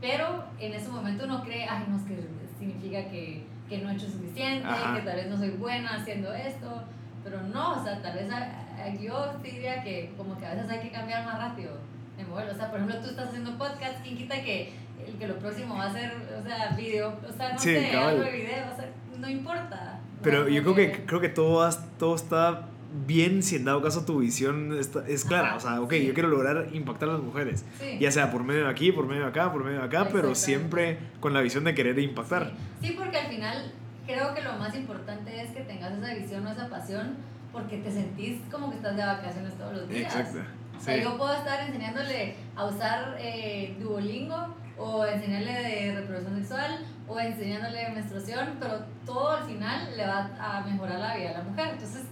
pero 0.00 0.44
en 0.58 0.72
ese 0.74 0.88
momento 0.88 1.24
uno 1.26 1.44
cree, 1.44 1.64
ay, 1.68 1.84
no, 1.88 1.96
es 1.96 2.02
que 2.02 2.26
significa 2.58 3.04
que, 3.08 3.46
que 3.68 3.78
no 3.78 3.90
he 3.90 3.94
hecho 3.94 4.08
suficiente, 4.10 4.66
Ajá. 4.66 4.94
que 4.96 5.02
tal 5.02 5.14
vez 5.16 5.28
no 5.28 5.36
soy 5.36 5.50
buena 5.50 5.94
haciendo 5.94 6.32
esto, 6.34 6.82
pero 7.22 7.40
no, 7.42 7.80
o 7.80 7.84
sea, 7.84 8.02
tal 8.02 8.14
vez 8.14 8.28
a- 8.32 8.82
a- 8.84 8.88
yo 9.00 9.32
sí 9.44 9.50
diría 9.52 9.80
que 9.84 10.12
como 10.16 10.36
que 10.38 10.46
a 10.46 10.54
veces 10.54 10.68
hay 10.70 10.80
que 10.80 10.90
cambiar 10.90 11.24
más 11.24 11.38
rápido 11.38 11.78
de 12.16 12.24
modelo, 12.24 12.50
o 12.52 12.56
sea, 12.56 12.68
por 12.70 12.80
ejemplo, 12.80 13.00
tú 13.00 13.10
estás 13.10 13.28
haciendo 13.28 13.56
podcast, 13.56 14.00
¿quién 14.02 14.16
quita 14.16 14.42
que 14.42 14.72
que 15.18 15.26
lo 15.28 15.36
próximo 15.38 15.76
va 15.76 15.86
a 15.86 15.92
ser, 15.92 16.12
o 16.40 16.42
sea, 16.46 16.74
video, 16.76 17.18
o 17.28 17.32
sea, 17.32 17.52
no 17.52 17.58
Sí, 17.58 17.70
sé, 17.70 17.96
algo 17.96 18.22
de 18.22 18.32
video, 18.32 18.72
o 18.72 18.76
sea, 18.76 18.88
no 19.18 19.28
importa. 19.28 20.00
Pero 20.22 20.48
yo 20.48 20.62
creo 20.62 20.74
que, 20.74 21.04
creo 21.06 21.20
que 21.20 21.28
todo, 21.28 21.68
todo 21.98 22.14
está 22.16 22.66
bien 23.06 23.42
si 23.42 23.56
en 23.56 23.64
dado 23.64 23.82
caso 23.82 24.04
tu 24.04 24.20
visión 24.20 24.76
está- 24.78 25.04
es 25.08 25.24
clara. 25.24 25.48
Ajá, 25.48 25.56
o 25.56 25.60
sea, 25.60 25.80
ok, 25.80 25.92
sí. 25.92 26.06
yo 26.06 26.14
quiero 26.14 26.28
lograr 26.28 26.68
impactar 26.72 27.08
a 27.08 27.12
las 27.14 27.22
mujeres. 27.22 27.64
Sí. 27.80 27.98
Ya 28.00 28.10
sea 28.12 28.30
por 28.30 28.44
medio 28.44 28.64
de 28.64 28.70
aquí, 28.70 28.92
por 28.92 29.06
medio 29.06 29.22
de 29.22 29.28
acá, 29.28 29.52
por 29.52 29.64
medio 29.64 29.78
de 29.80 29.84
acá, 29.84 30.08
pero 30.12 30.34
siempre 30.34 30.98
con 31.20 31.32
la 31.34 31.40
visión 31.40 31.64
de 31.64 31.74
querer 31.74 31.98
impactar. 31.98 32.52
Sí. 32.80 32.88
Sí, 32.88 32.94
porque 32.98 33.18
al 33.18 33.26
final 33.26 33.72
creo 34.06 34.34
que 34.34 34.42
lo 34.42 34.52
más 34.54 34.74
importante 34.76 35.40
es 35.42 35.50
que 35.50 35.60
tengas 35.62 35.92
esa 35.92 36.14
visión 36.14 36.46
o 36.46 36.50
esa 36.52 36.68
pasión 36.68 37.16
porque 37.52 37.78
te 37.78 37.90
sentís 37.90 38.40
como 38.50 38.70
que 38.70 38.76
estás 38.76 38.96
de 38.96 39.04
vacaciones 39.04 39.54
todos 39.58 39.72
los 39.74 39.88
días. 39.88 40.14
Exacto. 40.14 40.38
O 40.76 40.80
sea, 40.80 40.96
yo 40.96 41.16
puedo 41.16 41.34
estar 41.34 41.66
enseñándole 41.66 42.34
a 42.56 42.64
usar 42.66 43.16
eh, 43.18 43.76
Duolingo 43.80 44.54
o 44.78 45.04
enseñarle 45.06 45.52
de 45.52 45.94
reproducción 46.00 46.36
sexual 46.38 46.84
o 47.06 47.20
enseñándole 47.20 47.78
de 47.84 47.90
menstruación, 47.90 48.56
pero 48.60 48.80
todo 49.06 49.30
al 49.36 49.44
final 49.44 49.96
le 49.96 50.06
va 50.06 50.30
a 50.40 50.60
mejorar 50.62 50.98
la 50.98 51.16
vida 51.16 51.30
a 51.30 51.38
la 51.38 51.44
mujer. 51.44 51.68
Entonces, 51.72 52.04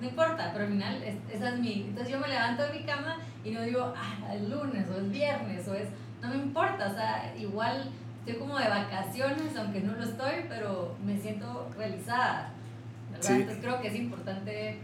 no 0.00 0.08
importa, 0.08 0.50
pero 0.52 0.64
al 0.66 0.70
final 0.72 1.02
es- 1.02 1.16
esa 1.34 1.50
es 1.50 1.58
mi... 1.60 1.84
Entonces 1.88 2.12
yo 2.12 2.18
me 2.18 2.28
levanto 2.28 2.62
de 2.64 2.72
mi 2.78 2.84
cama 2.84 3.16
y 3.44 3.50
no 3.52 3.62
digo, 3.62 3.92
ah, 3.96 4.34
es 4.34 4.42
lunes 4.42 4.86
o 4.90 4.98
es 5.00 5.10
viernes 5.10 5.66
o 5.68 5.74
es... 5.74 5.88
No 6.20 6.28
me 6.28 6.36
importa, 6.36 6.88
o 6.90 6.94
sea, 6.94 7.34
igual 7.38 7.88
estoy 8.20 8.40
como 8.40 8.58
de 8.58 8.68
vacaciones, 8.68 9.56
aunque 9.56 9.80
no 9.80 9.92
lo 9.94 10.04
estoy, 10.04 10.44
pero 10.48 10.94
me 11.04 11.16
siento 11.18 11.68
realizada. 11.76 12.50
¿verdad? 13.10 13.26
Sí. 13.26 13.32
Entonces 13.34 13.58
creo 13.62 13.80
que 13.80 13.88
es 13.88 13.94
importante... 13.94 14.78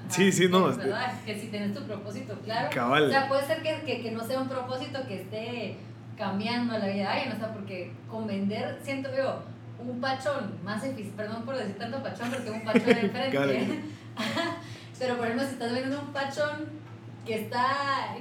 ajá, 0.00 0.10
Sí, 0.10 0.32
sí, 0.32 0.48
no, 0.48 0.70
este- 0.70 0.84
¿verdad? 0.84 1.12
Que 1.24 1.38
si 1.38 1.48
tienes 1.48 1.72
tu 1.74 1.82
propósito 1.84 2.38
claro, 2.44 2.68
Cabal. 2.72 3.04
o 3.04 3.10
sea, 3.10 3.28
puede 3.28 3.46
ser 3.46 3.62
que, 3.62 3.82
que, 3.82 4.02
que 4.02 4.10
no 4.10 4.24
sea 4.24 4.40
un 4.40 4.48
propósito 4.48 5.06
que 5.06 5.22
esté 5.22 5.76
cambiando 6.16 6.72
la 6.78 6.86
vida 6.86 6.94
de 6.94 7.06
alguien, 7.06 7.32
o 7.32 7.38
sea, 7.38 7.52
porque 7.52 7.92
con 8.10 8.26
vender, 8.26 8.78
siento 8.82 9.10
yo, 9.16 9.42
un 9.78 10.00
pachón 10.00 10.58
más 10.64 10.82
eficiente, 10.84 11.16
perdón 11.16 11.44
por 11.44 11.56
decir 11.56 11.76
tanto 11.76 12.02
pachón, 12.02 12.30
porque 12.30 12.50
un 12.50 12.64
pachón 12.64 12.86
de 12.86 12.94
frente. 13.10 13.80
Pero 14.98 15.16
por 15.16 15.26
ejemplo, 15.26 15.46
si 15.46 15.54
estás 15.54 15.72
vendiendo 15.72 16.00
un 16.00 16.12
pachón 16.12 16.84
que 17.26 17.40
está 17.42 17.66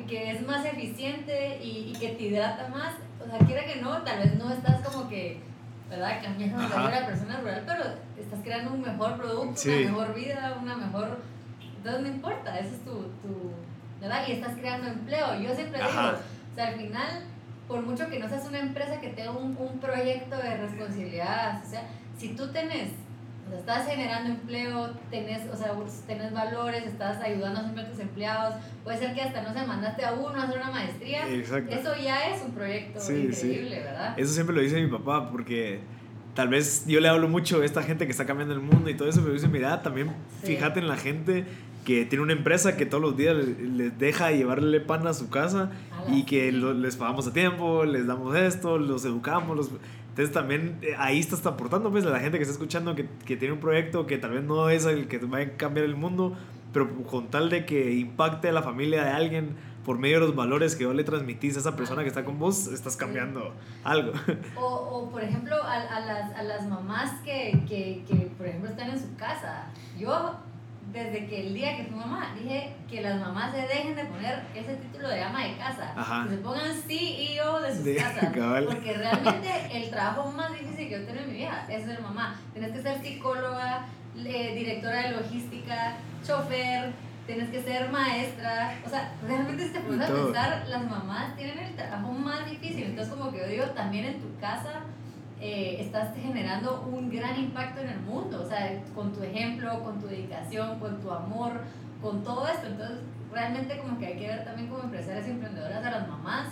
que 0.08 0.32
es 0.32 0.42
más 0.48 0.66
eficiente 0.66 1.60
y, 1.62 1.92
y 1.92 2.00
que 2.00 2.10
te 2.10 2.24
hidrata 2.24 2.68
más, 2.70 2.96
o 3.24 3.30
sea, 3.30 3.38
quiera 3.46 3.66
que 3.66 3.82
no, 3.82 4.02
tal 4.02 4.20
vez 4.20 4.36
no 4.36 4.52
estás 4.52 4.82
como 4.86 5.08
que, 5.08 5.40
¿verdad? 5.90 6.20
Cambiando 6.24 6.58
la 6.58 6.68
vida 6.68 6.90
de 6.90 7.02
la 7.02 7.06
persona 7.06 7.40
rural, 7.42 7.64
pero 7.68 7.84
estás 8.20 8.40
creando 8.44 8.72
un 8.74 8.82
mejor 8.82 9.18
producto, 9.18 9.56
Sí. 9.56 9.70
una 9.70 9.92
mejor 9.92 10.16
vida, 10.16 10.58
una 10.62 10.76
mejor... 10.76 11.20
Entonces 11.78 12.02
no 12.02 12.08
importa, 12.08 12.58
eso 12.58 12.74
es 12.76 12.84
tu, 12.86 12.92
tu 13.22 13.52
¿verdad? 14.02 14.24
Y 14.28 14.32
estás 14.34 14.56
creando 14.58 14.88
empleo. 14.88 15.40
Yo 15.40 15.54
siempre 15.54 15.80
digo, 15.80 15.90
Ajá. 15.92 16.16
o 16.52 16.56
sea, 16.56 16.68
al 16.70 16.76
final, 16.76 17.24
por 17.68 17.82
mucho 17.82 18.10
que 18.10 18.20
no 18.20 18.28
seas 18.30 18.48
una 18.48 18.60
empresa 18.60 19.00
que 19.00 19.10
tenga 19.10 19.32
un, 19.32 19.56
un 19.58 19.80
proyecto 19.80 20.36
de 20.38 20.58
responsabilidad, 20.58 21.62
o 21.66 21.70
sea, 21.70 21.88
si 22.18 22.30
tú 22.36 22.48
tenés, 22.52 22.90
o 23.46 23.50
sea, 23.50 23.60
estás 23.60 23.88
generando 23.88 24.30
empleo, 24.32 24.92
tenés, 25.10 25.42
o 25.52 25.56
sea, 25.56 25.74
tenés 26.08 26.34
valores, 26.34 26.84
estás 26.86 27.22
ayudando 27.22 27.62
siempre 27.62 27.84
a 27.84 27.90
tus 27.90 28.00
empleados, 28.00 28.56
puede 28.84 28.98
ser 29.00 29.14
que 29.14 29.22
hasta, 29.22 29.42
no 29.42 29.54
sé, 29.54 29.66
mandaste 29.66 30.06
a 30.06 30.14
uno 30.14 30.40
a 30.40 30.44
hacer 30.44 30.58
una 30.58 30.72
maestría, 30.72 31.28
Exacto. 31.30 31.74
eso 31.76 31.92
ya 32.02 32.30
es 32.30 32.42
un 32.44 32.52
proyecto 32.52 33.00
Sí, 33.00 33.30
sí. 33.34 33.48
increíble, 33.48 33.80
¿verdad? 33.80 34.14
Eso 34.20 34.34
siempre 34.34 34.56
lo 34.56 34.62
dice 34.62 34.82
mi 34.82 34.90
papá, 34.90 35.30
porque 35.32 35.80
tal 36.36 36.48
vez 36.50 36.86
yo 36.88 37.00
le 37.00 37.08
hablo 37.10 37.28
mucho 37.30 37.62
a 37.62 37.66
esta 37.66 37.84
gente 37.84 38.06
que 38.06 38.12
está 38.12 38.26
cambiando 38.26 38.54
el 38.54 38.62
mundo 38.62 38.90
y 38.90 38.96
todo 38.96 39.08
eso, 39.10 39.22
pero 39.22 39.34
dice, 39.34 39.48
mira, 39.48 39.82
también 39.82 40.10
Sí. 40.42 40.48
fíjate 40.56 40.80
en 40.80 40.88
la 40.88 40.98
gente 40.98 41.46
que 41.86 42.06
tiene 42.06 42.24
una 42.24 42.32
empresa 42.34 42.78
que 42.78 42.86
todos 42.86 43.04
los 43.04 43.18
días 43.18 43.36
le- 43.36 43.68
les 43.68 44.00
deja 44.00 44.32
llevarle 44.32 44.80
pan 44.80 45.06
a 45.06 45.14
su 45.14 45.30
casa 45.30 45.70
y 46.08 46.24
que 46.24 46.52
lo- 46.52 46.74
les 46.74 46.96
pagamos 46.96 47.28
a 47.28 47.34
tiempo, 47.34 47.86
les 47.86 48.08
damos 48.08 48.36
esto, 48.36 48.78
los 48.78 49.06
educamos, 49.06 49.56
los... 49.58 49.72
Entonces 50.10 50.32
también 50.34 50.78
eh, 50.84 50.96
ahí 51.00 51.20
estás 51.20 51.44
aportando 51.46 51.90
pues 51.92 52.06
a 52.06 52.10
la 52.10 52.20
gente 52.20 52.38
que 52.38 52.44
está 52.44 52.54
escuchando 52.54 52.94
que, 52.96 53.08
que 53.26 53.36
tiene 53.36 53.54
un 53.54 53.60
proyecto 53.60 54.06
que 54.06 54.18
tal 54.20 54.32
vez 54.32 54.44
no 54.44 54.70
es 54.70 54.86
el 54.86 55.08
que 55.08 55.18
va 55.20 55.40
a 55.40 55.50
cambiar 55.58 55.86
el 55.86 55.96
mundo, 55.96 56.38
pero 56.72 56.88
con 57.04 57.28
tal 57.28 57.50
de 57.50 57.66
que 57.66 57.94
impacte 57.94 58.50
a 58.50 58.52
la 58.52 58.62
familia 58.62 59.04
de 59.06 59.10
alguien 59.12 59.56
por 59.84 59.98
medio 59.98 60.20
de 60.22 60.28
los 60.28 60.36
valores 60.36 60.76
que 60.76 60.86
vos 60.86 60.96
le 60.96 61.04
transmitís 61.04 61.58
a 61.58 61.60
esa 61.60 61.76
persona 61.76 62.04
que 62.04 62.08
está 62.08 62.24
con 62.24 62.40
vos, 62.40 62.68
estás 62.68 62.96
cambiando 62.96 63.54
algo. 63.84 64.14
O, 64.56 64.62
o, 64.66 65.10
por 65.12 65.22
ejemplo, 65.24 65.56
a, 65.62 65.74
a, 65.82 66.00
las, 66.00 66.34
a 66.36 66.44
las 66.44 66.68
mamás 66.70 67.12
que, 67.26 67.60
que, 67.68 68.04
que, 68.08 68.28
por 68.38 68.48
ejemplo, 68.48 68.70
están 68.70 68.92
en 68.92 69.00
su 69.00 69.14
casa. 69.18 69.66
Yo, 70.00 70.36
desde 70.94 71.26
que 71.28 71.42
el 71.48 71.54
día 71.56 71.76
que 71.76 71.86
fui 71.86 71.96
mamá, 71.96 72.36
dije 72.40 72.72
que 72.90 73.02
las 73.02 73.20
mamás 73.20 73.52
se 73.52 73.62
dejen 73.62 73.96
de 73.96 74.06
poner 74.06 74.44
ese 74.54 74.76
título 74.76 75.10
de 75.10 75.24
ama 75.24 75.44
de 75.44 75.58
casa. 75.58 75.92
Ajá. 75.98 76.24
Que 76.26 76.36
se 76.36 76.38
pongan 76.38 76.74
CEO 76.88 77.60
de 77.62 77.76
sus 77.76 77.84
De- 77.84 77.96
casas. 77.96 78.30
cabal. 78.34 78.66
Porque 78.66 78.94
realmente 78.94 79.50
el 79.74 79.90
trabajo 79.90 80.32
más 80.32 80.52
difícil 80.52 80.88
que 80.90 80.92
yo 80.92 81.06
tengo 81.06 81.20
en 81.22 81.28
mi 81.30 81.36
vida 81.38 81.66
es 81.68 81.84
ser 81.86 82.00
mamá. 82.02 82.40
Tienes 82.54 82.72
que 82.72 82.82
ser 82.82 83.02
psicóloga, 83.02 83.86
directora 84.16 85.02
de 85.08 85.12
logística, 85.18 85.96
chofer, 86.26 86.92
tienes 87.26 87.50
que 87.50 87.64
ser 87.64 87.90
maestra. 87.90 88.76
O 88.86 88.90
sea, 88.90 89.14
realmente 89.26 89.64
si 89.66 89.70
te 89.74 89.80
pones 89.80 90.08
a 90.08 90.14
pensar, 90.14 90.64
las 90.68 90.86
mamás 90.88 91.36
tienen 91.36 91.58
el 91.58 91.76
trabajo 91.76 92.12
más 92.12 92.48
difícil. 92.50 92.84
Entonces, 92.84 93.14
como 93.16 93.32
que 93.32 93.40
yo 93.40 93.48
digo, 93.48 93.66
también 93.72 94.06
en 94.06 94.20
tu 94.22 94.40
casa 94.40 94.82
eh, 95.46 95.82
estás 95.82 96.16
generando 96.16 96.90
un 96.90 97.10
gran 97.10 97.38
impacto 97.38 97.82
en 97.82 97.90
el 97.90 98.00
mundo. 98.00 98.42
O 98.42 98.48
sea, 98.48 98.82
con 98.96 99.12
tu 99.12 99.22
ejemplo, 99.24 99.84
con 99.84 100.00
tu 100.00 100.08
dedicación, 100.08 100.80
con 100.80 101.02
tu 101.02 101.12
amor, 101.12 101.52
con 102.02 102.24
todo 102.24 102.48
esto. 102.48 102.68
Entonces, 102.68 103.00
realmente 103.34 103.78
como 103.78 104.00
que 104.00 104.08
hay 104.08 104.18
que 104.18 104.28
ver 104.28 104.46
también 104.46 104.70
como 104.70 104.84
empresarias 104.84 105.28
y 105.28 105.32
emprendedoras 105.32 105.86
a 105.86 105.92
las 105.92 106.08
mamás 106.08 106.48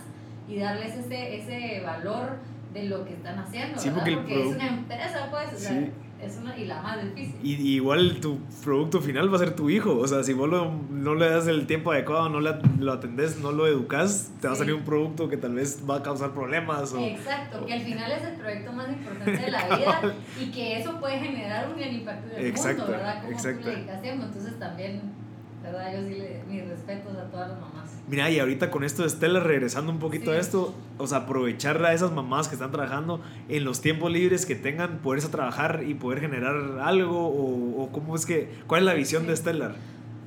y 0.45 0.59
darles 0.59 0.93
ese, 0.97 1.37
ese 1.37 1.81
valor 1.85 2.39
de 2.73 2.83
lo 2.83 3.05
que 3.05 3.13
están 3.13 3.39
haciendo. 3.39 3.79
Sí, 3.79 3.89
¿verdad? 3.89 4.03
porque 4.03 4.17
porque 4.17 4.49
es 4.49 4.55
una 4.55 4.67
empresa, 4.67 5.27
pues, 5.31 5.53
o 5.53 5.57
sea, 5.57 5.71
Sí. 5.71 5.91
Es 6.23 6.37
una, 6.37 6.57
y 6.57 6.65
la 6.65 6.81
más 6.81 6.97
difícil. 7.03 7.35
Y, 7.43 7.55
y 7.55 7.75
igual 7.75 8.19
tu 8.21 8.39
producto 8.63 9.01
final 9.01 9.31
va 9.31 9.37
a 9.37 9.39
ser 9.39 9.55
tu 9.55 9.69
hijo. 9.69 9.97
O 9.97 10.07
sea, 10.07 10.23
si 10.23 10.33
vos 10.33 10.49
lo- 10.49 10.71
no 10.91 11.15
le 11.15 11.29
das 11.29 11.47
el 11.47 11.65
tiempo 11.67 11.91
adecuado, 11.91 12.29
no 12.29 12.39
le- 12.39 12.55
lo 12.79 12.91
atendés, 12.93 13.39
no 13.39 13.51
lo 13.51 13.65
educas, 13.67 14.31
te 14.39 14.47
va 14.47 14.53
a 14.53 14.55
salir 14.57 14.73
un 14.75 14.83
producto 14.83 15.27
que 15.29 15.37
tal 15.37 15.55
vez 15.55 15.81
va 15.89 15.95
a 15.97 16.03
causar 16.03 16.31
problemas. 16.33 16.93
O, 16.93 17.05
Exacto, 17.07 17.65
que 17.65 17.73
al 17.73 17.81
final 17.81 18.11
es 18.11 18.23
el 18.23 18.35
proyecto 18.35 18.71
más 18.73 18.89
importante 18.89 19.37
de 19.37 19.51
la 19.51 19.63
vida 19.77 20.15
y 20.39 20.51
que 20.51 20.77
eso 20.79 20.99
puede 20.99 21.19
generar 21.19 21.67
un 21.69 21.77
gran 21.79 21.93
impacto 21.93 22.31
en 22.35 22.39
el 22.39 22.45
Exacto, 22.45 22.81
mundo, 22.83 22.97
¿verdad? 22.97 23.21
Como 23.21 23.33
exacto. 23.33 23.69
Entonces 23.71 24.59
también, 24.59 25.01
¿verdad? 25.63 25.93
Yo 25.93 26.07
sí 26.07 26.15
le, 26.15 26.43
mis 26.47 26.67
respetos 26.67 27.15
a 27.17 27.25
todas 27.31 27.49
las 27.49 27.59
mamás. 27.59 27.80
Mira, 28.07 28.29
y 28.29 28.39
ahorita 28.39 28.71
con 28.71 28.83
esto 28.83 29.03
de 29.03 29.09
Stella, 29.09 29.39
regresando 29.39 29.91
un 29.91 29.99
poquito 29.99 30.31
Sí. 30.31 30.37
a 30.37 30.39
esto, 30.39 30.73
o 30.97 31.07
sea, 31.07 31.19
aprovechar 31.19 31.83
a 31.85 31.93
esas 31.93 32.11
mamás 32.11 32.47
que 32.49 32.55
están 32.55 32.71
trabajando 32.71 33.21
en 33.47 33.63
los 33.63 33.79
tiempos 33.81 34.11
libres 34.11 34.45
que 34.45 34.55
tengan, 34.55 34.97
poderse 34.99 35.29
trabajar 35.29 35.83
y 35.87 35.93
poder 35.93 36.19
generar 36.19 36.55
algo, 36.81 37.27
o, 37.27 37.83
o 37.83 37.91
cómo 37.91 38.15
es 38.15 38.25
que, 38.25 38.49
¿cuál 38.67 38.81
es 38.81 38.85
la 38.87 38.93
visión 38.95 39.27
de 39.27 39.35
Stellar? 39.35 39.75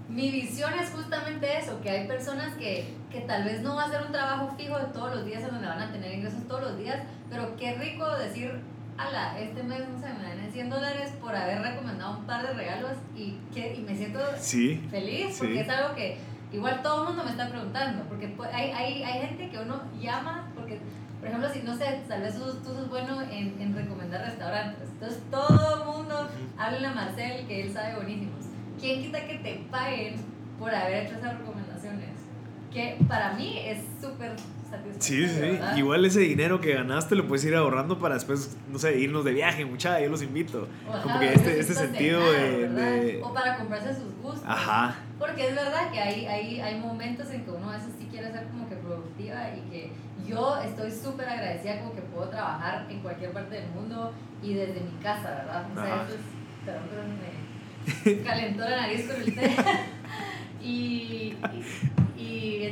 Mi 0.09 0.31
visión 0.31 0.73
es 0.81 0.91
justamente 0.91 1.59
eso, 1.59 1.81
que 1.83 1.91
hay 1.91 2.07
personas 2.07 2.55
que, 2.57 2.87
que 3.11 3.21
tal 3.23 3.45
vez 3.45 3.61
no 3.63 3.75
va 3.75 3.85
a 3.85 3.91
ser 3.91 4.03
un 4.07 4.13
trabajo 4.13 4.55
fijo 4.57 4.79
de 4.79 4.85
todos 4.87 5.15
los 5.17 5.27
días 5.27 5.43
en 5.43 5.51
donde 5.51 5.67
van 5.67 5.81
a 5.81 5.93
tener 5.93 6.15
ingresos 6.15 6.47
todos 6.47 6.63
los 6.63 6.79
días, 6.79 7.03
pero 7.29 7.57
qué 7.57 7.75
rico 7.75 8.07
decir, 8.17 8.53
ala, 8.97 9.39
este 9.41 9.63
mes 9.65 9.81
no 9.93 9.99
sé, 9.99 10.07
me 10.15 10.23
dan 10.23 10.51
100 10.53 10.71
dólares 10.71 11.11
por 11.21 11.35
haber 11.35 11.61
recomendado 11.61 12.19
un 12.19 12.25
par 12.27 12.47
de 12.47 12.53
regalos 12.55 12.93
y, 13.17 13.35
que, 13.53 13.75
y 13.75 13.81
me 13.83 13.97
siento 13.97 14.21
Sí, 14.39 14.81
feliz 14.91 15.37
porque 15.39 15.61
es 15.61 15.69
algo 15.69 15.95
que 15.97 16.17
igual 16.55 16.83
todo 16.83 17.03
el 17.03 17.09
mundo 17.09 17.25
me 17.25 17.31
está 17.31 17.49
preguntando, 17.49 18.05
porque 18.09 18.37
pu- 18.37 18.49
hay, 18.53 18.71
hay, 18.71 19.03
hay 19.03 19.27
gente 19.29 19.51
que 19.51 19.59
uno 19.59 19.83
llama, 20.01 20.51
porque 20.55 20.81
por 21.21 21.29
ejemplo, 21.29 21.49
si 21.51 21.61
no 21.63 21.75
sé, 21.75 22.03
tal 22.07 22.21
vez 22.23 22.35
tú, 22.39 22.45
tú 22.63 22.75
sos 22.75 22.89
bueno 22.91 23.23
en, 23.23 23.57
en 23.61 23.75
recomendar 23.75 24.21
restaurantes, 24.27 24.89
entonces 24.91 25.23
todo 25.31 25.79
el 25.79 25.85
mundo 25.87 26.29
habla 26.59 26.91
a 26.91 26.95
Marcel 26.95 27.47
que 27.47 27.63
él 27.63 27.73
sabe 27.73 27.97
buenísimos. 27.97 28.45
¿Quién 28.79 29.03
quita 29.03 29.25
que 29.27 29.39
te 29.39 29.65
paguen 29.71 30.17
por 30.59 30.75
haber 30.75 31.07
hecho 31.07 31.15
esas 31.17 31.39
recomendaciones? 31.39 32.11
Que 32.73 32.99
para 33.09 33.33
mí 33.33 33.59
es 33.65 33.79
súper. 34.03 34.33
Sí, 34.99 35.29
sí. 35.29 35.41
¿verdad? 35.41 35.77
Igual 35.77 36.05
ese 36.05 36.21
dinero 36.21 36.61
que 36.61 36.75
ganaste 36.75 37.15
lo 37.15 37.27
puedes 37.27 37.45
ir 37.45 37.55
ahorrando 37.55 37.99
para 37.99 38.15
después, 38.15 38.57
no 38.71 38.79
sé, 38.79 38.99
irnos 38.99 39.25
de 39.25 39.33
viaje, 39.33 39.65
mucha, 39.65 40.01
yo 40.01 40.11
los 40.11 40.23
invito. 40.23 40.69
Ajá, 40.89 41.03
Como 41.03 41.21
que 41.21 41.33
este, 41.33 41.61
este 41.61 41.75
sentido 41.75 42.21
cenar, 42.33 42.71
de, 42.71 43.21
O 43.23 43.33
para 43.33 43.57
comprarse 43.57 43.95
sus 43.95 44.15
gustos. 44.23 44.43
Ajá, 44.47 44.97
Porque 45.19 45.49
es 45.49 45.55
verdad 45.55 45.91
que 45.91 46.01
hay, 46.01 46.27
hay, 46.27 46.61
hay 46.61 46.81
momentos 46.81 47.31
en 47.31 47.45
que 47.45 47.51
uno 47.51 47.71
a 47.71 47.77
veces 47.77 47.93
sí 47.99 48.07
quiere 48.11 48.31
ser 48.33 48.47
como 48.49 48.69
que 48.69 48.77
productiva 48.77 49.51
y 49.55 49.71
que 49.71 49.93
yo 50.29 50.59
estoy 50.63 50.91
súper 50.91 51.29
agradecida 51.29 51.81
como 51.81 51.95
que 51.95 52.03
puedo 52.03 52.29
trabajar 52.29 52.87
en 52.89 53.01
cualquier 53.01 53.33
parte 53.33 53.57
del 53.57 53.71
mundo 53.71 54.13
y 54.43 54.55
desde 54.55 54.81
mi 54.81 55.03
casa, 55.03 55.31
¿verdad? 55.31 55.67
O 55.71 55.75
sea, 55.75 56.05
eso 56.05 56.15
es, 56.15 56.65
perdón, 56.65 56.89
pero 56.91 58.17
me 58.17 58.23
calentó 58.25 58.63
la 58.63 58.77
nariz 58.83 59.07
con 59.07 59.21
el 59.21 59.35
té. 59.35 59.51
y 60.63 61.37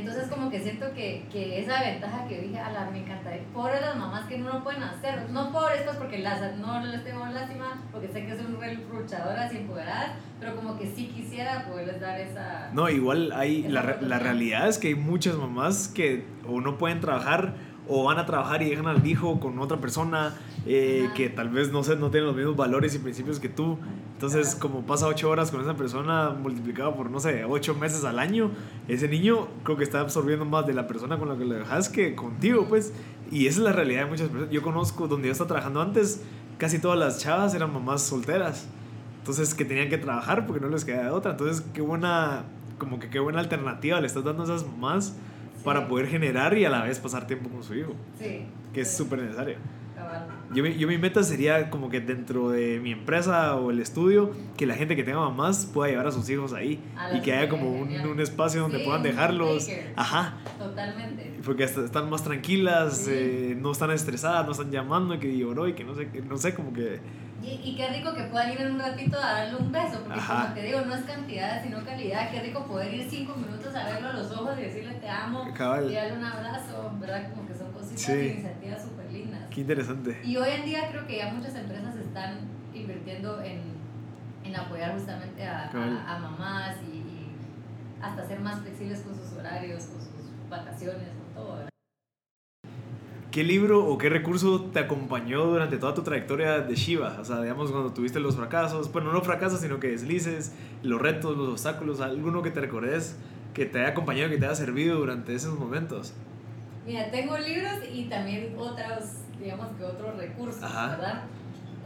entonces 0.03 0.29
como 0.29 0.49
que 0.51 0.59
siento 0.59 0.93
que, 0.93 1.25
que 1.31 1.61
esa 1.61 1.81
ventaja 1.81 2.27
que 2.27 2.41
dije, 2.41 2.59
a 2.59 2.71
la 2.71 2.91
me 2.91 2.99
encantaría, 2.99 3.41
pobres 3.53 3.79
las 3.79 3.95
mamás 3.95 4.25
que 4.25 4.37
no 4.37 4.51
lo 4.51 4.63
pueden 4.63 4.83
hacer, 4.83 5.29
no 5.29 5.51
pobres 5.53 5.83
pues 5.83 5.95
porque 5.95 6.19
las, 6.19 6.57
no 6.57 6.85
les 6.85 7.05
tengo 7.05 7.25
lástima, 7.25 7.81
porque 7.89 8.09
sé 8.09 8.25
que 8.25 8.35
son 8.35 8.57
luchadoras 8.91 9.53
y 9.53 9.57
empoderadas, 9.57 10.11
pero 10.41 10.57
como 10.57 10.77
que 10.77 10.87
sí 10.87 11.07
quisiera 11.07 11.65
poderles 11.65 12.01
dar 12.01 12.19
esa... 12.19 12.69
No, 12.73 12.89
igual 12.89 13.31
hay, 13.31 13.63
Esa 13.63 13.69
la, 13.69 13.97
la 14.01 14.19
realidad 14.19 14.67
es 14.67 14.77
que 14.77 14.89
hay 14.89 14.95
muchas 14.95 15.37
mamás 15.37 15.87
que 15.87 16.25
o 16.45 16.59
no 16.59 16.77
pueden 16.77 16.99
trabajar 16.99 17.53
o 17.87 18.03
van 18.03 18.17
a 18.17 18.25
trabajar 18.25 18.61
y 18.61 18.69
dejan 18.69 18.87
al 18.87 19.05
hijo 19.05 19.39
con 19.39 19.59
otra 19.59 19.77
persona 19.77 20.35
eh, 20.65 21.09
que 21.15 21.29
tal 21.29 21.49
vez 21.49 21.71
no 21.71 21.83
sé, 21.83 21.95
no 21.97 22.09
tienen 22.09 22.27
los 22.27 22.35
mismos 22.35 22.55
valores 22.55 22.95
y 22.95 22.99
principios 22.99 23.39
que 23.39 23.49
tú. 23.49 23.77
Entonces, 24.13 24.55
como 24.55 24.85
pasa 24.85 25.07
ocho 25.07 25.29
horas 25.29 25.51
con 25.51 25.61
esa 25.61 25.75
persona 25.75 26.29
multiplicado 26.29 26.95
por, 26.95 27.11
no 27.11 27.19
sé, 27.19 27.43
ocho 27.43 27.75
meses 27.75 28.05
al 28.05 28.19
año, 28.19 28.51
ese 28.87 29.09
niño 29.09 29.49
creo 29.63 29.75
que 29.77 29.83
está 29.83 29.99
absorbiendo 29.99 30.45
más 30.45 30.65
de 30.65 30.73
la 30.73 30.87
persona 30.87 31.17
con 31.17 31.27
la 31.27 31.37
que 31.37 31.43
lo 31.43 31.55
dejas 31.55 31.89
que 31.89 32.15
contigo, 32.15 32.65
pues. 32.69 32.93
Y 33.31 33.47
esa 33.47 33.59
es 33.59 33.63
la 33.63 33.73
realidad 33.73 34.05
de 34.05 34.11
muchas 34.11 34.29
personas. 34.29 34.53
Yo 34.53 34.61
conozco 34.61 35.07
donde 35.07 35.27
yo 35.27 35.31
estaba 35.33 35.49
trabajando 35.49 35.81
antes, 35.81 36.21
casi 36.57 36.79
todas 36.79 36.97
las 36.97 37.19
chavas 37.19 37.53
eran 37.53 37.73
mamás 37.73 38.01
solteras. 38.03 38.67
Entonces 39.19 39.53
que 39.53 39.65
tenían 39.65 39.89
que 39.89 39.97
trabajar 39.97 40.45
porque 40.45 40.61
no 40.61 40.69
les 40.69 40.85
quedaba 40.85 41.05
de 41.05 41.11
otra. 41.11 41.31
Entonces 41.31 41.65
qué 41.73 41.81
buena, 41.81 42.43
como 42.77 42.99
que 42.99 43.09
qué 43.09 43.19
buena 43.19 43.39
alternativa 43.39 43.99
le 43.99 44.07
estás 44.07 44.23
dando 44.23 44.43
a 44.43 44.45
esas 44.45 44.65
mamás 44.65 45.15
para 45.63 45.87
poder 45.87 46.07
generar 46.07 46.57
y 46.57 46.65
a 46.65 46.69
la 46.69 46.83
vez 46.83 46.99
pasar 46.99 47.27
tiempo 47.27 47.49
con 47.49 47.63
su 47.63 47.73
hijo. 47.75 47.93
Sí. 48.19 48.45
Que 48.73 48.81
es 48.81 48.95
súper 48.95 49.19
necesario. 49.19 49.55
Yo, 50.53 50.61
mi- 50.63 50.75
yo 50.77 50.87
mi 50.87 50.97
meta 50.97 51.23
sería 51.23 51.69
como 51.69 51.89
que 51.89 51.99
dentro 52.01 52.49
de 52.49 52.79
mi 52.81 52.91
empresa 52.91 53.55
o 53.55 53.71
el 53.71 53.79
estudio, 53.79 54.31
que 54.57 54.65
la 54.67 54.75
gente 54.75 54.95
que 54.95 55.03
tenga 55.03 55.19
mamás 55.19 55.65
pueda 55.65 55.89
llevar 55.89 56.07
a 56.07 56.11
sus 56.11 56.29
hijos 56.29 56.51
ahí 56.53 56.79
y 57.15 57.21
que 57.21 57.33
haya 57.33 57.47
como 57.49 57.71
un, 57.71 57.89
un 58.05 58.19
espacio 58.19 58.61
donde 58.61 58.79
Sí, 58.79 58.83
puedan 58.85 59.01
dejarlos. 59.01 59.67
Ajá. 59.95 60.35
Totalmente. 60.59 61.39
Porque 61.45 61.63
hasta 61.63 61.83
están 61.85 62.09
más 62.09 62.23
tranquilas, 62.23 62.97
Sí. 63.05 63.11
eh, 63.13 63.57
no 63.59 63.71
están 63.71 63.91
estresadas, 63.91 64.45
no 64.45 64.51
están 64.51 64.69
llamando, 64.71 65.17
que 65.19 65.35
lloró 65.37 65.67
y 65.67 65.73
que 65.73 65.83
no 65.83 65.95
sé, 65.95 66.09
que 66.09 66.21
no 66.21 66.37
sé, 66.37 66.53
como 66.53 66.73
que... 66.73 66.99
Y, 67.43 67.59
y 67.61 67.75
qué 67.75 67.89
rico 67.89 68.13
que 68.13 68.23
puedan 68.23 68.53
ir 68.53 68.61
en 68.61 68.71
un 68.73 68.79
ratito 68.79 69.17
a 69.17 69.33
darle 69.33 69.55
un 69.57 69.71
beso, 69.71 69.99
porque 70.03 70.19
Ajá. 70.19 70.43
como 70.43 70.53
te 70.55 70.61
digo, 70.63 70.81
no 70.81 70.95
es 70.95 71.01
cantidad, 71.03 71.61
sino 71.61 71.83
calidad. 71.83 72.31
Qué 72.31 72.39
rico 72.41 72.65
poder 72.65 72.93
ir 72.93 73.07
cinco 73.09 73.35
minutos 73.35 73.75
a 73.75 73.83
verlo 73.85 74.09
a 74.09 74.13
los 74.13 74.31
ojos 74.31 74.57
y 74.57 74.61
decirle 74.61 74.93
te 74.95 75.09
amo, 75.09 75.53
Cabal. 75.53 75.91
y 75.91 75.95
darle 75.95 76.13
un 76.17 76.23
abrazo, 76.23 76.91
¿verdad? 76.99 77.29
Como 77.31 77.45
que 77.47 77.53
son 77.53 77.71
cositas 77.73 77.99
Sí. 77.99 78.11
e 78.13 78.27
iniciativas 78.35 78.81
súper 78.81 79.11
lindas. 79.11 79.41
Qué 79.49 79.61
interesante. 79.61 80.21
Y 80.23 80.37
hoy 80.37 80.49
en 80.51 80.65
día 80.65 80.87
creo 80.89 81.05
que 81.05 81.17
ya 81.17 81.31
muchas 81.33 81.53
empresas 81.55 81.95
están 81.97 82.39
invirtiendo 82.73 83.41
en, 83.41 83.61
en 84.45 84.55
apoyar 84.55 84.93
justamente 84.93 85.45
a, 85.45 85.69
a, 85.69 86.15
a 86.15 86.19
mamás 86.19 86.77
y, 86.91 86.95
y 86.97 87.35
hasta 88.01 88.25
ser 88.25 88.39
más 88.39 88.61
flexibles 88.61 89.01
con 89.01 89.15
sus 89.15 89.33
horarios, 89.37 89.83
con 89.85 89.99
sus 90.01 90.49
vacaciones, 90.49 91.09
con 91.09 91.33
todo, 91.43 91.55
¿verdad? 91.57 91.69
¿Qué 93.33 93.43
libro 93.43 93.83
o 93.87 93.97
qué 93.97 94.09
recurso 94.09 94.65
te 94.65 94.77
acompañó 94.77 95.43
durante 95.45 95.77
toda 95.77 95.95
tu 95.95 96.03
trayectoria 96.03 96.59
de 96.59 96.75
Shiva? 96.75 97.17
O 97.19 97.25
sea, 97.25 97.41
digamos, 97.41 97.71
cuando 97.71 97.91
tuviste 97.91 98.19
los 98.19 98.35
fracasos, 98.35 98.91
bueno, 98.91 99.11
no 99.11 99.23
fracasos, 99.23 99.59
sino 99.59 99.79
que 99.79 99.87
deslices, 99.87 100.53
los 100.83 101.01
retos, 101.01 101.35
los 101.35 101.49
obstáculos, 101.49 101.99
alguno 101.99 102.43
que 102.43 102.51
te 102.51 102.61
recordes 102.61 103.15
que 103.55 103.65
te 103.65 103.79
haya 103.79 103.89
acompañado, 103.89 104.29
que 104.29 104.37
te 104.37 104.45
haya 104.45 104.53
servido 104.53 104.99
durante 104.99 105.33
esos 105.33 105.57
momentos. 105.57 106.13
Mira, 106.85 107.09
tengo 107.09 107.35
libros 107.39 107.73
y 107.91 108.03
también 108.03 108.53
otros, 108.55 109.23
digamos 109.39 109.69
que 109.79 109.83
otros 109.83 110.15
recursos, 110.15 110.61
Ajá. 110.61 110.89
¿verdad? 110.89 111.23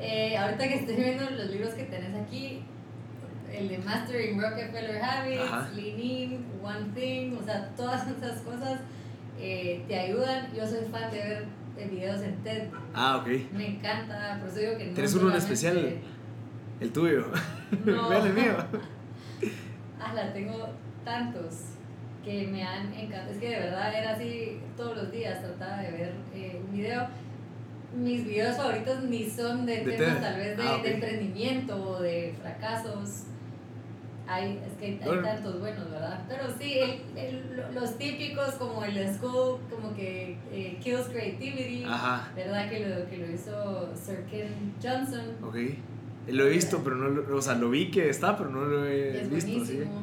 Eh, 0.01 0.35
ahorita 0.35 0.67
que 0.67 0.73
estoy 0.73 0.95
viendo 0.97 1.29
los 1.29 1.49
libros 1.49 1.73
que 1.75 1.83
tenés 1.83 2.13
aquí, 2.13 2.61
el 3.53 3.69
de 3.69 3.77
Mastering 3.77 4.41
Rockefeller 4.41 5.01
Habits. 5.01 5.75
Lean 5.77 5.97
In, 5.97 6.45
One 6.61 6.89
Thing, 6.93 7.37
o 7.41 7.45
sea, 7.45 7.73
todas 7.77 8.05
esas 8.05 8.41
cosas 8.41 8.81
eh, 9.39 9.83
te 9.88 9.99
ayudan. 9.99 10.53
Yo 10.55 10.65
soy 10.65 10.79
fan 10.91 11.11
de 11.11 11.17
ver 11.17 11.45
eh, 11.77 11.88
videos 11.89 12.21
en 12.21 12.35
TED, 12.43 12.63
Ah, 12.93 13.17
ok. 13.17 13.27
me 13.53 13.67
encanta, 13.75 14.38
por 14.39 14.49
eso 14.49 14.59
digo 14.59 14.77
que 14.77 14.85
no. 14.88 14.93
¿Tenés 14.93 15.13
uno 15.15 15.29
en 15.31 15.38
especial? 15.38 15.93
El 16.79 16.91
tuyo. 16.91 17.25
No. 17.85 18.13
El 18.25 18.33
mío. 18.33 18.55
Ah, 19.99 20.13
la 20.13 20.31
tengo 20.31 20.69
tantos 21.03 21.55
que 22.23 22.47
me 22.47 22.63
han 22.63 22.93
encantado. 22.93 23.31
Es 23.31 23.38
que 23.39 23.49
de 23.49 23.59
verdad 23.59 23.93
era 23.93 24.11
así 24.11 24.59
todos 24.77 24.95
los 24.95 25.11
días, 25.11 25.41
trataba 25.41 25.81
de 25.81 25.91
ver 25.91 26.13
eh, 26.35 26.61
un 26.63 26.71
video. 26.77 27.07
Mis 27.95 28.23
videos 28.25 28.55
favoritos 28.57 29.03
ni 29.03 29.27
son 29.29 29.65
de, 29.65 29.83
De 29.83 29.91
temas 29.93 30.21
tal 30.21 30.35
vez 30.38 30.55
de, 30.55 30.63
Ah, 30.63 30.77
de 30.83 30.93
emprendimiento 30.93 31.75
o 31.91 32.01
de 32.01 32.35
fracasos. 32.41 33.23
Hay, 34.30 34.61
es 34.65 34.73
que 34.78 34.86
hay, 34.88 34.99
Bueno. 35.05 35.21
tantos 35.23 35.59
buenos, 35.59 35.89
¿verdad? 35.89 36.25
Pero 36.28 36.43
sí, 36.59 36.80
el- 36.80 37.17
el- 37.17 37.55
lo- 37.55 37.71
los 37.80 37.97
típicos 37.97 38.55
como 38.55 38.84
el 38.84 39.07
School, 39.15 39.59
como 39.69 39.95
que 39.95 40.38
eh, 40.51 40.78
Kills 40.84 41.07
Creativity, 41.07 41.86
Ajá. 41.86 42.30
¿verdad? 42.36 42.69
Que 42.69 42.80
lo, 42.88 43.09
que 43.09 43.17
lo 43.17 43.32
hizo 43.32 43.95
Sir 43.95 44.25
Ken 44.30 44.73
Johnson. 44.84 45.32
Ok. 45.43 45.55
Lo 46.28 46.45
he 46.45 46.49
visto, 46.49 46.82
pero 46.84 46.97
no 46.97 47.07
lo, 47.07 47.38
o 47.38 47.41
sea, 47.41 47.55
lo 47.55 47.69
vi 47.69 47.89
que 47.89 48.09
está, 48.09 48.36
pero 48.38 48.49
no 48.49 48.65
lo 48.65 48.86
he 48.86 49.21
es 49.21 49.30
visto, 49.30 49.47
sí. 49.49 49.55
buenísimo. 49.57 50.01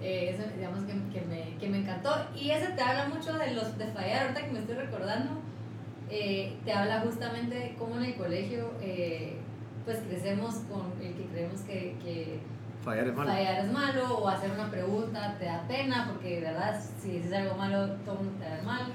Eh, 0.00 0.30
eso, 0.34 0.42
digamos 0.56 0.80
que, 0.82 0.94
que, 1.16 1.24
me, 1.26 1.56
que 1.60 1.68
me 1.68 1.78
encantó. 1.78 2.10
Y 2.34 2.50
ese 2.50 2.72
te 2.72 2.82
habla 2.82 3.08
mucho 3.08 3.32
de 3.38 3.52
los 3.54 3.78
de 3.78 3.86
fallar, 3.86 4.22
ahorita 4.22 4.44
que 4.46 4.52
me 4.52 4.58
estoy 4.58 4.74
recordando. 4.74 5.30
eh, 6.10 6.56
te 6.64 6.72
habla 6.72 7.00
justamente 7.00 7.54
de 7.54 7.74
cómo 7.78 7.96
en 7.96 8.04
el 8.06 8.14
colegio 8.16 8.72
eh, 8.82 9.36
pues 9.86 9.98
crecemos 10.08 10.56
con 10.70 10.92
el 11.00 11.14
que 11.14 11.24
creemos 11.32 11.60
que, 11.62 11.94
que 12.04 12.38
Fallar 12.82 13.08
es 13.08 13.14
malo. 13.14 13.30
fallar 13.30 13.64
es 13.64 13.72
malo 13.72 14.18
o 14.18 14.28
hacer 14.28 14.50
una 14.50 14.70
pregunta 14.70 15.36
te 15.38 15.44
da 15.44 15.62
pena 15.68 16.08
porque 16.10 16.36
de 16.36 16.40
verdad 16.40 16.80
si 17.00 17.12
dices 17.12 17.32
algo 17.32 17.54
malo 17.54 17.94
todo 18.04 18.18
el 18.18 18.24
mundo 18.24 18.44
te 18.44 18.50
da 18.50 18.62
mal. 18.62 18.92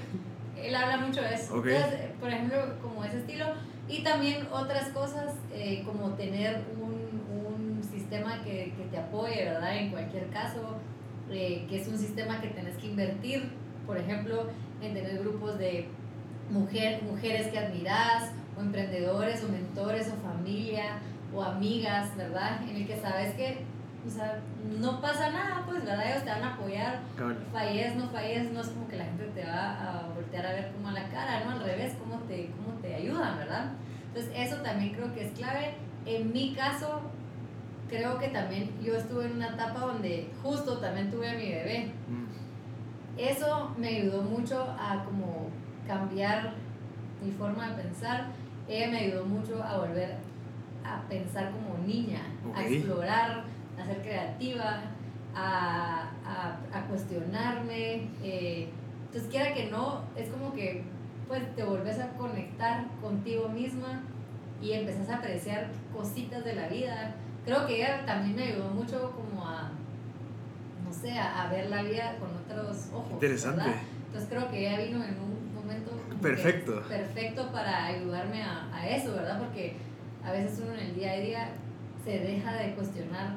Él 0.61 0.75
habla 0.75 0.97
mucho 0.97 1.21
de 1.21 1.35
eso. 1.35 1.55
Ok. 1.55 1.67
Entonces, 1.67 1.99
por 2.19 2.29
ejemplo, 2.29 2.57
como 2.81 3.03
ese 3.05 3.19
estilo. 3.19 3.45
Y 3.87 4.03
también 4.03 4.47
otras 4.51 4.89
cosas 4.89 5.35
eh, 5.53 5.83
como 5.85 6.09
tener 6.15 6.65
un, 6.81 7.21
un 7.31 7.83
sistema 7.83 8.43
que, 8.43 8.73
que 8.75 8.83
te 8.91 8.97
apoye, 8.97 9.45
¿verdad? 9.45 9.77
En 9.77 9.91
cualquier 9.91 10.27
caso, 10.29 10.77
eh, 11.29 11.65
que 11.69 11.79
es 11.79 11.87
un 11.87 11.97
sistema 11.97 12.41
que 12.41 12.47
tenés 12.49 12.75
que 12.77 12.87
invertir, 12.87 13.51
por 13.85 13.97
ejemplo, 13.97 14.47
en 14.81 14.93
tener 14.93 15.19
grupos 15.19 15.57
de 15.57 15.87
mujer, 16.49 17.03
mujeres 17.03 17.47
que 17.47 17.59
admirás, 17.59 18.31
o 18.57 18.61
emprendedores, 18.61 19.43
o 19.43 19.49
mentores, 19.49 20.11
o 20.11 20.27
familia, 20.27 20.99
o 21.33 21.43
amigas, 21.43 22.15
¿verdad? 22.17 22.61
En 22.69 22.75
el 22.75 22.87
que 22.87 22.97
sabes 22.99 23.33
que, 23.35 23.59
o 24.07 24.09
sea, 24.09 24.39
no 24.79 25.01
pasa 25.01 25.29
nada, 25.31 25.63
pues, 25.65 25.83
¿verdad? 25.83 26.09
Ellos 26.09 26.23
te 26.23 26.29
van 26.29 26.43
a 26.43 26.53
apoyar, 26.53 26.99
Cabal. 27.17 27.37
falles, 27.51 27.95
no 27.95 28.07
falles, 28.09 28.51
no 28.51 28.61
es 28.61 28.69
como 28.69 28.87
que 28.87 28.95
la 28.95 29.05
gente 29.05 29.25
te 29.35 29.45
va 29.45 29.73
a 29.73 30.07
voltear 30.13 30.45
a 30.45 30.53
ver 30.53 30.71
como 30.71 30.87
a 30.87 30.93
la 30.93 31.09
cara, 31.09 31.43
¿no? 31.43 31.51
Al 31.51 31.63
revés, 31.63 31.95
cómo 31.99 32.21
te, 32.21 32.51
cómo 32.51 32.77
te 32.79 32.95
ayudan, 32.95 33.37
¿verdad? 33.37 33.71
Entonces, 34.07 34.31
eso 34.35 34.57
también 34.57 34.93
creo 34.93 35.13
que 35.13 35.25
es 35.25 35.31
clave. 35.33 35.75
En 36.05 36.31
mi 36.31 36.53
caso, 36.53 37.01
creo 37.89 38.17
que 38.17 38.29
también 38.29 38.71
yo 38.81 38.95
estuve 38.95 39.25
en 39.25 39.33
una 39.33 39.49
etapa 39.49 39.79
donde 39.79 40.31
justo 40.41 40.77
también 40.79 41.11
tuve 41.11 41.29
a 41.29 41.33
mi 41.33 41.49
bebé. 41.49 41.91
Mm. 42.07 43.19
Eso 43.19 43.75
me 43.77 43.87
ayudó 43.89 44.21
mucho 44.21 44.61
a 44.79 45.03
como 45.03 45.49
cambiar 45.85 46.53
mi 47.23 47.31
forma 47.31 47.69
de 47.69 47.83
pensar. 47.83 48.27
Ella 48.67 48.89
me 48.89 48.97
ayudó 48.99 49.25
mucho 49.25 49.61
a 49.63 49.79
volver 49.79 50.15
a 50.85 51.01
pensar 51.09 51.51
como 51.51 51.85
niña, 51.85 52.21
a 52.55 52.65
explorar, 52.65 53.43
a 53.79 53.85
ser 53.85 54.01
creativa, 54.01 54.81
a, 55.35 56.09
a, 56.25 56.77
a 56.77 56.81
cuestionarme. 56.87 58.09
eh, 58.23 58.69
entonces, 59.05 59.29
quiera 59.31 59.53
que 59.53 59.67
no, 59.71 60.01
es 60.15 60.29
como 60.29 60.53
que 60.53 60.83
pues 61.27 61.55
te 61.55 61.63
volvés 61.63 61.99
a 61.99 62.09
conectar 62.09 62.85
contigo 63.01 63.49
misma 63.49 64.01
y 64.61 64.71
empezás 64.73 65.09
a 65.09 65.17
apreciar 65.17 65.67
cositas 65.95 66.43
de 66.43 66.55
la 66.55 66.67
vida. 66.67 67.15
Creo 67.45 67.65
que 67.65 67.77
ella 67.77 68.05
también 68.05 68.35
me 68.35 68.43
ayudó 68.53 68.69
mucho 68.69 69.11
como 69.11 69.45
a, 69.47 69.71
no 70.85 70.93
sé, 70.93 71.17
a, 71.17 71.43
a 71.43 71.49
ver 71.49 71.69
la 71.69 71.83
vida 71.83 72.15
con 72.19 72.29
otros 72.35 72.89
ojos. 72.93 73.11
Interesante. 73.11 73.61
¿verdad? 73.61 73.81
Entonces 74.07 74.29
creo 74.29 74.49
que 74.49 74.59
ella 74.67 74.85
vino 74.85 75.03
en 75.03 75.15
un 75.19 75.53
momento 75.55 75.91
Perfecto. 76.21 76.81
perfecto 76.87 77.51
para 77.51 77.85
ayudarme 77.85 78.41
a, 78.43 78.69
a 78.73 78.89
eso, 78.89 79.13
¿verdad? 79.13 79.39
Porque 79.39 79.75
a 80.23 80.31
veces 80.31 80.59
uno 80.63 80.73
en 80.73 80.79
el 80.79 80.95
día 80.95 81.11
a 81.11 81.17
día 81.17 81.49
se 82.03 82.19
deja 82.19 82.53
de 82.55 82.73
cuestionar 82.73 83.35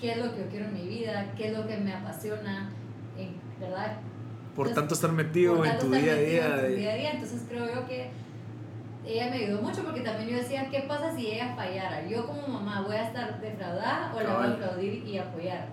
qué 0.00 0.12
es 0.12 0.18
lo 0.18 0.34
que 0.34 0.40
yo 0.42 0.48
quiero 0.48 0.66
en 0.66 0.74
mi 0.74 0.86
vida, 0.86 1.32
qué 1.36 1.48
es 1.48 1.56
lo 1.58 1.66
que 1.66 1.76
me 1.78 1.92
apasiona, 1.92 2.70
¿verdad? 3.60 3.98
Por 4.54 4.68
Entonces, 4.68 4.74
tanto 4.74 4.94
estar 4.94 5.12
metido 5.12 5.64
en 5.64 5.78
tu 5.78 5.90
día 5.90 6.12
a 6.12 6.16
día. 6.16 6.46
en 6.46 6.54
tu 6.56 6.62
de- 6.62 6.76
día 6.76 6.92
a 6.92 6.96
día. 6.96 7.10
Entonces 7.12 7.42
creo 7.48 7.66
yo 7.74 7.86
que 7.86 8.10
ella 9.06 9.30
me 9.30 9.36
ayudó 9.36 9.62
mucho 9.62 9.82
porque 9.84 10.00
también 10.00 10.28
yo 10.30 10.36
decía, 10.36 10.68
¿qué 10.70 10.80
pasa 10.88 11.14
si 11.14 11.26
ella 11.28 11.54
fallara? 11.54 12.06
Yo 12.08 12.26
como 12.26 12.46
mamá 12.48 12.82
voy 12.82 12.96
a 12.96 13.06
estar 13.06 13.40
defraudada 13.40 14.12
o 14.14 14.20
la 14.20 14.22
voy 14.22 14.32
a 14.32 14.34
Cabal. 14.34 14.52
aplaudir 14.54 15.06
y 15.06 15.18
apoyar. 15.18 15.66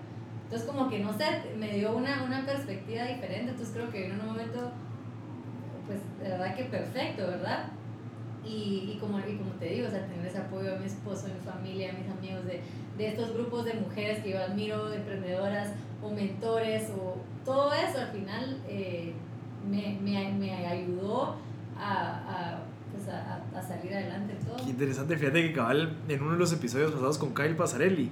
Entonces 0.44 0.68
como 0.68 0.88
que 0.88 1.00
no 1.00 1.12
sé, 1.16 1.24
me 1.58 1.72
dio 1.72 1.96
una, 1.96 2.22
una 2.22 2.44
perspectiva 2.46 3.04
diferente, 3.04 3.50
entonces 3.50 3.70
creo 3.74 3.90
que 3.90 4.06
en 4.06 4.20
un 4.20 4.26
momento, 4.26 4.70
pues 5.86 5.98
de 6.22 6.28
verdad 6.28 6.54
que 6.54 6.64
perfecto, 6.64 7.26
¿verdad? 7.26 7.66
Y, 8.44 8.92
y, 8.94 8.98
como, 9.00 9.18
y 9.20 9.36
como 9.36 9.52
te 9.52 9.64
digo, 9.66 9.88
o 9.88 9.90
sea, 9.90 10.06
tener 10.06 10.26
ese 10.26 10.38
apoyo 10.38 10.72
de 10.72 10.78
mi 10.80 10.86
esposo, 10.86 11.26
de 11.26 11.34
mi 11.34 11.40
familia, 11.40 11.92
de 11.92 11.98
mis 11.98 12.10
amigos, 12.10 12.44
de, 12.44 12.60
de 12.98 13.08
estos 13.08 13.32
grupos 13.34 13.64
de 13.64 13.74
mujeres 13.74 14.22
que 14.22 14.30
yo 14.30 14.38
admiro, 14.40 14.88
de 14.88 14.96
emprendedoras 14.98 15.72
o 16.02 16.10
mentores, 16.10 16.90
o 16.96 17.16
todo 17.44 17.72
eso 17.72 17.98
al 18.00 18.08
final 18.12 18.58
eh, 18.68 19.12
me, 19.68 19.98
me, 20.02 20.32
me 20.32 20.66
ayudó 20.66 21.36
a, 21.78 22.54
a, 22.54 22.58
pues 22.92 23.08
a, 23.08 23.42
a- 23.56 23.62
salir 23.62 23.92
adelante 23.94 24.34
todo. 24.46 24.56
Qué 24.64 24.70
interesante, 24.70 25.16
fíjate 25.16 25.42
que 25.42 25.52
cabal 25.52 25.96
en 26.08 26.22
uno 26.22 26.32
de 26.32 26.38
los 26.38 26.52
episodios 26.52 26.92
pasados 26.92 27.18
con 27.18 27.34
Kyle 27.34 27.56
Pasarelli, 27.56 28.10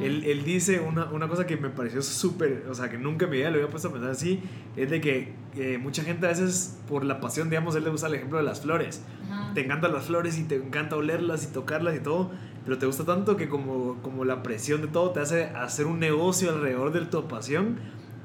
él, 0.00 0.24
él 0.24 0.42
dice 0.42 0.80
una, 0.80 1.04
una 1.12 1.28
cosa 1.28 1.46
que 1.46 1.58
me 1.58 1.68
pareció 1.68 2.00
súper, 2.00 2.64
o 2.70 2.74
sea, 2.74 2.88
que 2.88 2.96
nunca 2.96 3.26
en 3.26 3.30
mi 3.30 3.36
vida 3.36 3.50
lo 3.50 3.56
había 3.58 3.68
puesto 3.68 3.88
a 3.88 3.92
pensar 3.92 4.10
así, 4.12 4.42
es 4.74 4.88
de 4.88 5.02
que 5.02 5.34
eh, 5.54 5.76
mucha 5.76 6.02
gente 6.02 6.24
a 6.24 6.30
veces 6.30 6.78
por 6.88 7.04
la 7.04 7.20
pasión, 7.20 7.50
digamos, 7.50 7.76
él 7.76 7.84
le 7.84 7.90
usa 7.90 8.08
el 8.08 8.14
ejemplo 8.14 8.38
de 8.38 8.44
las 8.44 8.62
flores. 8.62 9.02
Ajá. 9.30 9.52
Te 9.52 9.60
encantan 9.62 9.92
las 9.92 10.04
flores 10.06 10.38
y 10.38 10.44
te 10.44 10.54
encanta 10.56 10.96
olerlas 10.96 11.44
y 11.44 11.48
tocarlas 11.52 11.94
y 11.94 12.00
todo, 12.00 12.30
pero 12.64 12.78
te 12.78 12.86
gusta 12.86 13.04
tanto 13.04 13.36
que 13.36 13.48
como, 13.48 14.00
como 14.02 14.24
la 14.24 14.42
presión 14.42 14.82
de 14.82 14.88
todo 14.88 15.10
te 15.10 15.20
hace 15.20 15.44
hacer 15.44 15.86
un 15.86 15.98
negocio 15.98 16.50
alrededor 16.50 16.92
de 16.92 17.00
tu 17.02 17.26
pasión, 17.28 17.76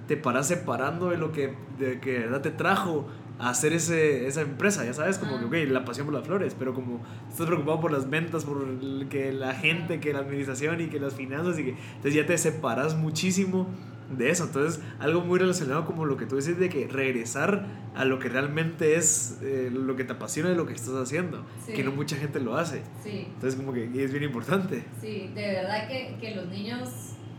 te 0.07 0.17
paras 0.17 0.47
separando 0.47 1.09
de 1.09 1.17
lo 1.17 1.31
que 1.31 1.53
de, 1.79 1.99
que 1.99 2.13
de 2.13 2.19
verdad 2.19 2.41
te 2.41 2.51
trajo 2.51 3.07
a 3.39 3.49
hacer 3.49 3.73
ese, 3.73 4.25
esa 4.27 4.41
empresa, 4.41 4.83
ya 4.83 4.93
sabes, 4.93 5.19
como 5.19 5.37
que, 5.37 5.45
ok, 5.45 5.69
la 5.69 5.85
pasión 5.85 6.07
por 6.07 6.15
las 6.15 6.25
flores, 6.25 6.55
pero 6.57 6.73
como 6.73 7.03
estás 7.29 7.45
preocupado 7.45 7.79
por 7.79 7.91
las 7.91 8.09
ventas, 8.09 8.45
por 8.45 8.65
que 9.09 9.31
la 9.31 9.53
gente, 9.53 9.99
que 9.99 10.11
la 10.11 10.19
administración 10.19 10.81
y 10.81 10.87
que 10.87 10.99
las 10.99 11.13
finanzas, 11.13 11.59
y 11.59 11.65
que 11.65 11.69
entonces 11.69 12.15
ya 12.15 12.25
te 12.25 12.37
separas 12.37 12.95
muchísimo 12.95 13.67
de 14.09 14.29
eso. 14.29 14.45
Entonces, 14.45 14.81
algo 14.99 15.21
muy 15.21 15.39
relacionado 15.39 15.85
como 15.85 16.05
lo 16.05 16.17
que 16.17 16.25
tú 16.25 16.35
dices 16.35 16.57
de 16.59 16.69
que 16.69 16.87
regresar 16.87 17.65
a 17.95 18.05
lo 18.05 18.19
que 18.19 18.29
realmente 18.29 18.95
es 18.95 19.39
eh, 19.41 19.69
lo 19.71 19.95
que 19.95 20.03
te 20.03 20.13
apasiona 20.13 20.51
y 20.51 20.55
lo 20.55 20.65
que 20.65 20.73
estás 20.73 20.95
haciendo, 20.95 21.45
que 21.65 21.83
no 21.83 21.91
mucha 21.91 22.15
gente 22.15 22.39
lo 22.39 22.57
hace. 22.57 22.83
Sí. 23.03 23.27
Entonces, 23.33 23.55
como 23.55 23.73
que 23.73 23.85
es 24.03 24.11
bien 24.11 24.23
importante. 24.23 24.83
Sí, 25.01 25.31
de 25.33 25.47
verdad 25.47 25.87
que, 25.87 26.17
que 26.19 26.35
los 26.35 26.47
niños, 26.47 26.89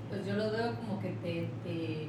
pues 0.08 0.26
yo 0.26 0.34
los 0.34 0.52
veo 0.52 0.74
como 0.76 1.00
que 1.00 1.10
te, 1.22 1.48
te, 1.64 2.08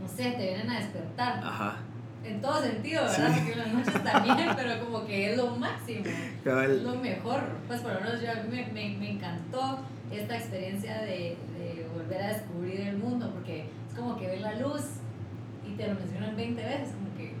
no 0.00 0.08
sé, 0.08 0.32
te 0.32 0.44
vienen 0.44 0.70
a 0.70 0.80
despertar. 0.80 1.38
Ajá 1.44 1.76
en 2.24 2.40
todo 2.40 2.62
sentido, 2.62 3.02
¿verdad? 3.02 3.32
Porque 3.34 3.52
en 3.52 3.58
las 3.58 3.72
noches 3.72 4.04
también, 4.04 4.48
pero 4.56 4.84
como 4.84 5.04
que 5.04 5.32
es 5.32 5.36
lo 5.36 5.56
máximo, 5.56 6.04
es 6.04 6.82
lo 6.82 6.94
mejor. 6.96 7.40
Pues 7.66 7.80
por 7.80 7.94
lo 7.94 8.00
menos 8.00 8.20
yo, 8.20 8.30
a 8.30 8.34
mí 8.34 8.48
me, 8.48 8.66
me, 8.72 8.96
me 8.96 9.10
encantó 9.10 9.80
esta 10.10 10.36
experiencia 10.36 11.02
de, 11.02 11.36
volver 12.02 12.22
a 12.22 12.28
descubrir 12.28 12.80
el 12.80 12.98
mundo, 12.98 13.30
porque 13.32 13.66
es 13.88 13.98
como 13.98 14.16
que 14.16 14.26
ves 14.26 14.40
la 14.40 14.54
luz 14.56 14.82
y 15.66 15.76
te 15.76 15.88
lo 15.88 15.94
mencionan 15.94 16.36
20 16.36 16.62
veces, 16.62 16.88
como 16.94 17.16
que, 17.16 17.34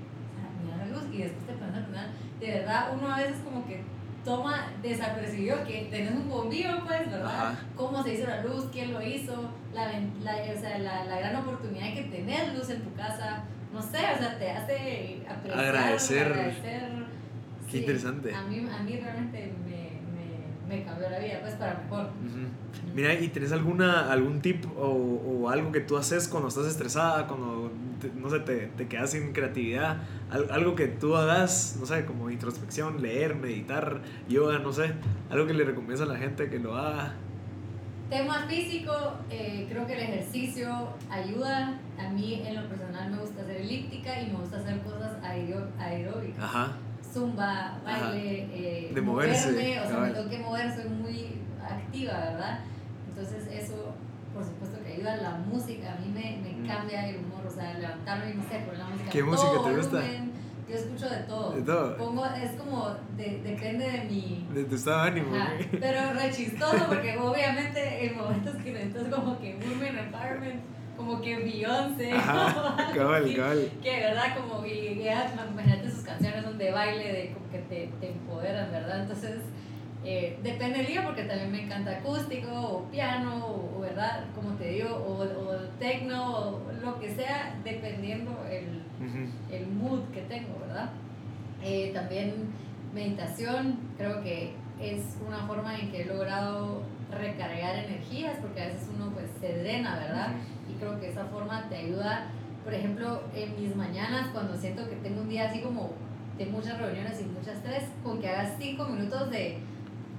mira 0.62 0.76
la 0.76 0.86
luz 0.86 1.04
y 1.12 1.18
después 1.18 1.46
te 1.46 1.52
pones 1.54 1.74
a. 1.76 2.40
De 2.40 2.46
verdad, 2.46 2.92
uno 2.98 3.12
a 3.12 3.18
veces 3.18 3.36
como 3.44 3.64
que 3.66 3.82
toma 4.24 4.72
desapercibido 4.82 5.64
que 5.64 5.88
tenés 5.90 6.12
un 6.12 6.28
bombillo, 6.28 6.84
pues, 6.86 7.10
¿verdad? 7.10 7.58
Cómo 7.76 8.02
se 8.02 8.14
hizo 8.14 8.26
la 8.26 8.42
luz, 8.42 8.68
quién 8.72 8.92
lo 8.92 9.02
hizo, 9.02 9.50
la, 9.74 9.92
la, 10.22 10.52
o 10.52 10.60
sea, 10.60 10.78
la, 10.78 11.04
la 11.04 11.18
gran 11.18 11.36
oportunidad 11.36 11.94
que 11.94 12.04
tenés 12.04 12.54
luz 12.54 12.70
en 12.70 12.82
tu 12.82 12.94
casa 12.94 13.44
no 13.72 13.80
sé, 13.80 13.98
o 14.14 14.18
sea, 14.18 14.38
te 14.38 14.50
hace 14.50 15.22
apreciar, 15.28 15.64
agradecer. 15.64 16.26
agradecer. 16.26 16.82
Qué 17.70 17.78
interesante. 17.78 18.34
A 18.34 18.42
mí, 18.42 18.66
a 18.70 18.82
mí 18.82 19.00
realmente 19.00 19.52
me, 20.72 20.84
cambió 20.84 21.10
la 21.10 21.18
vida, 21.18 21.38
pues 21.40 21.54
para 21.54 21.74
mejor. 21.74 22.10
Mira, 22.94 23.14
¿y 23.14 23.28
tenés 23.28 23.52
alguna, 23.52 24.10
algún 24.12 24.40
tip 24.40 24.64
o, 24.76 24.86
o, 24.86 25.48
algo 25.48 25.72
que 25.72 25.80
tú 25.80 25.96
haces 25.96 26.28
cuando 26.28 26.48
estás 26.48 26.66
estresada, 26.66 27.26
cuando, 27.26 27.70
no 28.14 28.30
sé, 28.30 28.40
te, 28.40 28.66
te 28.68 28.88
quedas 28.88 29.10
sin 29.10 29.32
creatividad? 29.32 29.98
Algo 30.50 30.74
que 30.74 30.88
tú 30.88 31.16
hagas, 31.16 31.76
no 31.78 31.86
sé, 31.86 32.04
como 32.04 32.30
introspección, 32.30 33.00
leer, 33.02 33.34
meditar, 33.34 34.00
yoga, 34.28 34.58
no 34.58 34.72
sé. 34.72 34.92
Algo 35.30 35.46
que 35.46 35.54
le 35.54 35.64
recomiendas 35.64 36.00
a 36.00 36.06
la 36.06 36.18
gente 36.18 36.48
que 36.48 36.58
lo 36.58 36.76
haga. 36.76 37.14
Tema 38.10 38.46
físico, 38.46 38.92
eh, 39.30 39.66
creo 39.70 39.86
que 39.86 39.94
el 39.94 40.00
ejercicio 40.00 40.88
ayuda. 41.10 41.80
A 41.98 42.10
mí 42.10 42.42
en 42.46 42.56
lo 42.56 42.68
personal 42.68 43.10
me 43.10 43.18
gusta 43.18 43.40
hacer 43.40 43.56
elíptica 43.56 44.20
y 44.20 44.30
me 44.30 44.38
gusta 44.38 44.58
hacer 44.58 44.80
cosas 44.82 45.16
aeróbicas. 45.22 46.44
Ajá. 46.44 46.76
Zumba, 47.12 47.78
baile, 47.84 48.48
eh, 48.52 48.92
de 48.94 49.00
moverse. 49.00 49.52
Moverme, 49.52 49.80
o 49.80 49.86
sea, 49.86 49.98
me 49.98 50.10
tengo 50.10 50.30
que 50.30 50.38
mover, 50.38 50.74
soy 50.74 50.88
muy 50.88 51.40
activa, 51.62 52.12
¿verdad? 52.12 52.60
Entonces 53.08 53.46
eso, 53.52 53.94
por 54.32 54.44
supuesto 54.44 54.82
que 54.82 54.94
ayuda. 54.94 55.16
La 55.18 55.30
música 55.32 55.92
a 55.92 55.96
mí 55.96 56.08
me, 56.08 56.40
me 56.42 56.62
mm. 56.62 56.66
cambia 56.66 57.08
el 57.08 57.16
humor, 57.18 57.46
o 57.46 57.50
sea, 57.50 57.74
levantarme 57.74 58.30
y 58.30 58.34
no 58.34 58.42
sé, 58.44 58.60
poner 58.60 58.78
la 58.78 58.86
música. 58.86 59.10
¿Qué 59.10 59.22
música 59.22 59.52
te 59.64 59.76
gusta? 59.76 60.02
Yo 60.68 60.76
escucho 60.78 61.10
de 61.10 61.18
todo. 61.24 61.52
De 61.52 61.62
todo. 61.62 61.96
Pongo, 61.98 62.24
es 62.24 62.52
como, 62.52 62.96
de, 63.16 63.42
depende 63.42 63.90
de 63.90 64.04
mi... 64.04 64.46
De 64.54 64.64
tu 64.64 64.76
estado 64.76 65.02
de 65.02 65.08
ánimo. 65.08 65.36
pero 65.78 66.14
re 66.14 66.30
chistoso 66.32 66.86
porque 66.88 67.18
obviamente 67.20 68.06
en 68.06 68.16
momentos 68.16 68.56
que 68.56 68.72
necesitas 68.72 69.08
como 69.08 69.38
que 69.38 69.56
Women 69.56 69.98
Empowerment, 69.98 70.62
como 71.04 71.20
que 71.20 71.36
Beyoncé. 71.36 72.12
Ajá, 72.12 72.92
cabal. 72.94 73.24
Que 73.82 73.90
de 73.90 74.00
verdad 74.00 74.36
como, 74.36 74.64
ya, 74.64 75.34
imagínate 75.52 75.90
sus 75.90 76.04
canciones 76.04 76.44
son 76.44 76.58
de 76.58 76.70
baile, 76.70 77.12
de 77.12 77.32
como 77.32 77.50
que 77.50 77.58
te, 77.58 77.90
te 78.00 78.08
empoderan, 78.10 78.70
¿verdad? 78.70 79.02
Entonces... 79.02 79.36
Eh, 80.04 80.36
depende 80.42 80.78
del 80.78 80.88
día 80.88 81.04
porque 81.04 81.22
también 81.22 81.52
me 81.52 81.62
encanta 81.62 81.98
acústico 81.98 82.50
o 82.52 82.90
piano 82.90 83.46
o, 83.46 83.78
verdad 83.78 84.24
como 84.34 84.56
te 84.56 84.70
digo 84.70 84.88
o, 84.96 85.22
o 85.22 85.56
tecno 85.78 86.38
o 86.38 86.72
lo 86.82 86.98
que 86.98 87.08
sea 87.08 87.54
dependiendo 87.62 88.36
el, 88.50 88.82
el 89.48 89.66
mood 89.68 90.00
que 90.12 90.22
tengo, 90.22 90.58
¿verdad? 90.58 90.90
Eh, 91.62 91.92
también 91.94 92.48
meditación, 92.92 93.78
creo 93.96 94.24
que 94.24 94.54
es 94.80 95.18
una 95.24 95.46
forma 95.46 95.78
en 95.78 95.92
que 95.92 96.02
he 96.02 96.04
logrado 96.04 96.82
recargar 97.10 97.76
energías, 97.76 98.36
porque 98.40 98.62
a 98.62 98.66
veces 98.66 98.88
uno 98.94 99.10
pues 99.12 99.26
se 99.40 99.58
drena, 99.58 99.98
¿verdad? 99.98 100.28
Y 100.68 100.74
creo 100.74 100.98
que 101.00 101.10
esa 101.10 101.24
forma 101.26 101.68
te 101.68 101.76
ayuda, 101.76 102.26
por 102.64 102.74
ejemplo, 102.74 103.22
en 103.34 103.60
mis 103.60 103.74
mañanas, 103.76 104.28
cuando 104.32 104.56
siento 104.56 104.88
que 104.88 104.96
tengo 104.96 105.22
un 105.22 105.28
día 105.28 105.48
así 105.48 105.60
como 105.60 105.92
de 106.38 106.46
muchas 106.46 106.78
reuniones 106.78 107.20
y 107.20 107.24
muchas 107.24 107.56
estrés, 107.56 107.84
con 108.02 108.20
que 108.20 108.28
hagas 108.28 108.54
cinco 108.58 108.84
minutos 108.86 109.30
de, 109.30 109.58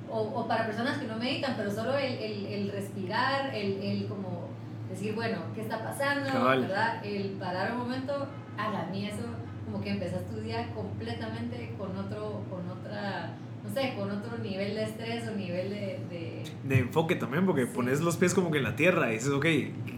o, 0.10 0.20
o, 0.20 0.48
para 0.48 0.66
personas 0.66 0.98
que 0.98 1.08
no 1.08 1.18
meditan, 1.18 1.56
pero 1.58 1.72
solo 1.72 1.98
el, 1.98 2.14
el, 2.14 2.46
el 2.46 2.72
respirar, 2.72 3.54
el, 3.54 3.82
el, 3.82 4.08
como 4.08 4.48
decir, 4.89 5.16
bueno, 5.16 5.38
¿qué 5.56 5.62
está 5.62 5.84
pasando? 5.84 6.30
¿Verdad? 6.46 7.04
El 7.04 7.32
parar 7.32 7.72
un 7.72 7.80
momento 7.80 8.28
a 8.58 8.86
mí 8.91 9.08
eso 9.08 9.24
como 9.66 9.84
que 9.84 9.91
empezas 9.91 10.24
tu 10.30 10.39
día 10.39 10.72
completamente 10.74 11.74
con 11.78 11.98
otro, 11.98 12.44
con 12.50 12.70
otra, 12.70 13.32
sé, 13.74 13.93
con 13.97 14.11
otro 14.11 14.38
nivel 14.38 14.76
de 14.76 14.84
estrés 14.84 15.28
o 15.28 15.36
nivel 15.36 15.69
de... 15.69 16.43
De, 16.63 16.80
enfoque 16.80 17.15
también, 17.15 17.45
porque 17.45 17.65
pones 17.65 18.01
los 18.01 18.17
pies 18.17 18.34
como 18.34 18.51
que 18.51 18.57
en 18.59 18.63
la 18.63 18.76
tierra 18.76 19.11
y 19.11 19.15
dices, 19.15 19.30
ok, 19.30 19.45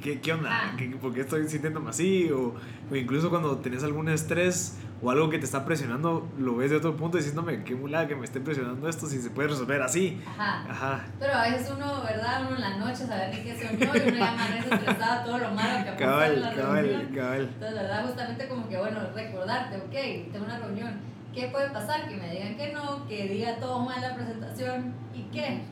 ¿qué, 0.01 0.19
qué 0.21 0.33
onda? 0.33 0.49
Ah. 0.51 0.77
¿Por 1.01 1.13
qué 1.13 1.21
estoy 1.21 1.47
sintiéndome 1.47 1.89
así? 1.89 2.29
O, 2.31 2.55
o 2.91 2.95
incluso 2.95 3.29
cuando 3.29 3.57
tenés 3.57 3.83
algún 3.83 4.09
estrés 4.09 4.77
o 5.01 5.11
algo 5.11 5.29
que 5.29 5.37
te 5.37 5.45
está 5.45 5.65
presionando, 5.65 6.27
lo 6.39 6.55
ves 6.55 6.71
de 6.71 6.77
otro 6.77 6.95
punto 6.95 7.17
y 7.17 7.21
dices, 7.21 7.35
no 7.35 7.43
me, 7.43 7.63
qué 7.63 7.75
mulada 7.75 8.07
que 8.07 8.15
me 8.15 8.25
esté 8.25 8.39
presionando 8.39 8.87
esto 8.87 9.07
si 9.07 9.21
se 9.21 9.29
puede 9.29 9.49
resolver 9.49 9.81
así. 9.81 10.21
Ajá. 10.25 10.65
Ajá. 10.69 11.05
Pero 11.19 11.33
a 11.33 11.43
veces 11.43 11.71
uno, 11.75 12.03
¿verdad? 12.03 12.41
Uno 12.47 12.55
en 12.55 12.61
la 12.61 12.77
noche 12.77 13.05
sabe 13.05 13.29
ni 13.29 13.43
qué 13.43 13.55
soñó 13.55 13.91
y 13.93 14.09
uno 14.09 14.17
ya 14.17 14.31
amanece 14.31 14.73
estresado 14.73 15.25
todo 15.25 15.37
lo 15.37 15.51
malo 15.51 15.83
que 15.83 15.89
ha 15.89 15.97
pasado 15.97 16.23
en 16.23 16.41
la 16.41 16.55
cabal, 16.55 16.85
reunión. 16.87 17.15
Cabal. 17.15 17.41
Entonces, 17.41 17.73
¿verdad? 17.75 18.05
Justamente 18.05 18.47
como 18.47 18.69
que, 18.69 18.77
bueno, 18.77 18.99
recordarte, 19.13 19.77
ok, 19.77 20.31
tengo 20.31 20.45
una 20.45 20.59
reunión. 20.59 21.14
¿Qué 21.35 21.49
puede 21.49 21.69
pasar? 21.69 22.07
Que 22.07 22.15
me 22.15 22.31
digan 22.31 22.55
que 22.55 22.71
no, 22.71 23.05
que 23.07 23.27
diga 23.27 23.57
todo 23.59 23.79
mal 23.79 24.01
la 24.01 24.15
presentación 24.15 24.93
y 25.13 25.23
qué. 25.23 25.63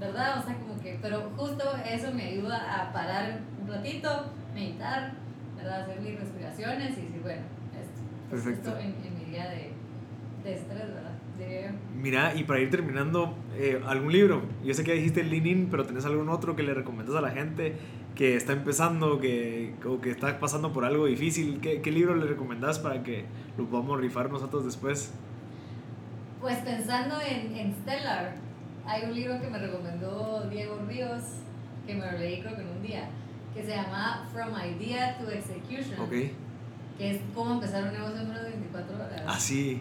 ¿Verdad? 0.00 0.38
O 0.38 0.42
sea, 0.42 0.54
como 0.54 0.80
que, 0.80 0.98
pero 1.02 1.30
justo 1.36 1.64
eso 1.86 2.10
me 2.12 2.24
ayuda 2.24 2.80
a 2.80 2.90
parar 2.90 3.40
un 3.60 3.68
ratito, 3.68 4.30
meditar, 4.54 5.12
¿verdad? 5.54 5.82
Hacer 5.82 6.00
mis 6.00 6.18
respiraciones 6.18 6.96
y 6.96 7.02
decir, 7.02 7.20
bueno, 7.22 7.42
Perfecto. 8.30 8.78
en, 8.78 8.94
en, 9.04 9.18
mi 9.18 9.24
día 9.26 9.50
de, 9.50 9.72
de 10.42 10.54
estrés, 10.54 10.94
¿verdad? 10.94 11.10
Mira, 11.94 12.34
y 12.34 12.44
para 12.44 12.60
ir 12.60 12.70
terminando, 12.70 13.34
eh, 13.56 13.80
¿algún 13.86 14.12
libro? 14.12 14.42
Yo 14.64 14.74
sé 14.74 14.84
que 14.84 14.92
dijiste 14.92 15.22
Lean 15.22 15.68
pero 15.70 15.84
¿tenés 15.84 16.04
algún 16.04 16.28
otro 16.28 16.56
que 16.56 16.62
le 16.62 16.74
recomiendas 16.74 17.16
a 17.16 17.20
la 17.20 17.30
gente 17.30 17.76
que 18.14 18.36
está 18.36 18.52
empezando 18.52 19.20
que, 19.20 19.74
o 19.86 20.00
que 20.00 20.10
está 20.10 20.38
pasando 20.38 20.72
por 20.72 20.84
algo 20.84 21.06
difícil? 21.06 21.60
¿Qué, 21.60 21.80
qué 21.80 21.90
libro 21.90 22.14
le 22.14 22.26
recomendás 22.26 22.78
para 22.78 23.02
que 23.02 23.24
lo 23.56 23.66
podamos 23.66 24.00
rifar 24.00 24.30
nosotros 24.30 24.64
después? 24.64 25.12
Pues 26.40 26.58
pensando 26.58 27.16
en, 27.20 27.56
en 27.56 27.74
Stellar, 27.82 28.34
hay 28.86 29.04
un 29.04 29.14
libro 29.14 29.40
que 29.40 29.48
me 29.48 29.58
recomendó 29.58 30.48
Diego 30.50 30.78
Ríos, 30.88 31.22
que 31.86 31.94
me 31.94 32.10
lo 32.10 32.18
leí 32.18 32.40
creo 32.40 32.56
que 32.56 32.62
en 32.62 32.68
un 32.68 32.82
día, 32.82 33.08
que 33.54 33.62
se 33.62 33.70
llama 33.76 34.28
From 34.32 34.50
Idea 34.54 35.18
to 35.18 35.30
Execution. 35.30 36.00
Okay 36.00 36.34
que 37.00 37.12
es 37.12 37.20
cómo 37.34 37.54
empezar 37.54 37.84
un 37.84 37.92
negocio 37.94 38.20
en 38.20 38.28
menos 38.28 38.42
de 38.42 38.50
24 38.50 38.94
horas. 38.94 39.22
Ah, 39.26 39.40
sí. 39.40 39.80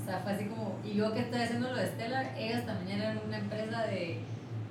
O 0.00 0.02
sea, 0.02 0.20
fue 0.20 0.32
así 0.32 0.46
como, 0.46 0.78
y 0.82 0.94
yo 0.94 1.12
que 1.12 1.20
estoy 1.20 1.42
haciendo 1.42 1.68
lo 1.68 1.76
de 1.76 1.86
Stellar, 1.88 2.34
ellos 2.38 2.64
también 2.64 3.02
eran 3.02 3.20
una 3.26 3.36
empresa 3.36 3.82
de, 3.82 4.20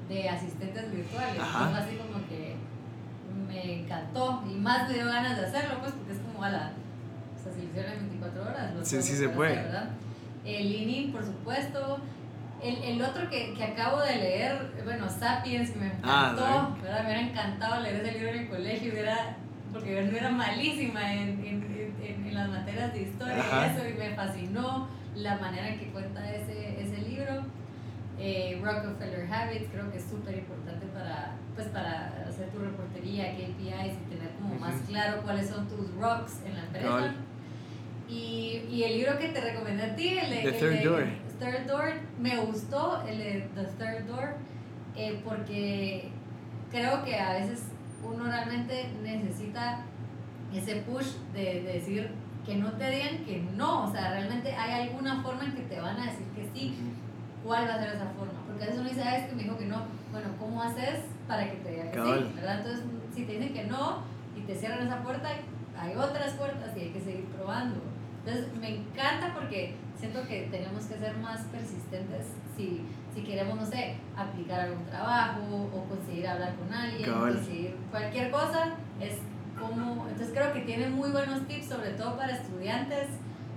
de 0.09 0.27
asistentes 0.27 0.91
virtuales. 0.91 1.39
Ajá. 1.39 1.69
Fue 1.69 1.77
así 1.77 1.95
como 1.97 2.27
que 2.27 2.46
me 3.47 3.81
encantó 3.81 4.43
y 4.49 4.55
más 4.55 4.87
me 4.87 4.95
dio 4.95 5.05
ganas 5.05 5.37
de 5.37 5.45
hacerlo, 5.45 5.79
pues, 5.79 5.93
porque 5.93 6.13
es 6.13 6.19
como 6.19 6.43
a 6.43 6.49
la, 6.49 6.71
o 7.35 7.43
sea, 7.43 7.53
si 7.53 7.61
lo 7.61 7.67
hicieron 7.69 7.91
en 7.93 7.99
24 7.99 8.41
horas. 8.41 8.73
Lo 8.75 8.85
sí, 8.85 9.01
sí 9.01 9.15
se 9.15 9.29
puede. 9.29 9.55
¿verdad? 9.55 9.89
El 10.45 10.71
Leaning, 10.71 11.11
por 11.11 11.25
supuesto. 11.25 11.99
El, 12.61 12.83
el, 12.83 13.01
otro 13.03 13.29
que, 13.29 13.53
que, 13.53 13.63
acabo 13.63 14.01
de 14.01 14.15
leer, 14.15 14.81
bueno, 14.83 15.07
Sapiens, 15.09 15.69
que 15.69 15.79
me 15.79 15.85
ah, 16.01 16.31
encantó, 16.31 16.45
ah, 16.45 16.77
¿verdad? 16.81 16.99
Me 17.01 17.05
hubiera 17.05 17.21
encantado 17.21 17.81
leer 17.81 17.97
ese 17.97 18.11
libro 18.13 18.29
en 18.29 18.39
el 18.39 18.49
colegio, 18.49 18.93
hubiera 18.93 19.37
porque 19.71 19.95
yo 19.95 20.11
no 20.11 20.17
era 20.17 20.29
malísima 20.29 21.13
en, 21.13 21.45
en, 21.45 21.95
en, 22.01 22.33
las 22.33 22.49
materias 22.49 22.93
de 22.93 23.01
historia 23.01 23.37
y 23.37 23.75
eso, 23.75 23.87
y 23.87 23.93
me 23.93 24.15
fascinó 24.15 24.87
la 25.15 25.37
manera 25.37 25.69
en 25.69 25.79
que 25.79 25.87
cuenta 25.87 26.31
ese, 26.31 26.81
ese 26.81 27.01
libro. 27.01 27.43
Eh, 28.19 28.59
Rockefeller 28.63 29.31
Habits 29.31 29.69
creo 29.71 29.91
que 29.91 29.97
es 29.97 30.05
súper 30.05 30.39
importante 30.39 30.87
para, 30.87 31.35
pues, 31.55 31.67
para 31.67 32.25
hacer 32.27 32.49
tu 32.49 32.59
reportería, 32.59 33.33
KPIs 33.33 33.93
y 33.93 34.09
tener 34.09 34.31
como 34.39 34.55
más 34.55 34.75
claro 34.87 35.21
cuáles 35.21 35.49
son 35.49 35.67
tus 35.67 35.93
rocks 35.95 36.41
en 36.45 36.55
la 36.55 36.63
empresa. 36.63 37.13
Y, 38.09 38.63
y, 38.71 38.83
el 38.83 38.97
libro 38.99 39.19
que 39.19 39.27
te 39.29 39.41
recomendé 39.41 39.83
a 39.83 39.95
ti, 39.95 40.17
el, 40.17 40.43
The 40.43 40.51
Third 40.53 40.83
Door. 40.83 41.03
Third 41.39 41.67
Door, 41.67 41.93
me 42.19 42.37
gustó, 42.37 43.03
el 43.07 43.17
de 43.17 43.49
The 43.53 43.63
Third 43.77 44.07
Door, 44.07 44.35
eh, 44.95 45.21
porque 45.23 46.09
creo 46.71 47.03
que 47.03 47.15
a 47.15 47.33
veces 47.33 47.65
uno 48.03 48.25
realmente 48.25 48.89
necesita 49.03 49.81
ese 50.53 50.77
push 50.77 51.07
de, 51.33 51.61
decir, 51.61 52.09
que 52.45 52.55
no 52.55 52.71
te 52.73 52.89
digan 52.89 53.25
que 53.25 53.45
no, 53.55 53.83
o 53.83 53.91
sea, 53.91 54.11
realmente 54.11 54.55
hay 54.55 54.87
alguna 54.87 55.21
forma 55.21 55.43
en 55.43 55.51
que 55.51 55.63
te 55.63 55.79
van 55.79 55.99
a 55.99 56.05
decir 56.05 56.25
que 56.35 56.49
sí, 56.53 56.77
¿cuál 57.47 57.67
va 57.67 57.75
a 57.75 57.79
ser 57.79 57.95
esa 57.95 58.05
forma? 58.07 58.39
Porque 58.45 58.63
a 58.63 58.67
veces 58.67 58.81
uno 58.81 58.89
dice, 58.89 59.01
ah, 59.03 59.17
es 59.17 59.29
que 59.29 59.35
me 59.35 59.43
dijo 59.43 59.57
que 59.57 59.65
no, 59.65 59.83
bueno, 60.11 60.27
¿cómo 60.37 60.61
haces 60.61 60.99
para 61.27 61.49
que 61.49 61.57
te 61.57 61.71
digan 61.71 61.91
que 61.91 61.97
Cabal. 61.97 62.27
sí? 62.27 62.33
¿verdad? 62.35 62.57
Entonces, 62.57 62.85
si 63.15 63.23
te 63.23 63.31
dicen 63.33 63.53
que 63.53 63.63
no 63.63 64.03
y 64.35 64.41
te 64.41 64.55
cierran 64.55 64.85
esa 64.85 65.01
puerta, 65.01 65.29
hay 65.79 65.95
otras 65.95 66.33
puertas 66.33 66.75
y 66.75 66.79
hay 66.81 66.89
que 66.89 66.99
seguir 66.99 67.25
probando. 67.25 67.79
Entonces, 68.25 68.53
me 68.59 68.75
encanta 68.75 69.33
porque 69.33 69.75
siento 69.97 70.27
que 70.27 70.49
tenemos 70.51 70.85
que 70.85 70.97
ser 70.97 71.17
más 71.17 71.41
persistentes 71.45 72.27
si, 72.57 72.81
si 73.15 73.21
queremos, 73.21 73.55
no 73.55 73.65
sé, 73.65 73.95
aplicar 74.17 74.59
algún 74.61 74.85
trabajo 74.85 75.69
o 75.73 75.83
conseguir 75.85 76.27
hablar 76.27 76.53
con 76.55 76.71
alguien, 76.73 77.09
Cabal. 77.09 77.35
conseguir 77.35 77.75
cualquier 77.89 78.29
cosa, 78.29 78.73
es 78.99 79.19
como, 79.57 80.05
entonces 80.07 80.31
creo 80.33 80.51
que 80.53 80.61
tiene 80.61 80.89
muy 80.89 81.09
buenos 81.09 81.47
tips, 81.47 81.67
sobre 81.67 81.91
todo 81.91 82.17
para 82.17 82.33
estudiantes 82.33 83.07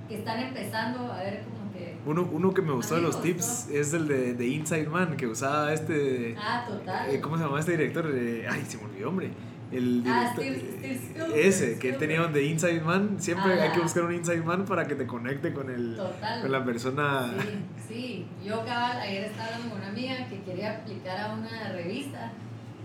que 0.09 0.18
están 0.18 0.41
empezando 0.41 1.12
a 1.12 1.18
ver 1.18 1.41
que... 1.41 1.60
Uno, 2.07 2.28
uno 2.32 2.55
que 2.55 2.62
me 2.62 2.72
gustó 2.72 2.94
de 2.96 3.03
los 3.03 3.20
tips 3.22 3.68
es 3.70 3.92
el 3.92 4.09
de, 4.09 4.34
de 4.34 4.46
Inside 4.48 4.88
Man, 4.88 5.16
que 5.16 5.26
usaba 5.26 5.72
este... 5.72 6.34
Ah, 6.40 6.64
total. 6.66 7.11
eh, 7.11 7.20
¿Cómo 7.20 7.36
se 7.36 7.44
llama 7.44 7.61
este 7.61 7.72
director? 7.72 8.11
Eh, 8.14 8.46
ay, 8.51 8.64
se 8.66 8.78
me 8.78 8.84
olvidó, 8.84 9.09
hombre. 9.11 9.30
El 9.70 10.03
Ah, 10.07 10.32
director, 10.36 10.44
Steve- 10.44 10.98
Steve 10.98 11.26
eh, 11.40 11.48
ese, 11.48 11.64
que 11.66 11.72
Spielberg. 11.90 11.98
tenía 11.98 12.26
un 12.26 12.32
de 12.32 12.44
Inside 12.44 12.80
Man. 12.80 13.16
Siempre 13.18 13.61
hay 13.61 13.70
que 13.70 13.80
buscar 13.80 14.05
un 14.05 14.14
Inside 14.14 14.42
Man 14.42 14.64
para 14.64 14.86
que 14.86 14.94
te 14.94 15.07
conecte 15.07 15.53
con, 15.53 15.70
el, 15.70 15.94
Total. 15.96 16.40
con 16.42 16.51
la 16.53 16.64
persona. 16.64 17.30
Sí, 17.38 17.59
sí. 17.86 18.26
Yo 18.44 18.64
cabal, 18.64 18.98
ayer 18.98 19.24
estaba 19.24 19.44
hablando 19.48 19.68
con 19.70 19.78
una 19.78 19.88
amiga 19.90 20.26
que 20.28 20.40
quería 20.42 20.78
aplicar 20.78 21.20
a 21.20 21.34
una 21.34 21.72
revista. 21.72 22.32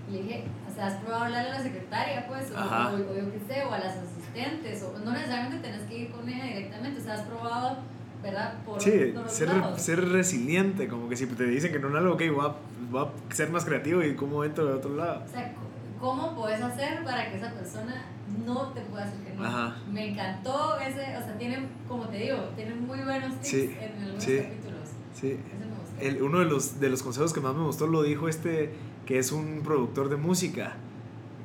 Y 0.09 0.11
le 0.11 0.22
dije, 0.24 0.43
o 0.70 0.76
sea, 0.76 0.88
¿has 0.88 0.95
probado 0.95 1.24
hablarle 1.24 1.49
a 1.49 1.53
la 1.53 1.63
secretaria, 1.63 2.28
pues? 2.28 2.51
O, 2.51 2.57
Ajá. 2.57 2.91
o, 2.91 2.95
o 2.97 3.16
yo 3.18 3.32
qué 3.32 3.39
sé, 3.47 3.63
o 3.63 3.72
a 3.74 3.80
las 3.80 3.95
asistentes. 3.97 4.84
O 4.84 4.99
no 4.99 5.11
necesariamente 5.11 5.68
tenés 5.68 5.82
que 5.88 5.97
ir 5.99 6.11
con 6.11 6.28
ella 6.30 6.43
directamente. 6.43 6.99
O 6.99 7.03
sea, 7.03 7.13
has 7.16 7.22
probado, 7.22 7.78
¿verdad? 8.26 8.56
Por 8.66 8.82
Sí, 8.82 9.14
ser, 9.28 9.50
ser 9.78 10.10
resiliente, 10.10 10.88
como 10.88 11.08
que 11.08 11.16
si 11.16 11.26
te 11.28 11.46
dicen 11.46 11.72
que 11.72 11.80
no 11.80 11.88
en 11.90 11.96
algo, 11.98 12.14
ok, 12.16 12.24
voy 12.36 12.46
a, 12.46 12.56
voy 12.92 13.08
a 13.30 13.34
ser 13.34 13.50
más 13.52 13.64
creativo 13.66 14.04
y 14.04 14.16
cómo 14.16 14.44
entro 14.44 14.66
de 14.66 14.74
otro 14.74 14.96
lado. 14.96 15.24
O 15.26 15.32
sea, 15.32 15.54
¿cómo 16.00 16.36
puedes 16.36 16.62
hacer 16.62 17.04
para 17.04 17.30
que 17.32 17.38
esa 17.38 17.52
persona 17.54 18.06
no 18.46 18.70
te 18.74 18.82
pueda 18.82 19.06
decir 19.06 19.22
que 19.22 19.34
no? 19.36 19.46
Ajá. 19.46 19.76
Me 19.92 20.12
encantó 20.12 20.78
ese, 20.80 21.18
o 21.18 21.22
sea, 21.24 21.38
tienen, 21.38 21.68
como 21.88 22.08
te 22.08 22.18
digo, 22.18 22.38
tienen 22.56 22.86
muy 22.86 23.00
buenos 23.00 23.34
tips 23.36 23.48
Sí, 23.48 23.76
en 23.80 24.02
algunos 24.04 24.24
sí. 24.24 24.38
capítulos. 24.38 24.90
Sí. 25.14 25.28
Ese 25.28 25.66
me 25.66 25.76
gustó. 25.76 26.02
El, 26.02 26.22
uno 26.24 26.40
de 26.40 26.46
los, 26.46 26.80
de 26.80 26.90
los 26.90 27.04
consejos 27.04 27.32
que 27.34 27.40
más 27.40 27.56
me 27.56 27.64
gustó 27.64 27.88
lo 27.88 28.04
dijo 28.04 28.28
este, 28.28 28.72
que 29.06 29.18
es 29.20 29.32
un 29.32 29.62
productor 29.64 30.10
de 30.10 30.18
música, 30.18 30.74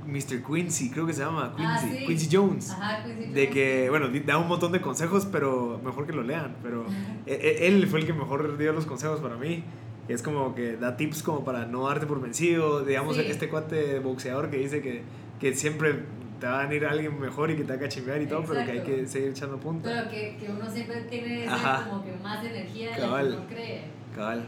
Mr. 0.07 0.42
Quincy, 0.42 0.90
creo 0.90 1.07
que 1.07 1.12
se 1.12 1.22
llama, 1.22 1.53
Quincy, 1.57 1.72
Ah, 1.72 1.78
sí. 1.98 2.07
Quincy 2.07 2.28
Jones. 2.36 2.70
Ajá, 2.70 3.05
Quincy 3.05 3.30
De 3.32 3.42
Jones. 3.46 3.51
que, 3.55 3.86
bueno, 3.90 4.09
da 4.26 4.38
un 4.38 4.48
montón 4.48 4.72
de 4.72 4.80
consejos, 4.80 5.26
pero 5.30 5.80
mejor 5.84 6.07
que 6.07 6.12
lo 6.12 6.22
lean. 6.22 6.57
Pero 6.62 6.84
e- 7.26 7.34
e- 7.34 7.68
él 7.68 7.86
fue 7.86 8.01
el 8.01 8.07
que 8.07 8.12
mejor 8.12 8.57
dio 8.59 8.72
los 8.72 8.86
consejos 8.86 9.20
para 9.20 9.36
mí. 9.36 9.62
Es 10.09 10.22
como 10.22 10.55
que 10.55 10.76
da 10.76 10.96
tips 10.96 11.22
como 11.22 11.44
para 11.44 11.66
no 11.66 11.86
darte 11.86 12.07
por 12.07 12.20
vencido. 12.20 12.84
Digamos, 12.84 13.14
Sí. 13.16 13.22
este 13.26 13.48
cuate 13.48 14.01
boxeador 14.01 14.51
que 14.51 14.57
dice 14.57 14.80
que, 14.82 15.03
que 15.38 15.55
siempre 15.55 16.01
te 16.40 16.46
va 16.46 16.61
a 16.62 16.66
venir 16.66 16.84
alguien 16.86 17.20
mejor 17.20 17.51
y 17.51 17.57
que 17.57 17.62
te 17.64 17.68
va 17.68 17.74
a 17.76 17.78
cachimbear 17.80 18.20
y 18.22 18.26
todo, 18.26 18.40
pero 18.42 18.64
que 18.64 18.70
hay 18.72 18.78
Exacto. 18.78 18.96
que 18.96 19.07
seguir 19.07 19.28
echando 19.28 19.59
punta. 19.59 19.88
Pero 19.88 20.11
que, 20.11 20.36
que 20.40 20.51
uno 20.51 20.68
siempre 20.68 21.03
tiene 21.03 21.46
como 21.88 22.03
que 22.03 22.12
más 22.22 22.44
energía 22.44 22.86
de 22.94 22.98
la 23.01 23.07
Cabal. 23.07 23.28
que 23.30 23.36
uno 23.36 23.46
cree. 23.46 23.82
Cabal. 24.16 24.44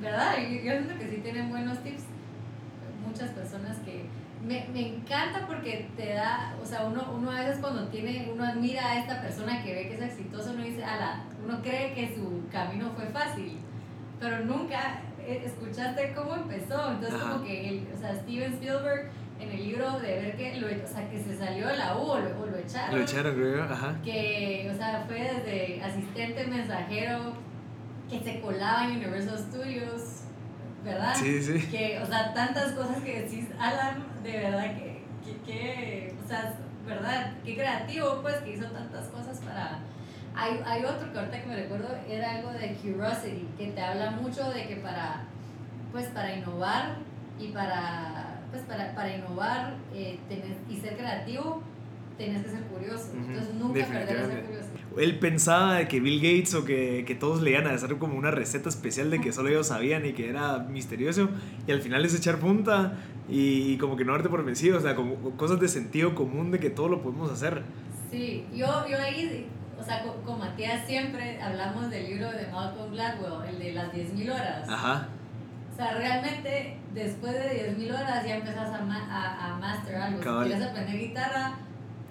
¿Verdad? 0.00 0.36
Yo, 0.38 0.48
yo 0.56 0.72
siento 0.72 0.98
que 0.98 1.08
sí 1.10 1.16
tienen 1.22 1.50
buenos 1.50 1.82
tips. 1.82 2.04
Muchas 3.06 3.30
personas 3.30 3.76
que... 3.84 4.06
Me, 4.46 4.66
me 4.72 4.88
encanta 4.88 5.46
porque 5.46 5.88
te 5.96 6.14
da, 6.14 6.54
o 6.62 6.64
sea, 6.64 6.84
uno, 6.84 7.12
uno 7.16 7.30
a 7.32 7.40
veces 7.40 7.58
cuando 7.60 7.88
tiene, 7.88 8.30
uno 8.32 8.44
admira 8.44 8.86
a 8.92 9.00
esta 9.00 9.20
persona 9.20 9.62
que 9.64 9.74
ve 9.74 9.88
que 9.88 9.94
es 9.94 10.02
exitoso, 10.02 10.52
uno 10.52 10.62
dice, 10.62 10.84
ala, 10.84 11.24
uno 11.44 11.60
cree 11.62 11.94
que 11.94 12.14
su 12.14 12.42
camino 12.52 12.92
fue 12.94 13.06
fácil, 13.06 13.58
pero 14.20 14.44
nunca 14.44 15.00
eh, 15.26 15.42
escuchaste 15.44 16.14
cómo 16.14 16.34
empezó. 16.36 16.92
Entonces, 16.92 17.20
Ajá. 17.20 17.32
como 17.32 17.44
que, 17.44 17.68
el, 17.68 17.88
o 17.92 17.98
sea, 17.98 18.14
Steven 18.14 18.52
Spielberg 18.52 19.10
en 19.40 19.50
el 19.50 19.66
libro 19.68 19.98
de 19.98 20.08
ver 20.08 20.36
que, 20.36 20.56
lo, 20.60 20.66
o 20.68 20.88
sea, 20.88 21.10
que 21.10 21.20
se 21.20 21.36
salió 21.36 21.66
de 21.66 21.76
la 21.76 21.96
U 21.96 22.02
o 22.02 22.18
lo, 22.18 22.40
o 22.40 22.46
lo 22.46 22.56
echaron 22.56 22.96
Lo 22.96 23.02
echaron, 23.02 23.34
creo. 23.34 23.64
Ajá. 23.64 23.96
que, 24.04 24.70
o 24.72 24.76
sea, 24.76 25.04
fue 25.08 25.20
desde 25.20 25.82
asistente 25.82 26.46
mensajero 26.46 27.32
que 28.08 28.20
se 28.20 28.40
colaba 28.40 28.86
en 28.86 28.98
Universal 28.98 29.38
Studios, 29.38 30.22
¿verdad? 30.86 31.14
Sí, 31.14 31.42
sí. 31.42 31.66
Que, 31.70 31.98
o 32.00 32.06
sea, 32.06 32.32
tantas 32.32 32.72
cosas 32.72 33.02
que 33.02 33.22
decís, 33.22 33.46
Alan, 33.58 34.04
de 34.22 34.32
verdad 34.38 34.74
que, 34.76 35.02
que, 35.24 35.36
que, 35.44 36.14
o 36.24 36.28
sea, 36.28 36.54
¿verdad? 36.86 37.32
Qué 37.44 37.54
creativo, 37.56 38.20
pues, 38.22 38.36
que 38.38 38.52
hizo 38.54 38.66
tantas 38.66 39.06
cosas 39.08 39.38
para... 39.40 39.78
Hay, 40.34 40.60
hay 40.66 40.84
otro 40.84 41.12
que 41.12 41.18
ahorita 41.18 41.40
que 41.42 41.46
me 41.48 41.56
recuerdo, 41.56 41.88
era 42.08 42.32
algo 42.36 42.50
de 42.52 42.74
Curiosity, 42.74 43.48
que 43.58 43.66
te 43.68 43.80
habla 43.80 44.10
mucho 44.12 44.50
de 44.50 44.66
que 44.68 44.76
para, 44.76 45.22
pues, 45.92 46.06
para 46.08 46.34
innovar 46.34 46.96
y 47.40 47.48
para, 47.48 48.40
pues, 48.50 48.62
para, 48.64 48.94
para 48.94 49.16
innovar 49.16 49.74
eh, 49.94 50.18
tenés- 50.28 50.70
y 50.70 50.76
ser 50.80 50.96
creativo, 50.96 51.62
tenés 52.18 52.44
que 52.44 52.50
ser 52.50 52.60
curioso. 52.64 53.12
Entonces, 53.14 53.54
nunca 53.54 53.80
perder 53.86 54.16
esa 54.16 54.26
definitivamente. 54.28 54.65
Él 54.98 55.18
pensaba 55.18 55.74
de 55.74 55.88
que 55.88 56.00
Bill 56.00 56.16
Gates 56.20 56.54
o 56.54 56.64
que, 56.64 57.04
que 57.06 57.14
todos 57.14 57.42
le 57.42 57.50
iban 57.50 57.66
a 57.66 57.70
hacer 57.70 57.96
como 57.98 58.16
una 58.16 58.30
receta 58.30 58.68
especial 58.68 59.10
de 59.10 59.20
que 59.20 59.32
solo 59.32 59.48
ellos 59.50 59.66
sabían 59.68 60.04
y 60.06 60.12
que 60.12 60.28
era 60.30 60.58
misterioso. 60.58 61.28
Y 61.66 61.72
al 61.72 61.80
final 61.82 62.04
es 62.04 62.14
echar 62.14 62.38
punta 62.38 62.94
y, 63.28 63.72
y 63.72 63.78
como 63.78 63.96
que 63.96 64.04
no 64.04 64.12
darte 64.12 64.28
por 64.28 64.44
vencido. 64.44 64.78
O 64.78 64.80
sea, 64.80 64.94
como 64.94 65.16
cosas 65.36 65.60
de 65.60 65.68
sentido 65.68 66.14
común 66.14 66.50
de 66.50 66.58
que 66.60 66.70
todo 66.70 66.88
lo 66.88 67.02
podemos 67.02 67.30
hacer. 67.30 67.62
Sí, 68.10 68.44
yo, 68.54 68.66
yo 68.88 68.96
ahí, 69.00 69.46
o 69.78 69.82
sea, 69.84 70.02
con, 70.02 70.22
con 70.22 70.38
Matías 70.38 70.86
siempre 70.86 71.40
hablamos 71.42 71.90
del 71.90 72.06
libro 72.08 72.30
de 72.30 72.46
Malcolm 72.52 72.92
Gladwell, 72.92 73.48
el 73.50 73.58
de 73.58 73.72
las 73.74 73.92
10.000 73.92 74.30
horas. 74.32 74.68
Ajá. 74.68 75.08
O 75.72 75.76
sea, 75.76 75.92
realmente 75.98 76.78
después 76.94 77.34
de 77.34 77.76
10.000 77.76 77.90
horas 77.92 78.24
ya 78.26 78.36
empezás 78.36 78.70
a, 78.72 78.82
ma- 78.82 79.06
a, 79.10 79.54
a 79.54 79.58
master 79.58 79.96
algo. 79.96 80.22
Si 80.22 80.48
quieres 80.48 80.66
aprender 80.66 80.98
guitarra, 80.98 81.58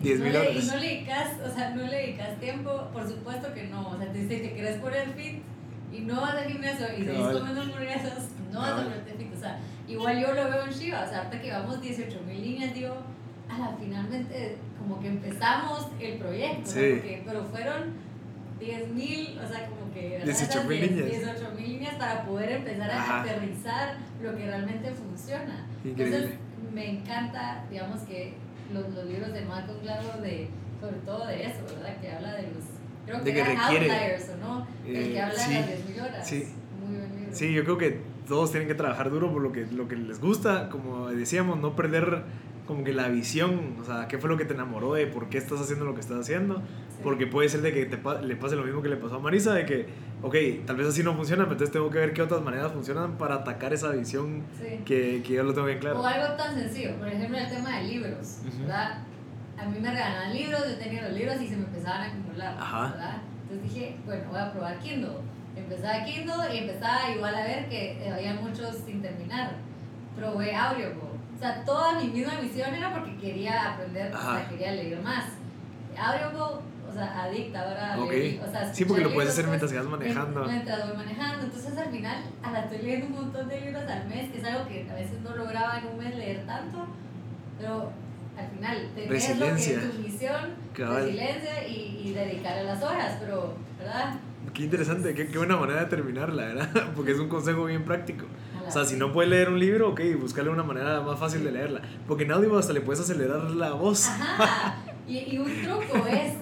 y 0.01 0.03
10.000 0.09 0.17
no 0.19 0.25
le- 0.25 0.39
horas. 0.39 0.63
Y 0.63 0.67
no 0.67 0.75
le 0.77 0.87
dedicas, 0.87 1.27
o 1.45 1.55
sea, 1.55 1.69
no 1.71 1.83
le 1.87 1.97
dedicas 1.97 2.39
tiempo, 2.39 2.89
por 2.93 3.07
supuesto 3.07 3.53
que 3.53 3.63
no. 3.67 3.89
O 3.89 3.97
sea, 3.97 4.11
te 4.11 4.17
dice 4.19 4.41
que 4.41 4.53
querés 4.53 4.77
poner 4.77 5.09
fit 5.13 5.41
y 5.93 6.01
no 6.01 6.21
vas 6.21 6.35
al 6.35 6.45
gimnasio 6.51 6.87
y 6.97 7.03
seguís 7.03 7.17
Cabal. 7.19 7.37
comiendo 7.39 7.61
hamburguesas, 7.61 8.29
no 8.51 8.59
vas 8.59 8.71
a 8.71 8.83
ponerte 8.83 9.13
fit. 9.13 9.33
O 9.35 9.39
sea, 9.39 9.59
igual 9.87 10.19
yo 10.19 10.33
lo 10.33 10.49
veo 10.49 10.65
en 10.65 10.71
Shiva, 10.71 11.03
o 11.05 11.09
sea, 11.09 11.17
ahorita 11.19 11.41
que 11.41 11.51
vamos 11.51 11.81
18.000 11.81 12.41
líneas, 12.41 12.73
digo, 12.73 12.95
ala, 13.49 13.75
finalmente 13.79 14.57
como 14.79 14.99
que 14.99 15.07
empezamos 15.07 15.87
el 15.99 16.17
proyecto. 16.17 16.69
Sí. 16.69 16.93
Porque- 16.95 17.23
pero 17.25 17.43
fueron 17.45 18.05
10.000, 18.59 19.37
o 19.43 19.47
sea, 19.47 19.67
como 19.67 19.93
que... 19.93 20.09
¿verdad? 20.09 20.25
18.000 20.25 20.29
Esas 20.29 20.67
10, 20.67 20.91
líneas. 20.91 21.37
18.000 21.39 21.67
líneas 21.67 21.95
para 21.95 22.23
poder 22.25 22.51
empezar 22.51 22.89
a 22.91 23.21
aterrizar 23.21 23.97
lo 24.21 24.35
que 24.35 24.45
realmente 24.45 24.91
funciona. 24.91 25.65
Increíble. 25.83 26.17
Entonces, 26.17 26.39
me 26.73 26.89
encanta, 26.89 27.63
digamos 27.69 28.01
que 28.01 28.33
los, 28.74 28.93
los 28.93 29.05
libros 29.05 29.32
de 29.34 29.41
Malcolm 29.45 29.80
Gladwell, 29.82 30.22
de, 30.22 30.47
sobre 30.82 30.97
todo 30.97 31.26
de 31.28 31.43
eso, 31.45 31.59
¿verdad? 31.76 31.97
Que 32.01 32.11
habla 32.11 32.34
de 32.36 32.41
los... 32.43 32.63
Creo 33.05 33.18
De 33.20 33.24
que, 33.26 33.34
que 33.34 33.39
eran 33.41 33.57
requiere- 33.57 33.91
Outliers, 33.91 34.30
¿o 34.30 34.38
no? 34.38 34.68
El 34.88 34.95
Eh, 34.95 35.11
que 35.13 35.22
habla 35.22 35.39
sí, 35.39 35.53
de 35.53 35.59
las 35.59 35.70
10.000 35.70 36.01
horas. 36.03 36.28
sí. 36.28 36.43
Muy 36.86 36.97
buen 36.97 37.16
libro. 37.20 37.36
Sí, 37.36 37.53
yo 37.53 37.63
creo 37.63 37.78
que 37.78 37.99
todos 38.28 38.51
tienen 38.51 38.68
que 38.68 38.76
trabajar 38.76 39.09
duro 39.11 39.32
por 39.32 39.41
lo 39.41 39.51
que, 39.51 39.66
lo 39.68 39.88
que 39.88 39.95
les 39.95 40.20
gusta. 40.20 40.70
Como 40.70 41.07
decíamos, 41.09 41.59
no 41.59 41.76
perder 41.76 42.24
como 42.68 42.84
que 42.84 42.93
la 42.93 43.07
visión. 43.09 43.76
O 43.80 43.84
sea, 43.84 44.07
qué 44.07 44.18
fue 44.18 44.30
lo 44.30 44.38
que 44.38 44.45
te 44.45 44.53
enamoró 44.53 44.93
de 44.93 45.07
por 45.07 45.30
qué 45.30 45.38
estás 45.38 45.59
haciendo 45.61 45.86
lo 45.86 45.93
que 45.93 46.01
estás 46.01 46.20
haciendo. 46.20 46.57
Sí. 46.57 47.01
Porque 47.03 47.28
puede 47.28 47.49
ser 47.49 47.61
de 47.61 47.74
que 47.74 47.86
te 47.86 47.97
pa- 47.97 48.22
le 48.22 48.36
pase 48.36 48.55
lo 48.55 48.63
mismo 48.63 48.82
que 48.82 48.89
le 48.89 48.97
pasó 48.97 49.16
a 49.16 49.20
Marisa, 49.20 49.53
de 49.53 49.66
que, 49.66 49.86
ok, 50.24 50.36
tal 50.66 50.78
vez 50.78 50.88
así 50.88 51.03
no 51.03 51.13
funciona, 51.16 51.43
entonces 51.43 51.72
tengo 51.72 51.89
que 51.89 51.97
ver 51.99 52.13
qué 52.13 52.22
otras 52.22 52.41
maneras 52.41 52.72
funcionan 52.72 53.18
para 53.18 53.36
atacar 53.36 53.74
esa 53.74 53.89
visión 53.91 54.43
Sí. 54.59 54.80
que, 54.86 55.22
que 55.26 55.34
yo 55.34 55.43
lo 55.43 55.53
tengo 55.53 55.68
bien 55.68 55.80
claro. 55.80 55.99
O 56.01 56.05
algo 56.05 56.36
tan 56.36 56.55
sencillo, 56.55 56.95
por 56.97 57.07
ejemplo, 57.09 57.38
el 57.38 57.49
tema 57.49 57.78
de 57.78 57.84
libros, 57.84 58.39
Ujú. 58.47 58.59
¿verdad? 58.61 58.99
A 59.57 59.66
mí 59.66 59.80
me 59.80 59.89
regalaban 59.89 60.34
libros, 60.34 60.61
yo 60.68 60.78
tenía 60.78 61.03
los 61.07 61.13
libros 61.18 61.41
y 61.41 61.47
se 61.47 61.55
me 61.57 61.66
empezaban 61.66 62.01
a 62.01 62.05
acumular, 62.07 62.57
Ajá. 62.59 62.89
¿verdad? 62.91 63.18
Entonces 63.43 63.74
dije, 63.74 63.95
bueno, 64.05 64.24
voy 64.30 64.39
a 64.39 64.51
probar 64.51 64.80
Kindle. 64.80 65.18
Empezaba 65.55 66.03
Kindle 66.03 66.53
y 66.53 66.57
empezaba 66.59 67.09
igual 67.16 67.36
a 67.36 67.43
ver 67.43 67.70
que 67.70 68.09
había 68.13 68.34
muchos 68.36 68.76
sin 68.86 69.01
terminar. 69.01 69.51
Probé 70.16 70.55
Audible. 70.55 70.95
O 71.36 71.39
sea, 71.39 71.63
toda 71.65 71.99
mi 71.99 72.07
misma 72.09 72.33
misión 72.41 72.73
era 72.73 72.93
porque 72.93 73.17
quería 73.17 73.73
aprender, 73.73 74.11
o 74.13 74.15
Ajá. 74.17 74.38
sea, 74.39 74.49
quería 74.49 74.71
leer 74.71 75.01
más. 75.01 75.25
Audible, 75.97 76.39
o 76.89 76.93
sea, 76.93 77.23
adicta 77.23 77.61
ahora 77.61 77.93
a 77.93 77.97
leer, 77.97 78.41
o 78.41 78.51
sea, 78.51 78.73
Sí, 78.73 78.86
porque 78.86 79.03
lo 79.03 79.13
puedes 79.13 79.31
hacer 79.31 79.47
mientras 79.47 79.71
vas 79.73 79.81
pues, 79.86 79.91
manejando. 79.99 80.45
Mientras 80.45 80.88
voy 80.88 80.97
manejando. 80.97 81.43
Entonces 81.45 81.77
al 81.77 81.89
final, 81.91 82.23
a 82.43 82.51
la 82.51 82.59
estoy 82.61 82.77
leyendo 82.79 83.07
un 83.07 83.13
montón 83.13 83.47
de 83.49 83.61
libros 83.61 83.83
al 83.89 84.07
mes, 84.07 84.31
que 84.31 84.38
es 84.39 84.43
algo 84.45 84.67
que 84.67 84.88
a 84.89 84.93
veces 84.95 85.19
no 85.21 85.36
lograba 85.36 85.79
en 85.79 85.88
un 85.88 85.97
mes 85.97 86.15
leer 86.15 86.45
tanto, 86.45 86.86
pero 87.59 87.91
al 88.38 88.47
final 88.49 88.89
Resiliencia. 89.07 89.75
lo 89.77 89.81
que 89.81 89.88
es 89.88 89.95
tu 89.95 90.01
misión, 90.01 90.53
Cabal. 90.73 91.03
resiliencia 91.05 91.67
y, 91.67 92.01
y 92.05 92.13
dedicarle 92.13 92.63
las 92.65 92.83
horas, 92.83 93.17
pero, 93.19 93.55
¿verdad? 93.79 94.15
Qué 94.53 94.63
interesante, 94.63 95.13
qué, 95.13 95.27
qué 95.27 95.38
buena 95.38 95.55
manera 95.57 95.81
de 95.81 95.86
terminarla, 95.88 96.43
¿verdad? 96.45 96.69
Porque 96.95 97.11
es 97.11 97.19
un 97.19 97.27
consejo 97.29 97.65
bien 97.65 97.83
práctico. 97.83 98.25
O 98.68 98.72
sea, 98.72 98.86
si 98.86 98.95
no 98.95 99.11
puedes 99.11 99.30
leer 99.30 99.49
un 99.49 99.59
libro, 99.59 99.89
ok, 99.89 100.01
buscarle 100.20 100.49
una 100.51 100.63
manera 100.63 101.01
más 101.01 101.20
fácil 101.20 101.43
de 101.43 101.51
leerla. 101.51 101.82
Porque 102.07 102.24
en 102.24 102.32
audio 102.32 102.57
hasta 102.57 102.74
le 102.74 102.82
puedes 102.82 103.01
acelerar 103.01 103.51
la 103.51 103.72
voz. 103.72 104.07
Ajá. 104.07 104.78
Y, 105.07 105.20
y 105.20 105.38
un 105.38 105.61
truco 105.61 106.07
es, 106.07 106.34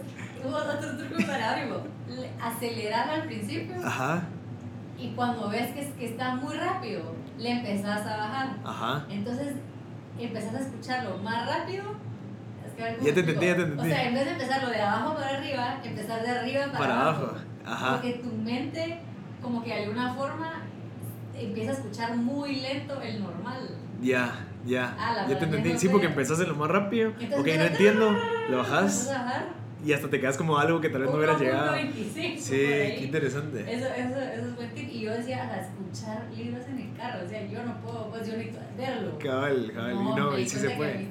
otro 0.45 0.97
truco 0.97 1.21
para 1.27 1.53
ánimo. 1.53 1.79
Acelerar 2.41 3.09
al 3.09 3.25
principio. 3.25 3.75
Ajá. 3.83 4.23
Y 4.97 5.09
cuando 5.15 5.49
ves 5.49 5.71
que, 5.71 5.91
que 5.99 6.05
está 6.05 6.35
muy 6.35 6.55
rápido, 6.55 7.13
le 7.37 7.51
empezás 7.51 8.07
a 8.07 8.15
bajar. 8.15 8.55
Ajá. 8.63 9.05
Entonces 9.09 9.55
empezás 10.17 10.55
a 10.55 10.59
escucharlo 10.59 11.17
más 11.17 11.45
rápido. 11.45 11.83
Ya 12.77 13.13
te 13.13 13.19
entendí, 13.19 13.45
ya 13.45 13.55
te 13.55 13.61
entendí. 13.61 13.91
O 13.91 13.95
sea, 13.95 14.07
en 14.07 14.13
vez 14.13 14.25
de 14.25 14.31
empezarlo 14.31 14.69
de 14.69 14.81
abajo 14.81 15.15
para 15.15 15.37
arriba, 15.37 15.79
empezar 15.83 16.23
de 16.23 16.29
arriba 16.29 16.65
para, 16.67 16.77
Para 16.79 17.01
abajo. 17.01 17.33
Ajá. 17.65 17.91
Porque 17.93 18.13
tu 18.13 18.29
mente, 18.29 18.99
como 19.41 19.63
que 19.63 19.69
de 19.69 19.83
alguna 19.83 20.13
forma, 20.15 20.62
empieza 21.35 21.71
a 21.71 21.73
escuchar 21.75 22.15
muy 22.15 22.55
lento 22.57 23.01
el 23.01 23.21
normal. 23.21 23.69
Ya, 24.01 24.47
ya. 24.65 24.95
Ah, 24.99 25.25
ya 25.29 25.39
te 25.39 25.45
entendí. 25.45 25.73
no 25.73 25.79
Sí, 25.79 25.89
porque 25.89 26.07
empezaste 26.07 26.45
lo 26.45 26.55
más 26.55 26.69
rápido. 26.69 27.13
Entonces, 27.19 27.39
ok, 27.39 27.47
no 27.59 27.63
entiendo. 27.63 28.17
Lo 28.49 28.57
bajas 28.57 29.11
y 29.85 29.91
hasta 29.91 30.09
te 30.09 30.19
quedas 30.19 30.37
como 30.37 30.57
algo 30.57 30.79
que 30.79 30.89
tal 30.89 31.01
vez 31.01 31.11
no 31.11 31.17
hubieras 31.17 31.39
llegado. 31.39 31.75
1.25 31.75 32.37
Sí, 32.37 32.55
qué 32.55 33.01
interesante. 33.03 33.59
Eso, 33.61 33.87
eso, 33.87 34.19
eso 34.19 34.47
es 34.47 34.55
buen 34.55 34.73
tip. 34.73 34.89
Y 34.89 35.01
yo 35.01 35.11
decía, 35.11 35.43
a 35.43 35.59
escuchar 35.59 36.29
libros 36.35 36.65
en 36.67 36.79
el 36.79 36.95
carro. 36.95 37.25
O 37.25 37.29
sea, 37.29 37.45
yo 37.45 37.63
no 37.63 37.81
puedo, 37.81 38.09
pues 38.09 38.27
yo 38.27 38.37
necesito 38.37 38.59
verlo. 38.77 39.19
Cabal, 39.19 39.71
cabal. 39.73 39.93
y 39.93 40.15
no, 40.15 40.31
me 40.31 40.41
y 40.41 40.47
sí 40.47 40.57
se 40.57 40.69
puede. 40.71 40.99
sí. 40.99 41.07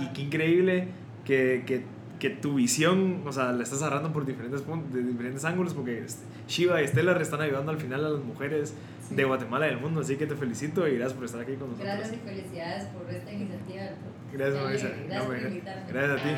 Y 0.00 0.06
qué 0.08 0.22
increíble 0.22 0.88
que, 1.24 1.62
que, 1.66 1.84
que 2.18 2.30
tu 2.30 2.54
visión, 2.54 3.22
o 3.26 3.32
sea, 3.32 3.52
la 3.52 3.62
estás 3.62 3.82
agarrando 3.82 4.12
por 4.12 4.26
diferentes 4.26 4.62
puntos, 4.62 4.92
de 4.92 5.02
diferentes 5.02 5.44
ángulos, 5.44 5.74
porque 5.74 6.00
este, 6.00 6.24
Shiva 6.48 6.82
y 6.82 6.88
Stellar 6.88 7.20
están 7.22 7.40
ayudando 7.40 7.70
al 7.70 7.78
final 7.78 8.04
a 8.04 8.08
las 8.08 8.22
mujeres. 8.22 8.74
De 9.10 9.24
Guatemala 9.24 9.66
y 9.66 9.70
del 9.70 9.80
mundo. 9.80 10.00
Así 10.00 10.16
que 10.16 10.26
te 10.26 10.36
felicito 10.36 10.86
y 10.88 10.94
gracias 10.96 11.14
por 11.14 11.24
estar 11.24 11.40
aquí 11.40 11.54
con 11.54 11.70
nosotros. 11.70 11.86
Gracias 11.86 12.12
y 12.12 12.16
felicidades 12.16 12.84
por 12.86 13.10
esta 13.10 13.32
iniciativa. 13.32 13.82
Gracias, 14.32 14.62
Marisa. 14.62 14.86
alegre. 14.86 15.14
No, 15.14 15.28
Gracias. 15.28 15.88
Gracias 15.92 16.20
a 16.20 16.22
ti. 16.22 16.30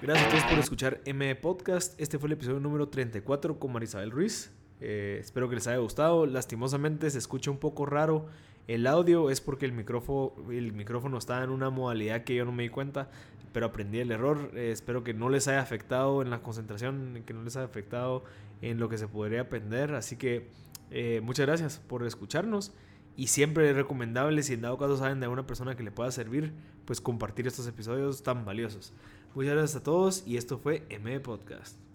Gracias 0.00 0.26
a 0.26 0.30
todos 0.30 0.44
por 0.44 0.58
escuchar 0.58 1.00
M 1.04 1.34
Podcast. 1.36 2.00
Este 2.00 2.18
fue 2.18 2.28
el 2.28 2.34
episodio 2.34 2.60
número 2.60 2.88
34 2.88 3.58
con 3.58 3.72
Marisabel 3.72 4.10
Ruiz. 4.10 4.52
Eh, 4.80 5.18
espero 5.20 5.48
que 5.48 5.56
les 5.56 5.66
haya 5.66 5.78
gustado. 5.78 6.24
Lastimosamente 6.26 7.10
se 7.10 7.18
escucha 7.18 7.50
un 7.50 7.58
poco 7.58 7.84
raro 7.84 8.26
el 8.68 8.86
audio. 8.86 9.28
Es 9.30 9.40
porque 9.40 9.66
el 9.66 9.72
micrófono, 9.72 10.34
el 10.50 10.72
micrófono 10.72 11.18
está 11.18 11.42
en 11.42 11.50
una 11.50 11.70
modalidad 11.70 12.22
que 12.22 12.36
yo 12.36 12.44
no 12.44 12.52
me 12.52 12.62
di 12.62 12.68
cuenta. 12.68 13.10
Pero 13.52 13.66
aprendí 13.66 13.98
el 13.98 14.12
error. 14.12 14.52
Eh, 14.54 14.70
espero 14.70 15.02
que 15.02 15.14
no 15.14 15.30
les 15.30 15.48
haya 15.48 15.60
afectado 15.60 16.22
en 16.22 16.30
la 16.30 16.42
concentración. 16.42 17.22
Que 17.26 17.34
no 17.34 17.42
les 17.42 17.56
haya 17.56 17.66
afectado 17.66 18.22
en 18.62 18.78
lo 18.78 18.88
que 18.88 18.98
se 18.98 19.08
podría 19.08 19.42
aprender. 19.42 19.94
Así 19.94 20.16
que 20.16 20.48
eh, 20.90 21.20
muchas 21.22 21.46
gracias 21.46 21.78
por 21.78 22.06
escucharnos. 22.06 22.72
Y 23.16 23.26
siempre 23.26 23.68
es 23.68 23.74
recomendable, 23.74 24.42
si 24.44 24.54
en 24.54 24.60
dado 24.60 24.78
caso 24.78 24.96
saben 24.96 25.18
de 25.18 25.24
alguna 25.26 25.44
persona 25.44 25.76
que 25.76 25.82
le 25.82 25.90
pueda 25.90 26.10
servir, 26.12 26.52
pues 26.84 27.00
compartir 27.00 27.48
estos 27.48 27.66
episodios 27.66 28.22
tan 28.22 28.44
valiosos. 28.44 28.92
Muchas 29.34 29.54
gracias 29.54 29.80
a 29.80 29.82
todos 29.82 30.22
y 30.24 30.36
esto 30.36 30.58
fue 30.58 30.86
M 30.88 31.18
Podcast. 31.18 31.87